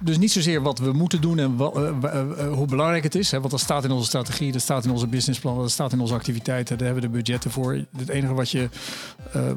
dus 0.06 0.18
niet 0.18 0.32
zozeer 0.32 0.62
wat 0.62 0.80
we 0.80 0.92
moeten 0.92 1.22
doen 1.22 1.40
en 1.40 1.56
wat, 1.56 1.78
uh, 1.78 1.90
uh, 2.04 2.54
hoe 2.54 2.68
belangrijk 2.68 3.04
het 3.04 3.16
is. 3.16 3.32
Hè, 3.32 3.40
want 3.40 3.52
dat 3.52 3.60
staat 3.60 3.84
in 3.84 3.92
onze 3.92 4.06
strategie, 4.06 4.52
dat 4.52 4.62
staat 4.62 4.86
in 4.86 4.92
onze 4.92 5.08
businessplan, 5.08 5.58
dat 5.58 5.72
staat 5.72 5.92
in 5.92 6.00
onze 6.00 6.14
activiteiten. 6.14 6.78
Daar 6.78 6.86
hebben 6.86 7.04
we 7.04 7.10
de 7.10 7.18
budgetten 7.18 7.52
voor. 7.52 7.80
Het 7.98 8.10
enige 8.10 8.34
wat, 8.34 8.50
je, 8.50 8.70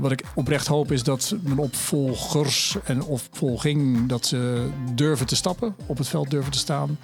wat 0.01 0.13
ik 0.13 0.25
oprecht 0.35 0.67
hoop 0.67 0.93
is 0.93 1.03
dat 1.03 1.35
mijn 1.43 1.59
opvolgers 1.59 2.77
en 2.85 3.03
opvolging... 3.03 4.09
dat 4.09 4.27
ze 4.27 4.69
durven 4.95 5.27
te 5.27 5.37
stappen, 5.37 5.75
op 5.87 5.99
het 5.99 6.09
veld 6.09 6.31
durven 6.31 6.53
te 6.53 6.59
staan. 6.59 6.99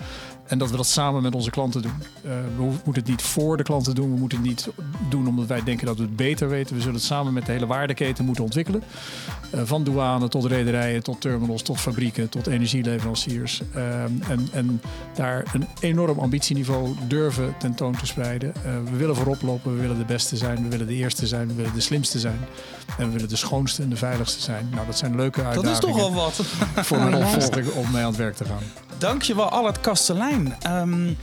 En 0.46 0.58
dat 0.58 0.70
we 0.70 0.76
dat 0.76 0.86
samen 0.86 1.22
met 1.22 1.34
onze 1.34 1.50
klanten 1.50 1.82
doen. 1.82 2.02
Uh, 2.24 2.30
we 2.56 2.62
moeten 2.62 3.02
het 3.02 3.06
niet 3.06 3.22
voor 3.22 3.56
de 3.56 3.62
klanten 3.62 3.94
doen. 3.94 4.12
We 4.12 4.18
moeten 4.18 4.38
het 4.38 4.46
niet 4.46 4.68
doen 5.08 5.28
omdat 5.28 5.46
wij 5.46 5.62
denken 5.62 5.86
dat 5.86 5.96
we 5.96 6.02
het 6.02 6.16
beter 6.16 6.48
weten. 6.48 6.74
We 6.74 6.80
zullen 6.80 6.96
het 6.96 7.04
samen 7.04 7.32
met 7.32 7.46
de 7.46 7.52
hele 7.52 7.66
waardeketen 7.66 8.24
moeten 8.24 8.44
ontwikkelen. 8.44 8.82
Uh, 9.54 9.60
van 9.64 9.84
douane 9.84 10.28
tot 10.28 10.44
rederijen, 10.44 11.02
tot 11.02 11.20
terminals, 11.20 11.62
tot 11.62 11.80
fabrieken, 11.80 12.28
tot 12.28 12.46
energieleveranciers. 12.46 13.62
Uh, 13.76 14.02
en, 14.02 14.48
en, 14.52 14.80
daar 15.14 15.44
een 15.52 15.66
enorm 15.80 16.18
ambitieniveau 16.18 16.94
durven 17.08 17.54
tentoon 17.58 17.96
te 17.96 18.06
spreiden. 18.06 18.52
we 18.90 18.96
willen 18.96 19.16
voorop 19.16 19.42
lopen, 19.42 19.74
we 19.74 19.80
willen 19.80 19.98
de 19.98 20.04
beste 20.04 20.36
zijn, 20.36 20.62
we 20.62 20.68
willen 20.68 20.86
de 20.86 20.94
eerste 20.94 21.26
zijn, 21.26 21.48
we 21.48 21.54
willen 21.54 21.74
de 21.74 21.80
slimste 21.80 22.18
zijn. 22.18 22.38
En 22.98 23.06
we 23.06 23.12
willen 23.12 23.28
de 23.28 23.36
schoonste 23.36 23.82
en 23.82 23.88
de 23.88 23.96
veiligste 23.96 24.40
zijn. 24.40 24.68
Nou, 24.74 24.86
dat 24.86 24.98
zijn 24.98 25.16
leuke 25.16 25.42
uitdagingen. 25.44 25.80
Dat 25.80 25.84
is 25.84 25.90
toch 25.90 26.02
al 26.02 26.14
wat. 26.14 26.34
Voor 26.86 26.98
mijn 26.98 27.14
opvolging 27.24 27.72
om 27.72 27.90
mee 27.90 28.02
aan 28.02 28.08
het 28.08 28.16
werk 28.16 28.36
te 28.36 28.44
gaan. 28.44 28.62
Dankjewel, 28.98 29.48
Allard 29.48 29.80
Kastelein. 29.80 30.33
Um, 30.34 31.16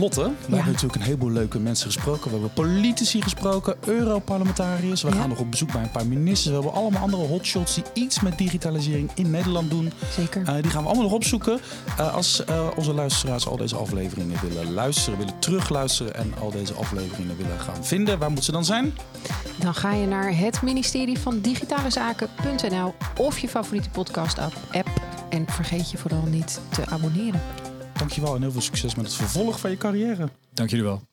Lotte, 0.00 0.22
we 0.22 0.54
hebben 0.54 0.72
natuurlijk 0.72 0.94
een 0.94 1.06
heleboel 1.06 1.30
leuke 1.30 1.58
mensen 1.58 1.86
gesproken. 1.86 2.24
We 2.24 2.30
hebben 2.30 2.52
politici 2.52 3.22
gesproken, 3.22 3.76
Europarlementariërs. 3.86 5.02
We 5.02 5.12
gaan 5.12 5.28
nog 5.28 5.38
op 5.38 5.50
bezoek 5.50 5.72
bij 5.72 5.82
een 5.82 5.90
paar 5.90 6.06
ministers. 6.06 6.46
We 6.46 6.52
hebben 6.52 6.72
allemaal 6.72 7.02
andere 7.02 7.26
hotshots 7.26 7.74
die 7.74 7.84
iets 7.92 8.20
met 8.20 8.38
digitalisering 8.38 9.10
in 9.14 9.30
Nederland 9.30 9.70
doen. 9.70 9.92
Zeker. 10.10 10.40
Uh, 10.40 10.54
die 10.62 10.70
gaan 10.70 10.82
we 10.82 10.88
allemaal 10.88 11.04
nog 11.04 11.12
opzoeken. 11.12 11.60
Uh, 11.98 12.14
als 12.14 12.42
uh, 12.50 12.66
onze 12.76 12.92
luisteraars 12.92 13.46
al 13.46 13.56
deze 13.56 13.76
afleveringen 13.76 14.38
willen 14.48 14.72
luisteren, 14.72 15.18
willen 15.18 15.38
terugluisteren 15.38 16.14
en 16.14 16.34
al 16.40 16.50
deze 16.50 16.74
afleveringen 16.74 17.36
willen 17.36 17.60
gaan 17.60 17.84
vinden, 17.84 18.18
waar 18.18 18.28
moeten 18.28 18.44
ze 18.44 18.52
dan 18.52 18.64
zijn? 18.64 18.94
Dan 19.58 19.74
ga 19.74 19.92
je 19.92 20.06
naar 20.06 20.36
het 20.36 20.62
ministerie 20.62 21.18
van 21.18 21.40
Digitale 21.40 21.90
Zaken.nl 21.90 22.94
of 23.16 23.38
je 23.38 23.48
favoriete 23.48 23.90
podcast 23.90 24.38
app. 24.38 24.88
En 25.30 25.46
vergeet 25.48 25.90
je 25.90 25.98
vooral 25.98 26.24
niet 26.26 26.60
te 26.68 26.86
abonneren. 26.86 27.40
Dankjewel 28.00 28.34
en 28.34 28.40
heel 28.40 28.52
veel 28.52 28.60
succes 28.60 28.94
met 28.94 29.04
het 29.04 29.14
vervolg 29.14 29.60
van 29.60 29.70
je 29.70 29.76
carrière. 29.76 30.28
Dank 30.52 30.70
jullie 30.70 30.84
wel. 30.84 31.09